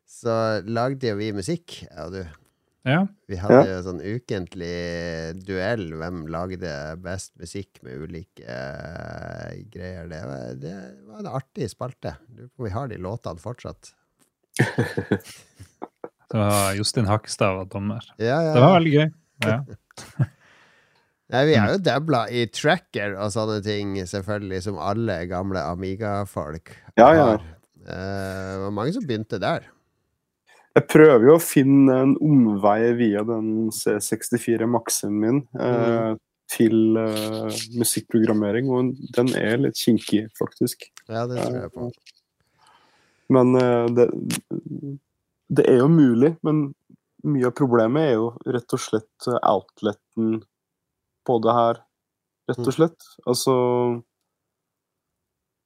[0.08, 0.34] Så
[0.64, 2.22] lagde jo vi musikk, jeg og du.
[2.88, 3.01] Ja.
[3.28, 5.89] Vi hadde jo sånn ukentlig duell.
[5.99, 6.72] Hvem lagde
[7.03, 10.08] best musikk med ulike uh, greier.
[10.08, 10.76] Det var, det
[11.10, 12.16] var en artig spalte.
[12.32, 13.91] Lurer på om vi har de låtene fortsatt.
[16.32, 18.04] Det var Jostein Hakstad var dommer.
[18.20, 18.56] Ja, ja.
[18.56, 19.08] Det var veldig gøy.
[19.46, 19.60] Ja.
[21.28, 26.72] Nei, vi er jo dabla i tracker og sånne ting, selvfølgelig, som alle gamle Amiga-folk
[27.00, 27.26] Ja, ja.
[27.34, 27.48] har.
[27.88, 29.68] Eh, det var mange som begynte der.
[30.78, 36.14] Jeg prøver jo å finne en omvei via den C64 Maxen min eh,
[36.54, 40.88] til eh, musikkprogrammering, og den er litt kinkig, faktisk.
[41.10, 41.90] Ja, det tror jeg på.
[43.36, 44.08] Men eh, det,
[45.49, 46.72] det er jo mulig, men
[47.28, 50.41] mye av problemet er jo rett og slett eh, outleten
[51.28, 51.82] på det her,
[52.52, 53.10] rett og slett.
[53.28, 53.56] Altså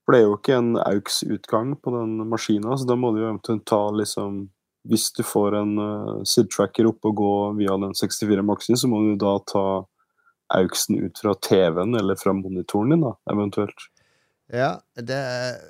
[0.01, 3.29] For det er jo ikke en AUX-utgang på den maskina, så da må du jo
[3.29, 4.49] eventuelt ta liksom
[4.89, 9.03] Hvis du får en uh, SID-tracker opp og gå via den 64 Maxen, så må
[9.05, 9.65] du da ta
[10.57, 13.85] AUX-en ut fra TV-en eller fra monitoren din, da, eventuelt.
[14.51, 15.17] Ja, det,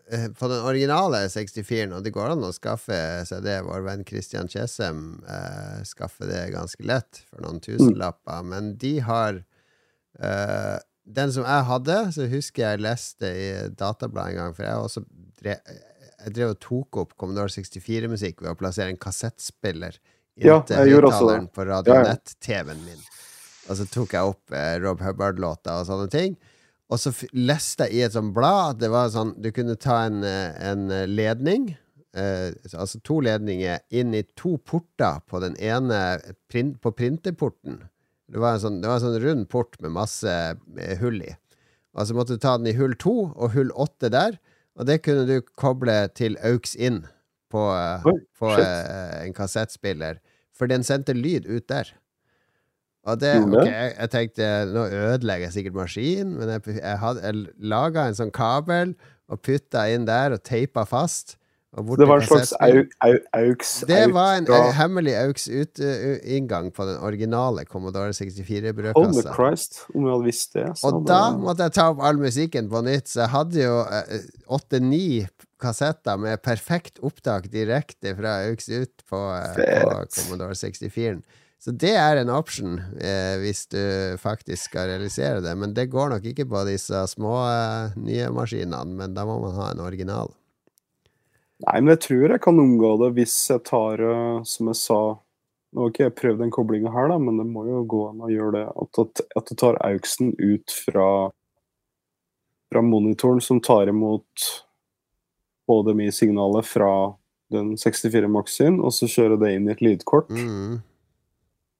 [0.09, 2.97] eh, på den originale 64-en, og det går an å skaffe
[3.29, 8.73] seg det, vår venn Christian Kjesem eh, skaffer det ganske lett for noen tusenlapper, men
[8.81, 9.43] de har
[10.17, 10.79] eh,
[11.11, 15.05] Den som jeg hadde, så husker jeg leste i Databladet en gang, for jeg også
[15.41, 15.71] drev,
[16.21, 19.97] jeg drev og tok opp Commodore 64-musikk ved å plassere en kassettspiller
[20.37, 23.01] inntil ja, høyttaleren på Radionett-TV-en min.
[23.69, 26.37] Og så tok jeg opp eh, Rob Hubbard-låter og sånne ting.
[26.91, 30.01] Og så leste jeg i et sånt blad at det var sånn Du kunne ta
[30.09, 31.69] en, eh, en ledning,
[32.13, 36.19] eh, altså to ledninger, inn i to porter på den ene
[36.51, 37.79] print, på printerporten.
[38.31, 41.31] Det var en sånn, det var en sånn rund port med masse eh, hull i.
[41.95, 44.37] Og så måtte du ta den i hull to og hull åtte der,
[44.79, 47.03] og det kunne du koble til AUX inn
[47.51, 48.07] på, eh,
[48.39, 50.21] på eh, en kassettspiller.
[50.55, 51.91] For den sendte lyd ut der.
[53.09, 57.45] Og det, ok, jeg, jeg tenkte nå ødelegger jeg sikkert maskinen, men jeg, jeg, jeg
[57.71, 58.91] laga en sånn kabel
[59.31, 61.37] og putta inn der og teipa fast.
[61.79, 66.71] Og Det var en slags au, au, aux Det aux var en eh, hemmelig AUX-inngang
[66.75, 69.31] på den originale Commodore 64-brødkassa.
[69.35, 70.65] Christ, om jeg hadde visst det.
[70.83, 73.77] Og hadde- da måtte jeg ta opp all musikken på nytt, så jeg hadde jo
[73.87, 75.27] eh, åtte-ni
[75.61, 80.05] kassetter med perfekt opptak direkte fra AUX ut på, eh, på.
[80.17, 81.21] Commodore 64.
[81.61, 83.81] Så det er en option eh, hvis du
[84.17, 85.53] faktisk skal realisere det.
[85.61, 89.53] Men det går nok ikke på disse små eh, nye maskinene, men da må man
[89.59, 90.33] ha en original.
[91.61, 95.01] Nei, men jeg tror jeg kan unngå det hvis jeg tar, eh, som jeg sa
[95.71, 98.25] Nå har ikke jeg prøvd den koblinga her, da, men det må jo gå an
[98.25, 98.63] å gjøre det.
[98.83, 101.05] At, at, at du tar auksen ut fra,
[102.67, 104.49] fra monitoren som tar imot
[105.71, 106.91] HDMI-signalet fra
[107.55, 110.27] den 64 Max sin, og så kjøre det inn i et lydkort.
[110.27, 110.81] Mm.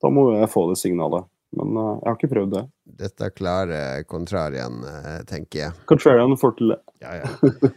[0.02, 1.28] Da må jeg få det signalet.
[1.58, 2.64] Men uh, jeg har ikke prøvd det.
[3.02, 5.74] Dette klarer kontrarien, eh, tenker jeg.
[5.90, 6.78] Contrarian får til det.
[7.04, 7.72] Ja, ja.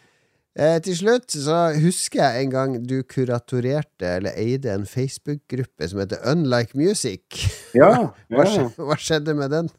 [0.55, 5.99] Eh, til slutt så husker jeg en gang du kuratorerte eller eide en Facebook-gruppe som
[5.99, 7.41] heter Unlike Music.
[7.75, 7.89] Ja,
[8.31, 8.47] Hva, ja.
[8.53, 9.73] skje- hva skjedde med den?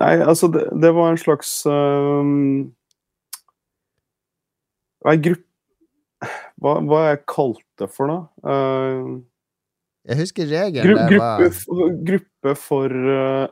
[0.00, 2.70] Nei, altså, det, det var en slags um,
[5.04, 5.44] Hva er gruppe
[6.58, 8.16] hva, hva jeg kalte det for, da?
[8.48, 9.20] Uh,
[10.08, 13.46] Jeg husker regelen gru, gruppe, var gruppe for uh,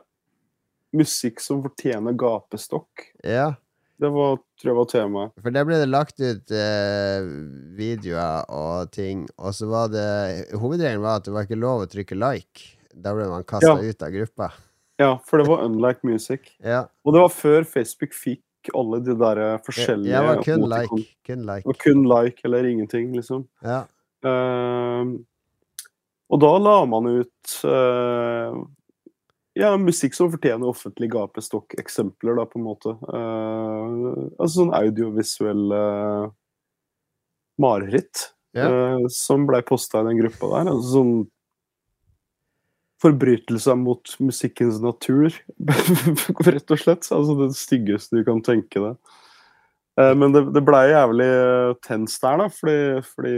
[0.97, 3.07] musikk som fortjener gapestokk.
[3.23, 3.51] Ja,
[3.99, 5.31] Det var, tror jeg var temaet.
[5.41, 7.27] for der ble det lagt ut uh,
[7.77, 10.07] videoer og ting, og så var det
[10.57, 12.67] Hovedregelen var at det var ikke lov å trykke like.
[12.97, 13.77] Da ble man kasta Ja.
[13.91, 14.51] ut av gruppa.
[14.97, 16.47] Ja, for det var Unlike Music.
[16.63, 18.41] Ja, Og det var før Facebook fikk
[18.73, 21.03] alle de der forskjellige Ja, det var kun like.
[21.29, 21.65] Kun like.
[21.69, 23.45] var kun like eller ingenting, liksom.
[23.61, 23.83] Ja.
[24.25, 25.19] Ehm,
[26.27, 28.57] og da la man ut uh,
[29.57, 32.93] ja, musikk som fortjener offentlig gapestokk-eksempler, da, på en måte.
[33.07, 35.79] Uh, altså sånn audiovisuelle
[37.57, 38.27] mareritt
[38.57, 38.99] yeah.
[38.99, 40.71] uh, som blei posta i den gruppa der.
[40.75, 41.17] Altså sånn
[42.97, 45.29] Forbrytelser mot musikkens natur,
[46.47, 47.05] rett og slett.
[47.13, 49.17] Altså det styggeste du kan tenke deg.
[50.01, 51.29] Eh, men det, det blei jævlig
[51.85, 53.35] tenst der, da, fordi, fordi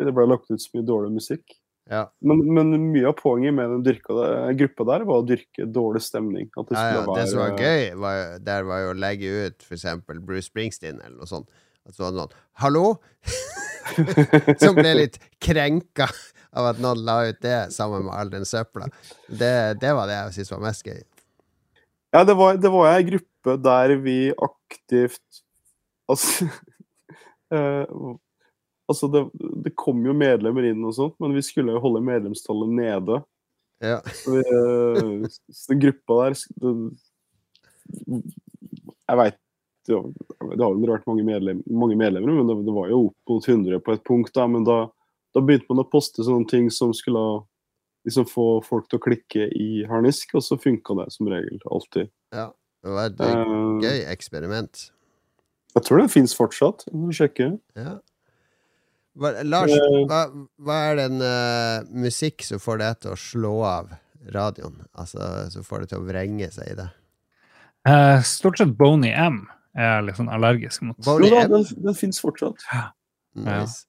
[0.00, 1.56] det ble lagt ut så mye dårlig musikk.
[1.90, 2.06] Ja.
[2.24, 4.14] Men, men mye av poenget med den dyrka,
[4.56, 6.48] gruppa der var å dyrke dårlig stemning.
[6.56, 9.32] Det Ja, ja, være, det som var gøy, var, jo- der var jo å legge
[9.46, 11.50] ut eksempel Bruce Springsteen eller noe sånt.
[11.84, 12.96] At så var noen 'Hallo?'
[14.62, 16.08] som ble litt krenka
[16.56, 18.88] av at noen la ut det sammen med all den søpla.
[19.28, 21.02] Det, det var det jeg syntes var mest gøy.
[22.14, 25.42] Ja, det var, det var ei gruppe der vi aktivt
[26.04, 26.44] Altså,
[27.54, 27.84] eh,
[28.90, 29.22] altså det,
[29.64, 33.20] det kom jo medlemmer inn og sånt, men vi skulle jo holde medlemstallet nede.
[33.84, 33.98] Ja.
[34.16, 36.74] Så vi, eh, så den gruppa der det,
[39.08, 39.38] Jeg veit
[39.86, 40.12] det, har-
[40.56, 43.48] det har jo vært mange, medlem, mange medlemmer, men det, det var jo opp mot
[43.48, 44.32] 100 på et punkt.
[44.32, 44.78] da, Men da,
[45.34, 47.42] da begynte man å poste sånne ting som skulle
[48.06, 52.08] liksom få folk til å klikke i harnisk, og så funka det som regel alltid.
[52.32, 52.50] Ja,
[52.84, 54.90] Det var et uh, gøy eksperiment.
[55.74, 56.84] Jeg tror det fins fortsatt.
[56.88, 57.46] Jeg må sjekke.
[57.76, 57.94] Ja.
[59.14, 59.98] Hva, Lars, Eh.
[60.10, 60.24] hva,
[60.58, 63.92] hva er den uh, musikk som får deg til å slå av
[64.34, 64.80] radioen?
[64.98, 66.88] Altså som får det til å vrenge seg i det?
[67.86, 69.44] Uh, stort sett Boney M
[69.76, 70.96] er jeg litt sånn allergisk mot.
[71.04, 71.50] Boney Jo da, M?
[71.54, 72.62] den, den fins fortsatt.
[73.34, 73.84] Nice.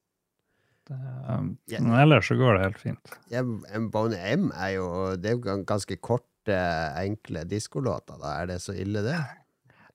[0.92, 1.80] Um, Ja.
[1.82, 3.16] men ellers så går det helt fint.
[3.34, 3.42] Ja,
[3.90, 4.88] Boney M er jo
[5.18, 6.60] Det er jo ganske korte,
[7.02, 8.20] enkle diskolåter.
[8.22, 9.18] Da er det så ille, det?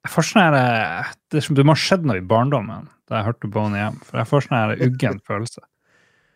[0.01, 3.27] Jeg får sånn her, eh, det, det må ha skjedd noe i barndommen da jeg
[3.27, 3.99] hørte Boney M.
[4.07, 5.63] For jeg får sånn her uggen følelse.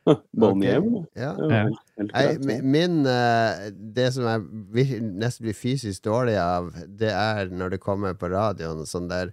[0.40, 0.74] Boney.
[0.76, 1.00] M.
[1.16, 1.32] Ja.
[1.38, 1.64] Det Ja.
[2.10, 7.84] Nei, min eh, Det som jeg nesten blir fysisk dårlig av, det er når det
[7.84, 9.30] kommer på radioen sånn der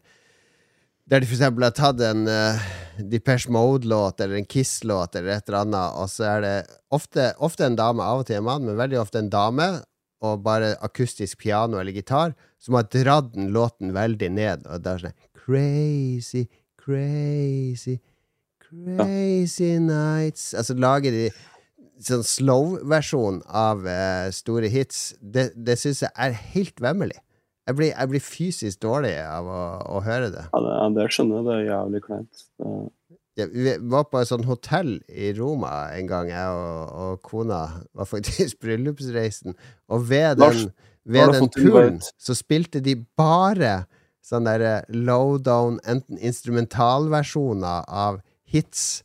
[1.09, 2.61] Der de eksempel har tatt en uh,
[3.01, 6.53] Depeche Mode-låt eller en Kiss-låt eller et eller annet, og så er det
[6.93, 9.65] ofte, ofte en dame, av og til en mann, men veldig ofte en dame,
[10.23, 14.95] og bare akustisk piano eller gitar, som har dratt den låten veldig ned, og det
[14.95, 16.45] er sånn Crazy,
[16.77, 17.97] crazy,
[18.61, 21.23] crazy nights Altså lager de
[22.05, 27.19] sånn slow-versjon av uh, store hits, det, det syns jeg er helt vemmelig.
[27.69, 29.61] Jeg blir, jeg blir fysisk dårlig av å,
[29.97, 30.47] å høre det.
[30.49, 31.45] Ja, det, det skjønner jeg.
[31.45, 32.41] Det er jævlig kleint.
[33.39, 37.61] Ja, vi var på et sånt hotell i Roma en gang, jeg og, og kona
[37.95, 39.55] var faktisk bryllupsreisen.
[39.93, 40.71] Og ved den,
[41.03, 43.85] ved den turen så spilte de bare
[44.25, 49.01] sånn derre lowdown, enten instrumentalversjoner av hits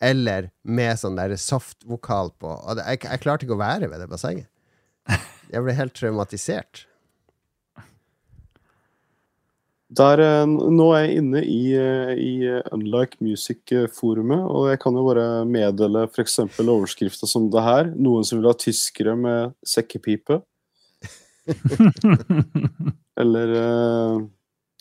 [0.00, 2.52] eller med sånn derre softvokal på.
[2.54, 4.48] Og det, jeg, jeg klarte ikke å være ved det bassenget.
[5.50, 6.84] Jeg ble helt traumatisert.
[9.90, 14.94] Der, eh, nå er jeg inne i, eh, i eh, Unlike Music-forumet, og jeg kan
[14.94, 16.38] jo bare meddele f.eks.
[16.62, 17.90] overskrifta som det her.
[17.98, 20.38] Noen som vil ha tyskere med sekkepipe.
[23.20, 24.22] Eller uh,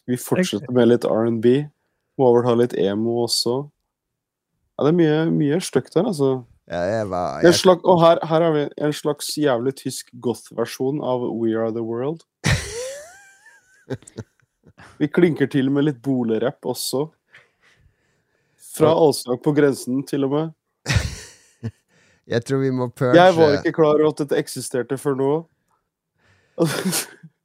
[0.08, 1.56] Vi fortsetter med litt R&B.
[2.20, 3.62] Må vel ha litt emo også.
[4.78, 6.40] Ja, det er mye, mye stygt der, altså.
[6.70, 11.02] Ja, jeg var jeg, slags, og her, her har vi en slags jævlig tysk goth-versjon
[11.02, 12.22] av We Are The World.
[15.02, 17.08] Vi klinker til med litt bolegrapp også.
[18.78, 20.52] Fra Alsvak på grensen, til og med.
[22.34, 25.32] jeg tror vi må purge Jeg var ikke klar over at dette eksisterte før nå.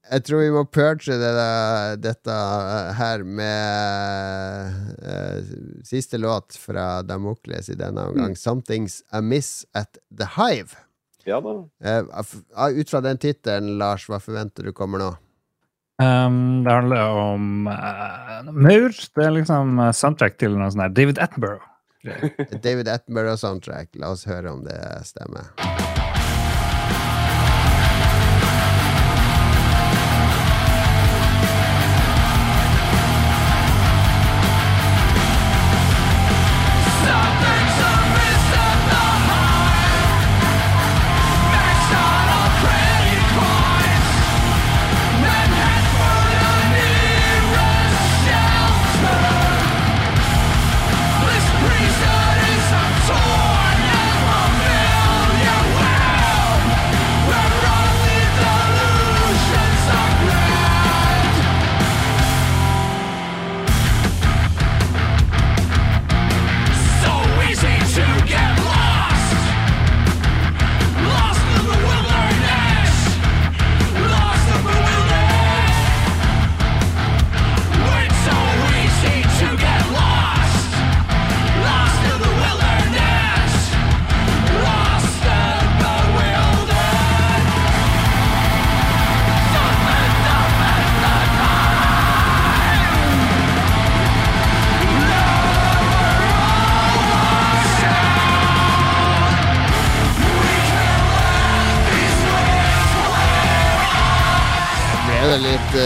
[0.04, 2.34] Jeg tror vi må purge det der, dette
[2.98, 5.52] her med uh,
[5.86, 8.34] siste låt fra Damokles i denne omgang.
[8.36, 10.76] 'Something's Amiss at The Hive'.
[11.24, 11.56] Ja da.
[11.80, 15.14] Uh, ut fra den tittelen, Lars, hva forventer du kommer nå?
[16.02, 18.92] Um, det handler om uh, maur.
[18.92, 20.92] Det er liksom soundtrack til noe sånt her.
[21.00, 21.64] David Attenborough.
[22.66, 23.94] David Attenborough-soundtrack.
[23.96, 24.78] La oss høre om det
[25.08, 25.48] stemmer.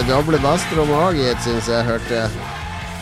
[0.09, 2.23] Doble bassrom òg, syns jeg hørte.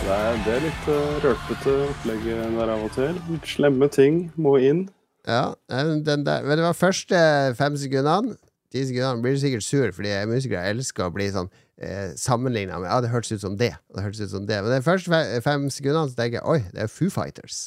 [0.02, 3.16] Det er, det er litt uh, rølpete opplegg der av og til.
[3.30, 4.84] Litt slemme ting må inn.
[5.26, 6.44] Ja, den den der.
[6.46, 7.20] Men det var første
[7.58, 8.36] fem sekundene.
[8.74, 12.90] Ti sekundene blir du sikkert sur, fordi musikere elsker å bli sånn eh, sammenligna med
[12.90, 13.72] Ja, det hørtes ut som det.
[13.90, 14.60] Og det hørtes ut som det.
[14.66, 17.60] Men de første fe- fem sekundene så tenker jeg oi, det er Foo Fighters.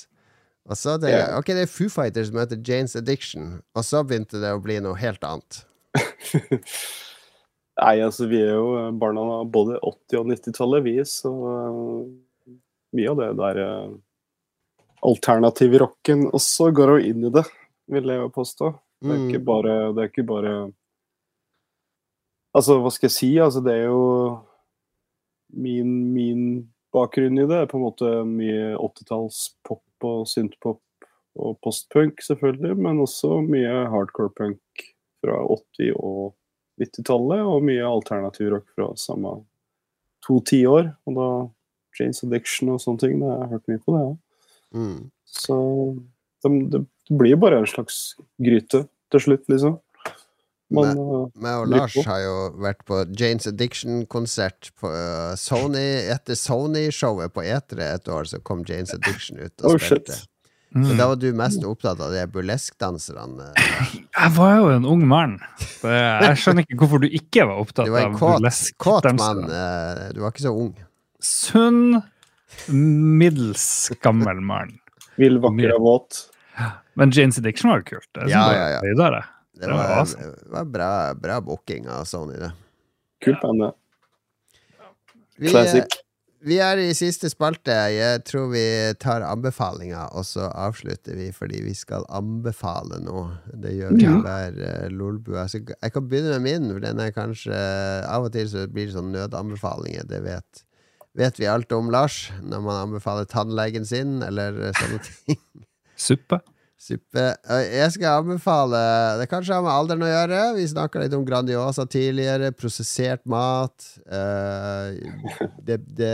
[0.69, 1.37] Og så tenker jeg Ja.
[1.39, 3.53] ok, det er Foo Fighters som heter Janes Addiction.
[3.75, 5.63] Og så begynte det å bli noe helt annet.
[7.79, 12.57] Nei, altså vi er jo eh, barna av både 80- og 90-tallet, vi, så eh,
[12.97, 13.91] mye av det der uh,
[15.05, 17.45] alternative rocken også går jo inn i det,
[17.93, 18.73] vil jeg jo påstå.
[18.99, 19.27] Det er Mm.
[19.29, 20.53] ikke bare Det er ikke bare
[22.51, 23.29] Altså, hva skal jeg si?
[23.39, 24.39] Altså, det er jo
[25.55, 26.41] Min, min
[26.91, 30.81] bakgrunn i det er på en måte mye 80-tallspop og synthpop
[31.39, 34.83] og postpunk, selvfølgelig, men også mye hardcore punk
[35.23, 36.35] fra 80- og
[36.79, 39.39] 90-tallet, og mye alternativ rock fra samme
[40.25, 40.93] to tiår.
[41.07, 41.29] Og da
[41.99, 44.05] Janes Addiction og sånne ting, det har jeg hørt mye på det.
[44.05, 44.15] Ja.
[44.79, 44.97] Mm.
[45.29, 45.59] Så
[46.43, 49.79] det, det, blir bare en slags gryte til slutt, liksom.
[50.69, 52.03] Man, uh, Meg og Lars på.
[52.05, 58.29] har jo vært på Janes Addiction-konsert på øh, Sony Etter Sony-showet på Etere et år,
[58.29, 60.11] så kom Janes Addiction ut og Oh, shit.
[60.75, 60.97] Mm.
[60.99, 63.47] Da var du mest opptatt av de burleskdanserne.
[64.19, 65.39] Jeg var jo en ung mann.
[65.81, 69.43] Jeg skjønner ikke hvorfor du ikke var opptatt Du var en kåt, mann.
[69.49, 70.75] eh, Du var ikke så ung.
[71.25, 72.01] Sunn,
[72.69, 74.75] middels gammel mann.
[75.19, 76.19] vill, vakker og våt.
[76.99, 78.07] Men Janes Addiction var jo kult.
[78.13, 79.23] Det, Ja, ja, var ja.
[79.59, 80.23] Det Det var var, awesome.
[80.43, 82.51] det var bra, bra booking av Sony, det.
[83.25, 83.71] Kult band, det.
[85.39, 85.97] Vi, Classic.
[86.45, 87.73] Vi er i siste spalte.
[87.91, 88.61] Jeg tror vi
[89.01, 93.33] tar anbefalinger, og så avslutter vi fordi vi skal anbefale noe.
[93.53, 94.13] Det gjør vi Ja.
[94.23, 95.37] hver uh, lolbue.
[95.41, 97.59] Altså, jeg kan begynne med min, for den er kanskje
[98.07, 100.07] Av og til så blir det sånn nødanbefalinger.
[100.07, 100.63] Det vet,
[101.19, 105.39] vet vi alt om, Lars, når man anbefaler tannlegen sin, eller sånne ting.
[105.99, 106.39] Suppe.
[106.79, 107.33] Super.
[107.51, 108.79] Eh, Jeg skal anbefale
[109.19, 110.43] Det kanskje har med alderen å gjøre.
[110.55, 112.53] Vi snakka litt om Grandiosa tidligere.
[112.55, 113.83] Prosessert mat.
[114.07, 114.95] Eh,
[115.67, 116.13] det, det,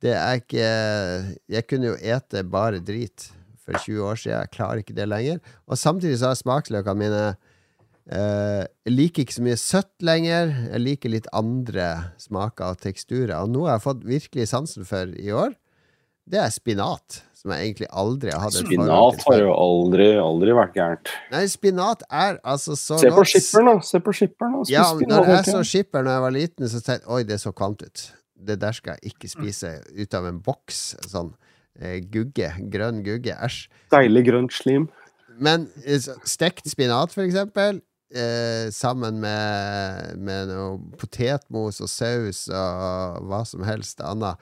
[0.00, 0.70] det er ikke
[1.52, 3.28] Jeg kunne jo ete bare drit
[3.60, 4.38] for 20 år siden.
[4.40, 5.42] Jeg klarer ikke det lenger.
[5.68, 7.24] Og samtidig så har smaksløkene mine
[8.08, 10.54] eh, Jeg liker ikke så mye søtt lenger.
[10.72, 13.36] Jeg liker litt andre smaker og teksturer.
[13.42, 15.52] Og noe jeg har fått virkelig sansen for i år,
[16.30, 17.20] det er spinat.
[17.40, 21.12] Som jeg egentlig aldri har hatt Spinat har jo aldri, aldri vært gærent.
[21.32, 23.84] Nei, spinat er altså så Se på skipperen, da.
[23.88, 24.64] Se på skipperen, da.
[24.68, 27.52] Ja, når jeg så skipper når jeg var liten, så tenkte jeg oi, det så
[27.56, 28.02] kvalmt ut.
[28.36, 30.82] Det der skal jeg ikke spise ut av en boks.
[31.08, 31.30] Sånn
[31.80, 32.50] eh, gugge.
[32.72, 33.32] Grønn gugge.
[33.32, 33.70] Æsj.
[33.94, 34.90] Deilig grønt slim.
[35.40, 37.80] Men eh, stekt spinat, for eksempel,
[38.12, 44.36] eh, sammen med, med noe potetmos og saus og hva som helst annet.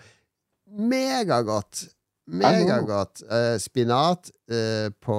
[0.66, 1.86] Megagodt!
[2.28, 3.22] Megagodt.
[3.24, 5.16] Uh, spinat uh, på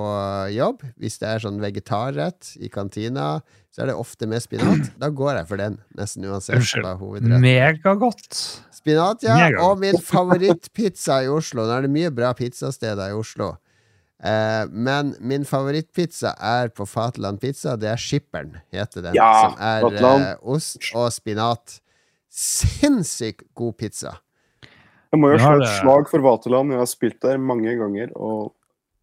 [0.54, 3.40] jobb, hvis det er sånn vegetarrett i kantina,
[3.74, 4.92] så er det ofte med spinat.
[5.02, 7.32] Da går jeg for den, nesten uansett Unnskyld.
[7.42, 8.44] Megagodt.
[8.76, 9.40] Spinat, ja.
[9.40, 9.66] Megagodt.
[9.66, 11.66] Og min favorittpizza i Oslo.
[11.66, 13.56] Nå er det mye bra pizzasteder i Oslo.
[14.20, 17.78] Uh, men min favorittpizza er på Fatland Pizza.
[17.80, 19.18] Det er Skipperen, heter den.
[19.18, 21.80] Ja, som er ost og spinat.
[22.30, 24.20] Sinnssykt god pizza.
[25.10, 26.76] Jeg må jo slå et slag for Vaterland.
[26.76, 28.12] Jeg har spilt der mange ganger.
[28.16, 28.54] Og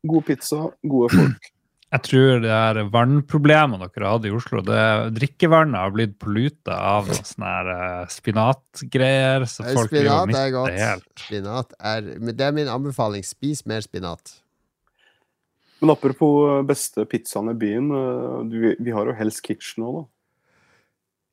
[0.07, 1.53] god pizza, gode folk.
[1.95, 4.59] Jeg tror det er vannproblemene dere hadde i Oslo.
[4.67, 4.79] Det,
[5.17, 9.47] drikkevannet har blitt polluta av sånne her, eh, spinatgreier.
[9.49, 10.75] Så folk Spinat er godt.
[10.75, 11.07] helt.
[11.23, 13.23] Spinat er men Det er min anbefaling.
[13.25, 14.35] Spis mer spinat.
[15.81, 17.89] Men apropos eh, beste pizzaen i byen.
[17.95, 20.05] eh, Vi, har jo Hell's Kitchen nå, da.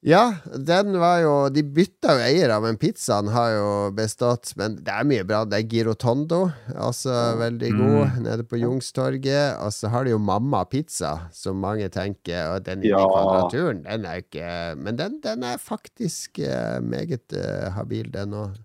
[0.04, 4.50] Ja, den var jo De bytta jo eiere, men pizzaen har jo bestått.
[4.60, 5.46] Men det er mye bra.
[5.48, 6.42] Det er Girotondo,
[6.76, 8.18] altså veldig god, Mm.
[8.26, 9.62] nede på Jungstorget.
[9.64, 13.00] Og så har de jo Mamma Pizza, som mange tenker Og den ja.
[13.00, 18.34] i kvadraturen, den er ikke Men den, den er faktisk eh, meget eh, habil, den
[18.34, 18.58] òg.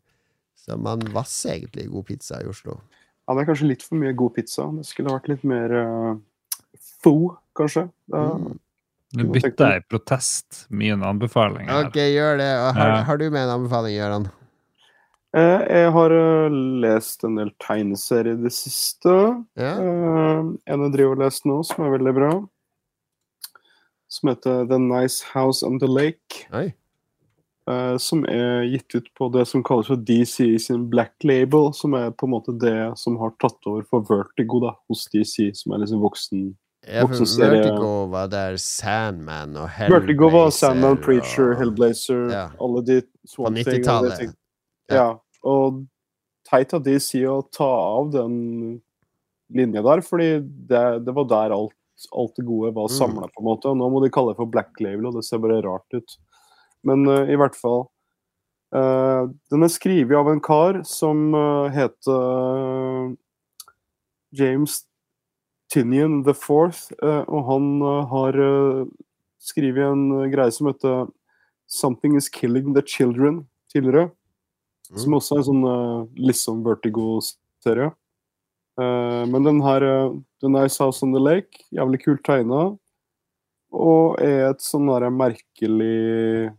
[0.59, 2.81] Så man vasser egentlig god pizza i Oslo.
[3.29, 4.67] Ja, det er kanskje litt for mye god pizza.
[4.75, 6.17] Det skulle vært litt mer uh,
[7.03, 7.91] fo, kanskje.
[8.11, 8.59] Da- Mm.
[9.17, 11.69] Nå bytter jeg i protest min anbefaling.
[11.69, 11.87] her.
[11.87, 12.49] Ok, gjør det.
[12.77, 13.03] Har, Ja.
[13.09, 14.27] har du med en anbefaling, Gøran?
[15.37, 16.51] Eh, jeg har eh,
[16.83, 19.15] lest en del tegneserier i det siste.
[19.57, 19.73] Ja?
[19.81, 22.31] Eh, en jeg driver og leser nå, som er veldig bra.
[24.09, 26.47] Som heter The Nice House on the Lake.
[26.53, 26.73] Oi.
[27.69, 31.73] eh, som er gitt ut på det som kalles for DC sin Black Label.
[31.77, 35.51] Som er på en måte det som har tatt over for Vertigo da, hos DC,
[35.55, 36.55] som er liksom voksen.
[36.89, 42.45] Vertigo var der Sandman og Hellblazer Vertigo var Sandman, Preacher, og- Hellblazer, Ja.
[42.61, 44.35] alle de På Swamp og 90-tallet.
[44.91, 44.95] Ja.
[44.95, 45.09] Ja.
[45.45, 45.87] og
[46.49, 48.81] teit av DC å ta av den
[49.53, 51.75] linja der, fordi det, det var der alt,
[52.13, 52.97] alt det gode var Mm.
[52.97, 53.67] samla, på en måte.
[53.69, 56.17] Og nå må de kalle det for Black Label, og det ser bare rart ut.
[56.85, 57.91] Men uh, i hvert fall
[58.75, 63.17] uh, Den er skrevet av en kar som uh, heter
[64.33, 64.85] James
[65.69, 68.89] Tinian the Fourth, eh, og han eh, har uh,
[69.39, 71.09] skrevet en eh, greie som heter
[71.69, 74.11] 'Something Is Killing The Children' tidligere.
[74.91, 74.99] Mm.
[74.99, 77.93] Som også er en sånn uh, liksom Vertigo-serie.
[78.81, 82.79] Uh, men den her, uh, The Nice House on the Lake, jævlig kult tegna.
[83.69, 86.55] Og er et sånn derre merkelig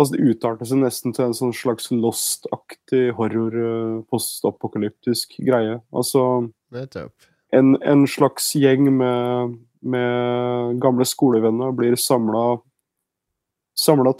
[0.00, 5.76] Altså Det utarter seg nesten til en sånn slags Lost-aktig horror, uh, postapokalyptisk greie.
[5.92, 7.29] Altså Nettopp.
[7.52, 12.60] En, en slags gjeng med, med gamle skolevenner blir samla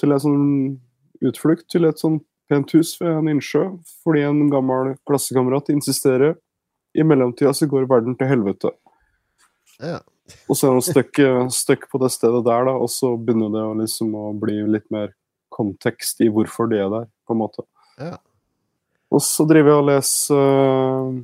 [0.01, 0.45] til en sånn
[1.27, 2.21] utflukt til et sånn
[2.51, 3.67] pent hus ved en innsjø,
[4.03, 6.35] fordi en gammel klassekamerat insisterer.
[6.99, 8.73] I mellomtida så går verden til helvete.
[9.79, 10.01] Ja.
[10.51, 11.21] Og så er han stuck,
[11.55, 14.89] stuck på det stedet der, da, og så begynner det å liksom å bli litt
[14.91, 15.15] mer
[15.55, 17.67] kontekst i hvorfor de er der, på en måte.
[18.01, 18.17] Ja.
[19.11, 21.15] Og så driver jeg og leser øh,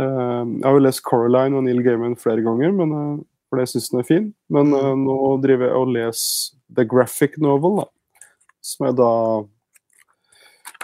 [0.00, 3.16] Jeg har jo lest Coraline og Neil Gaiman flere ganger, men, øh,
[3.50, 4.28] for det syns den er fin.
[4.52, 7.88] Men øh, nå driver jeg og leser The Graphic Novel, da.
[8.64, 9.10] Som er da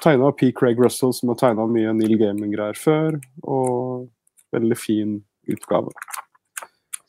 [0.02, 0.50] tegna av P.
[0.56, 3.18] Craig Russell, som har tegna mye Neil Gaiman-greier før.
[3.44, 4.06] Og
[4.56, 5.18] veldig fin
[5.50, 5.94] utgave.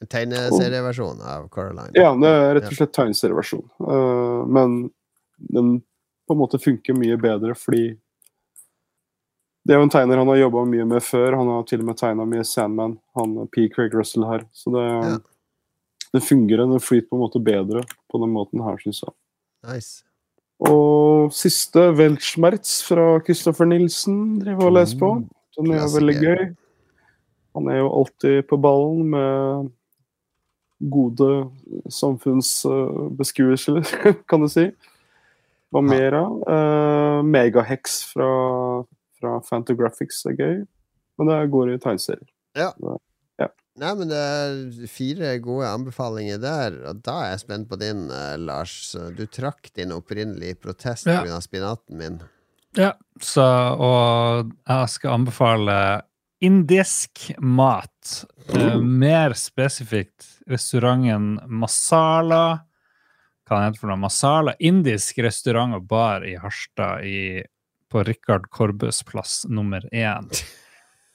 [0.08, 1.96] Tegneserieversjon av Coraline.
[1.98, 3.64] Ja, det er rett og slett tegneserieversjon.
[4.54, 4.76] Men
[5.54, 5.80] den
[6.28, 7.96] på en måte funker mye bedre fordi
[9.68, 11.36] det er jo en tegner han har jobba mye med før.
[11.36, 13.68] Han har til og med tegna mye Sandman, han P.
[13.74, 14.46] Craig Russell her.
[14.56, 15.18] Så det, Ja.
[16.16, 16.70] det fungerer.
[16.72, 19.14] Det flyter på en måte bedre på den måten her, syns jeg.
[19.68, 20.04] Nice.
[20.64, 25.10] Og siste, Weltschmerz fra Christopher Nilsen, driver og leser på.
[25.58, 26.00] Den er klassiker.
[26.00, 26.56] veldig gøy.
[27.58, 29.72] Han er jo alltid på ballen med
[30.90, 31.30] gode
[31.90, 33.82] samfunnsbeskuelser,
[34.30, 34.68] kan du si.
[35.74, 36.36] Hva mer, av?
[36.48, 38.28] Uh, Megahex fra,
[39.20, 40.58] fra Fantagraphics er gøy.
[41.18, 42.28] Men det går i tegneserier.
[42.58, 42.72] Ja.
[43.40, 43.48] Ja.
[43.78, 48.08] Nei, men det er fire gode anbefalinger der, og da er jeg spent på din,
[48.10, 48.96] eh, Lars.
[49.18, 51.22] Du trakk din opprinnelige protest Ja.
[51.24, 51.40] pga.
[51.42, 52.20] spinaten min.
[52.78, 53.46] Ja, så,
[53.78, 56.02] og jeg skal anbefale
[56.42, 58.26] indisk mat.
[58.54, 62.62] Eh, mer spesifikt restauranten Masala.
[63.48, 63.98] Hva heter det for noe?
[63.98, 64.54] Masala.
[64.60, 67.44] Indisk restaurant og bar i Harstad i,
[67.92, 70.30] på Rikard Korbøs plass nummer én.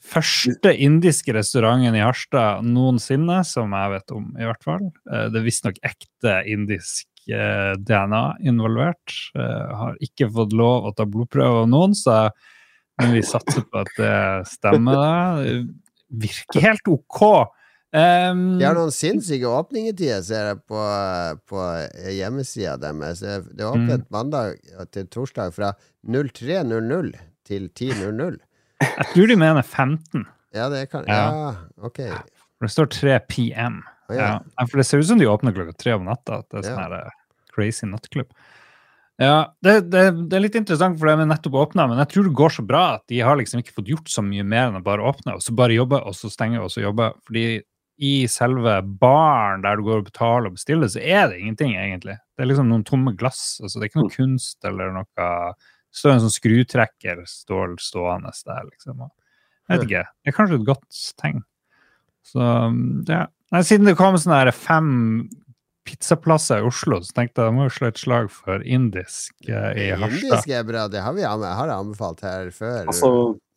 [0.02, 4.88] Første indiske restauranten i Harstad noensinne, som jeg vet om, i hvert fall.
[5.12, 9.14] Eh, Det er visstnok ekte indisk eh, DNA involvert.
[9.34, 12.26] Jeg Har ikke fått lov å ta blodprøve av noen, så
[13.00, 14.16] men vi satser på at det
[14.50, 15.40] stemmer.
[15.42, 17.22] Det virker helt OK.
[17.92, 20.80] Um, De har noen sinnssyke åpningstider, ser jeg på,
[21.50, 21.64] på
[22.16, 23.20] hjemmesida deres.
[23.20, 24.10] Det er åpent Mm.
[24.14, 24.54] mandag
[24.94, 25.74] til torsdag fra
[26.08, 27.12] 03.00
[27.44, 28.38] til 10.00.
[28.80, 30.24] jeg tror de mener 15,
[30.54, 31.20] Ja, det kan Ja.
[31.32, 32.00] Ja, ok.
[32.58, 33.82] for det står 3 PM.
[34.08, 34.40] Oh, Ja.
[34.58, 34.66] ja.
[34.66, 36.38] For det ser ut som de åpner klokka tre om natta.
[36.40, 36.98] At det er sånn Ja.
[37.06, 37.10] eh,
[37.54, 38.28] crazy nattklubb.
[39.20, 42.24] Ja, det, det, det er litt interessant, for de er nettopp åpna, men jeg tror
[42.24, 44.80] det går så bra at de har liksom ikke fått gjort så mye mer enn
[44.80, 47.12] å bare åpne, og så bare jobbe, og så stenge, og så jobbe.
[47.28, 47.62] Fordi
[47.98, 52.16] i selve baren der du går og betaler og bestiller, så er det ingenting, egentlig.
[52.36, 53.60] Det er liksom noen tomme glass.
[53.62, 58.32] altså Det er ikke noe kunst eller noe Det står en sånn skrutrekker stål stående
[58.46, 59.04] der, liksom.
[59.68, 60.04] Jeg vet ikke.
[60.24, 61.44] Det er kanskje et godt tegn.
[62.26, 62.40] Så
[63.12, 63.26] ja.
[63.52, 65.28] Nei, siden det kom sånne her fem
[65.84, 69.72] pizzaplasser i Oslo, så tenkte jeg jeg må jo slå et slag for indisk eh,
[69.74, 70.22] i Harstad.
[70.22, 72.86] Indisk er bra, det har vi anbe- har jeg anbefalt her før.
[72.86, 73.10] Altså,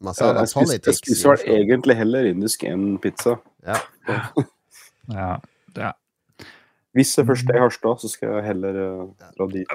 [0.04, 1.04] Masala jeg, spiser, jeg Politics.
[1.04, 3.38] spiser vel egentlig heller indisk enn pizza.
[3.66, 3.80] Ja.
[5.06, 5.36] Ja,
[5.76, 5.92] det,
[6.98, 9.74] Hvis jeg først er i Harstad, så skal jeg heller uh, dra dit.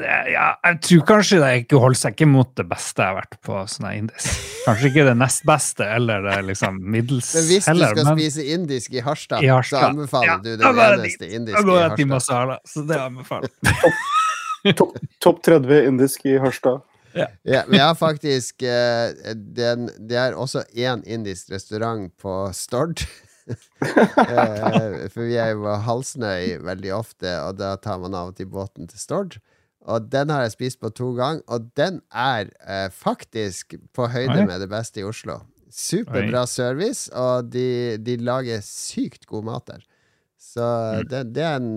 [0.00, 3.18] det, ja, jeg tror kanskje det ikke holder seg ikke mot det beste jeg har
[3.20, 4.40] vært på sånn indisk.
[4.64, 8.18] Kanskje ikke det nest beste, eller det liksom middels Men hvis du heller, skal men
[8.18, 11.34] spise indisk i Harstad, I Harstad, så anbefaler ja, du det eneste dit.
[11.38, 12.14] indiske da i går jeg til Harstad.
[12.16, 14.76] Masala, så det anbefaler jeg.
[14.76, 16.82] Topp topp 30 indisk i Harstad.
[17.44, 23.02] Ja, vi har faktisk eh, den, Det er også én indisk restaurant på Stord.
[23.50, 28.36] uh, for vi er jo på Halsnøy veldig ofte, og da tar man av og
[28.38, 29.38] til båten til Stord.
[29.90, 34.42] Og den har jeg spist på to ganger, og den er uh, faktisk på høyde
[34.42, 34.46] Oi.
[34.46, 35.40] med det beste i Oslo.
[35.70, 39.86] Superbra service, og de, de lager sykt god mat der.
[40.40, 41.04] Så Mm.
[41.08, 41.76] det, det, er en,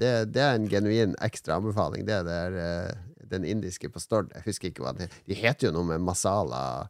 [0.00, 2.06] det, det er en genuin ekstra anbefaling.
[2.08, 4.30] Det er der, eh, den indiske på Stord.
[4.34, 6.88] Jeg husker ikke hva det De heter jo noe med masala,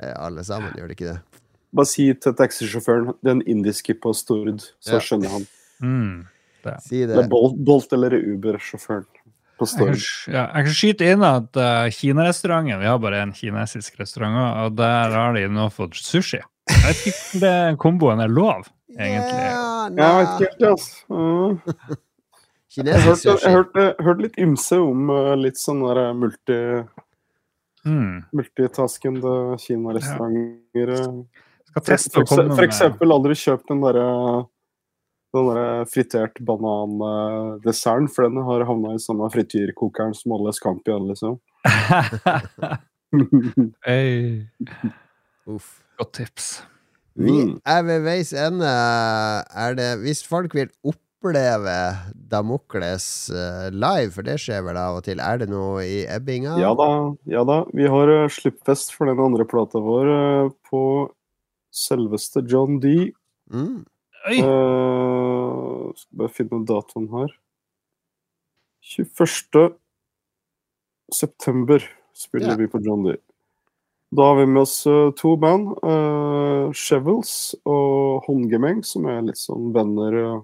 [0.00, 1.20] eh, alle sammen, gjør de ikke det?
[1.76, 5.00] Bare si til taxisjåføren den indiske på Stord, så Ja.
[5.00, 5.46] skjønner han.
[5.82, 6.26] Mm.
[6.82, 7.14] Si det.
[7.14, 9.06] Eller Bolt, Bolt eller Uber-sjåføren
[9.60, 10.34] på Jeg kan, Stord.
[10.34, 14.76] ja, jeg kan skyte inn at uh, Kinarestauranten Vi har bare en kinesisk restaurant, og
[14.76, 16.40] der har de nå fått sushi.
[16.70, 18.66] Jeg vet ikke om den komboen er lov,
[18.98, 19.40] egentlig.
[19.46, 20.94] Ja, Jeg vet ikke helt, det, altså.
[21.10, 21.96] Ja.
[22.70, 23.50] Kinesisk hørte, jeg sushi.
[23.50, 26.58] hørte, hørte litt ymse om eh, litt sånn der multi,
[27.86, 28.24] Mm.
[28.36, 30.90] multitaskende kinarestauranter.
[30.92, 31.40] eh.
[31.70, 34.46] Skal For, teste å komme ekse- for eksempel aldri kjøpt den derre
[35.32, 41.38] den der fritert banandesserten, for den har havna i samme frityrkokeren som alle scampiene, liksom.
[43.86, 44.46] Hey,
[45.46, 45.82] Uff.
[45.98, 46.62] Godt tips.
[47.16, 47.60] Vi Mm.
[47.66, 48.66] er ved veis ende.
[48.66, 50.68] Er det, hvis folk vil
[51.20, 56.02] oppleve Damokles eh, live, for det skjer vel av og til, er det noe i
[56.08, 56.56] Ebbinga?
[56.60, 56.88] Ja da,
[57.28, 57.64] ja da.
[57.76, 60.82] Vi har uh, slippfest for den andre plata vår eh, på
[61.70, 63.12] selveste John D.
[63.52, 63.84] Mm.
[64.30, 64.40] Oi!
[64.40, 67.36] Uh, skal bare finne datoen her.
[68.80, 69.76] 21.
[71.12, 71.84] september
[72.16, 72.62] spiller yeah.
[72.62, 73.18] vi på John D.
[74.10, 75.76] Da har vi med oss eh, to band.
[75.84, 80.40] Uh, Shevels og Håndgemeng, som er litt sånn venner eh,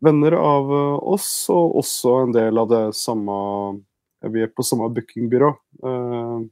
[0.00, 3.34] Venner av eh, oss, og også en del av det samme
[4.30, 5.50] Vi er på samme bookingbyrå.
[5.80, 6.44] Uh,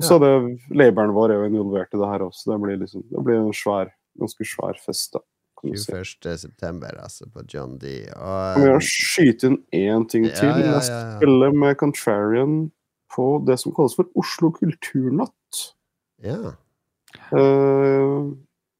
[0.00, 0.30] så det,
[0.72, 2.50] laboren vår er jo involvert i det her også.
[2.52, 3.90] Det blir, liksom, det blir en svær,
[4.20, 5.20] ganske svær fest, da.
[5.64, 5.92] 21.9., si.
[5.92, 6.38] 21.
[6.40, 7.92] september, altså, på John D.
[8.12, 10.48] Og, vi har skyte inn én ting Ja, til?
[10.48, 12.56] ja, Jeg ja, Jeg spiller med Contrarian
[13.12, 15.62] på det som kalles for Oslo kulturnatt.
[16.24, 16.56] ja.
[17.32, 18.34] Uh,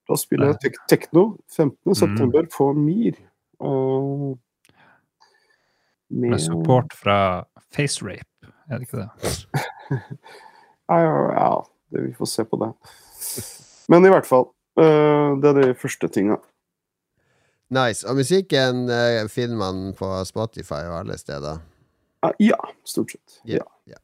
[0.07, 1.73] da spiller jeg tek tekno 15.
[1.87, 1.95] Mm.
[1.99, 3.17] september på Mir.
[3.63, 4.37] Eh,
[6.09, 9.09] Med support fra FaceRape, er det ikke det?
[10.89, 12.69] Ja, det, vi får se på det.
[13.91, 14.45] Men i hvert fall.
[14.79, 16.37] eh, det er de første tinga.
[17.75, 18.07] Nice.
[18.07, 21.59] Og musikken eh, finner man på Spotify og alle steder.
[22.43, 23.41] Ja, stort sett.
[23.51, 23.65] Ja.
[23.91, 23.99] Ja.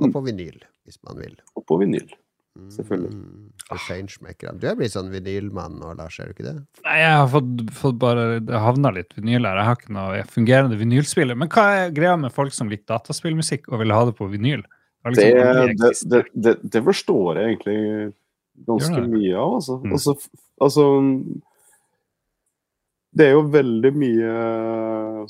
[0.00, 0.56] Og på vinyl,
[0.88, 1.36] hvis man vil.
[1.56, 2.08] Og på vinyl.
[2.52, 3.12] Selvfølgelig.
[3.16, 4.58] Mm, for.
[4.60, 6.54] Du er blitt sånn vinylmann nå, Lars, er du ikke det?
[6.84, 9.60] Nei, jeg har fått, fått bare Det havna litt vinyl her.
[9.60, 11.38] Jeg har ikke noe fungerende vinylspiller.
[11.38, 14.66] Men hva er greia med folk som liker dataspillmusikk og vil ha det på vinyl?
[15.02, 17.78] Det, liksom det, det, det, det forstår jeg egentlig
[18.68, 19.08] ganske det?
[19.16, 19.80] mye av, altså.
[19.82, 19.96] Mm.
[19.96, 20.16] altså.
[20.62, 20.86] Altså
[23.12, 24.34] Det er jo veldig mye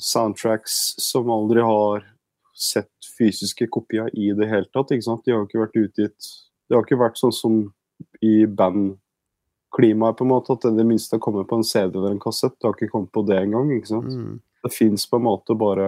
[0.03, 2.05] soundtracks som aldri har
[2.53, 4.91] sett fysiske kopier i det hele tatt.
[4.91, 5.23] ikke sant?
[5.25, 6.33] De har jo ikke vært utgitt
[6.67, 7.59] Det har ikke vært sånn som
[8.23, 12.15] i bandklimaet, på en måte, at det det minste har kommet på en CD eller
[12.15, 12.55] en kassett.
[12.57, 13.71] Det har ikke kommet på det engang.
[13.75, 14.11] ikke sant?
[14.13, 14.39] Mm.
[14.63, 15.87] Det fins på en måte bare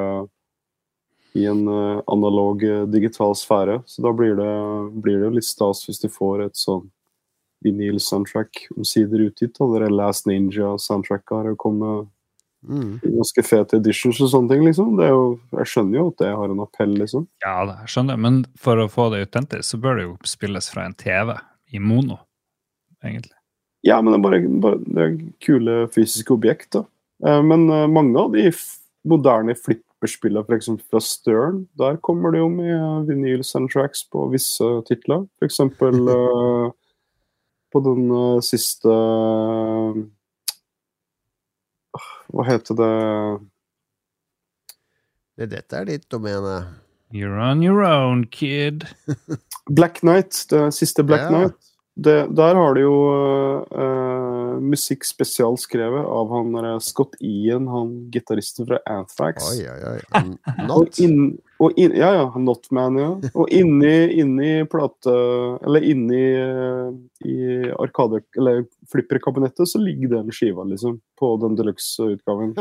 [1.35, 3.81] i en uh, analog, eh, digital sfære.
[3.85, 4.51] Så da blir det,
[5.03, 6.85] blir det litt stas hvis de får et sånn
[7.65, 9.59] vinyl-soundtrack omsider utgitt.
[9.59, 12.11] Eller Last Ninja-soundtracka har jo kommet
[12.67, 12.99] Mm.
[13.03, 14.63] ganske fete editions og sånne ting.
[14.65, 14.95] liksom.
[14.97, 17.27] Det er jo, jeg skjønner jo at det har en appell, liksom.
[17.45, 18.17] Ja, det jeg skjønner.
[18.27, 21.35] Men for å få det autentisk, så bør det jo spilles fra en TV
[21.71, 22.19] i mono,
[23.03, 23.35] egentlig.
[23.85, 26.85] Ja, men det er bare, bare det er kule fysiske objekt, da.
[27.25, 28.63] Eh, Men eh, mange av de f
[29.05, 30.69] moderne flipperspillene, f.eks.
[30.89, 35.27] fra Stern, der kommer det jo med eh, vinyl-soundtracks på visse titler.
[35.37, 35.61] F.eks.
[37.75, 40.01] På den eh, siste eh,
[42.35, 42.91] Hva heter det
[45.35, 46.55] Det, dette er ditt domene.
[47.15, 48.85] You're on your own, kid.
[49.69, 51.29] Black Knight, det siste Black Ja.
[51.31, 51.71] Knight.
[51.95, 52.95] Det, der har du jo
[53.71, 59.45] uh, musikk spesialskrevet av han der Scott Ian, han gitaristen fra Anthrax.
[59.53, 60.25] Oi, oi, oi.
[60.65, 60.99] Og Not.
[60.99, 61.21] inn,
[61.63, 62.25] og inn, ja, ja.
[62.35, 63.09] Notman, ja.
[63.31, 65.15] Og inni, inni plate...
[65.63, 66.91] Eller inni eh,
[67.31, 67.37] i
[67.71, 68.25] arkade...
[68.35, 70.99] Eller flipperkabinettet så ligger den skiva, liksom.
[71.19, 72.57] På den deluxe-utgaven.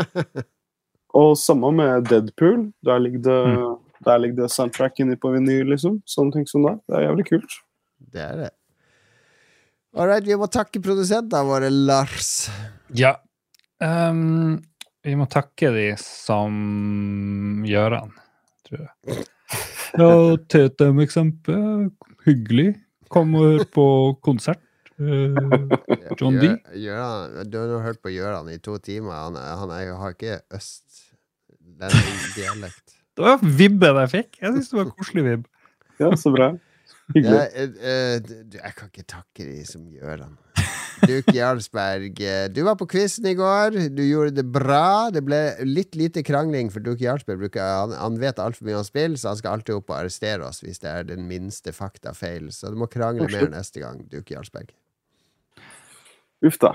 [1.19, 2.69] Og samme med Deadpool.
[2.87, 3.41] Der ligger det,
[4.07, 6.05] der ligger det soundtrack inni på vinyl, liksom.
[6.07, 6.79] Sånne ting som det.
[6.87, 7.65] Det er jævlig kult.
[8.15, 8.55] Det er det.
[9.95, 12.51] All right, vi må takke produsentene våre, Lars.
[12.99, 13.13] Ja.
[13.79, 14.59] Um,
[15.07, 18.11] vi må takke de som Gjøran,
[18.67, 18.91] tror jeg.
[19.95, 21.95] Ja, TTM eksempel.
[22.27, 22.75] Hyggelig.
[23.15, 23.85] Kom og hør på
[24.27, 24.59] konsert.
[24.99, 25.71] Uh,
[26.19, 26.51] John D?
[26.75, 29.15] Gjøran, du har nå hørt på Gjøran i to timer.
[29.15, 31.79] Han, han er, har ikke øst-dialekt.
[33.15, 34.43] det var vibben jeg fikk.
[34.43, 35.47] Jeg syns det var koselig vibb.
[36.03, 36.59] Ja, så bra.
[37.15, 37.37] Hyggelig.
[37.53, 40.39] Jeg, jeg, du, jeg kan ikke takke de som gjør han.
[41.05, 43.77] Duke Jarlsberg, eh, du var på quizen i går.
[43.93, 45.11] Du gjorde det bra.
[45.13, 48.87] Det ble litt lite krangling, for Duke Jarlsberg bruker, han, han vet altfor mye om
[48.87, 52.49] spill, så han skal alltid opp og arrestere oss hvis det er den minste faktafeil.
[52.55, 54.73] Så du må krangle mer neste gang, Duke Jarlsberg.
[56.45, 56.75] Uff da.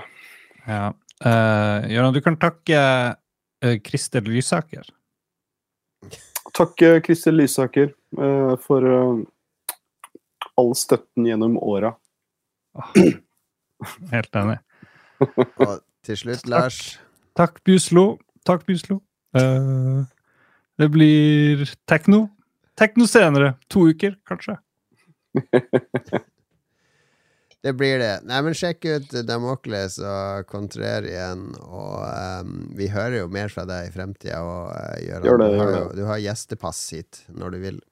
[0.66, 0.90] Ja.
[1.20, 4.86] Uh, Gjøran, du kan takke uh, Christer Lysaker.
[6.56, 9.20] Takk, eh, Kristel Lysaker, uh, for eh,
[10.60, 11.94] all støtten gjennom åra.
[14.12, 14.58] Helt enig.
[15.66, 16.80] Og til slutt, Lars.
[17.38, 18.18] Takk, Byslo.
[18.48, 19.00] Takk, Byslo.
[19.36, 20.04] Uh,
[20.80, 22.26] det blir tekno.
[22.78, 23.54] Tekno senere.
[23.72, 24.58] To uker, kanskje.
[27.60, 28.22] Det blir det.
[28.24, 31.42] Nei, men sjekk ut Damokles og Kontrer igjen.
[31.60, 31.98] Og
[32.40, 34.40] um, vi hører jo mer fra deg i fremtida.
[34.40, 37.82] Og, eh, Gjør det, du, har du har gjestepass hit når du vil.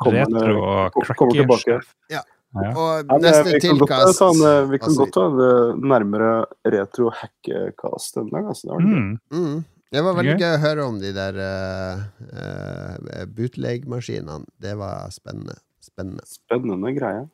[0.00, 1.80] Kommer Retro det- og kom- kommer tilbake.
[2.10, 2.22] Ja.
[2.50, 2.70] Ja.
[2.74, 4.30] Og neste vi tilkast ta
[4.66, 6.30] Vi kan Altså, godt ta det nærmere
[6.66, 8.44] retro hackecast en dag.
[8.50, 8.66] Altså.
[8.66, 8.80] Det var.
[8.80, 9.20] Mm.
[9.30, 10.42] mm, Det var veldig okay.
[10.46, 12.02] gøy å høre om de der uh,
[12.34, 14.44] uh, bootleg-maskinene.
[14.60, 15.54] Det var spennende.
[15.82, 16.26] Spennende.
[16.26, 17.28] Spennende greie.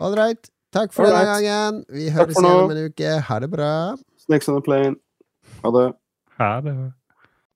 [0.00, 0.50] All right.
[0.72, 1.84] Takk for denne gangen.
[1.88, 3.20] Vi høres igjen om en uke.
[3.30, 3.96] Ha det bra.
[4.26, 4.96] Snakes on a plane.
[5.62, 5.86] Ha det.
[6.38, 6.74] Ha det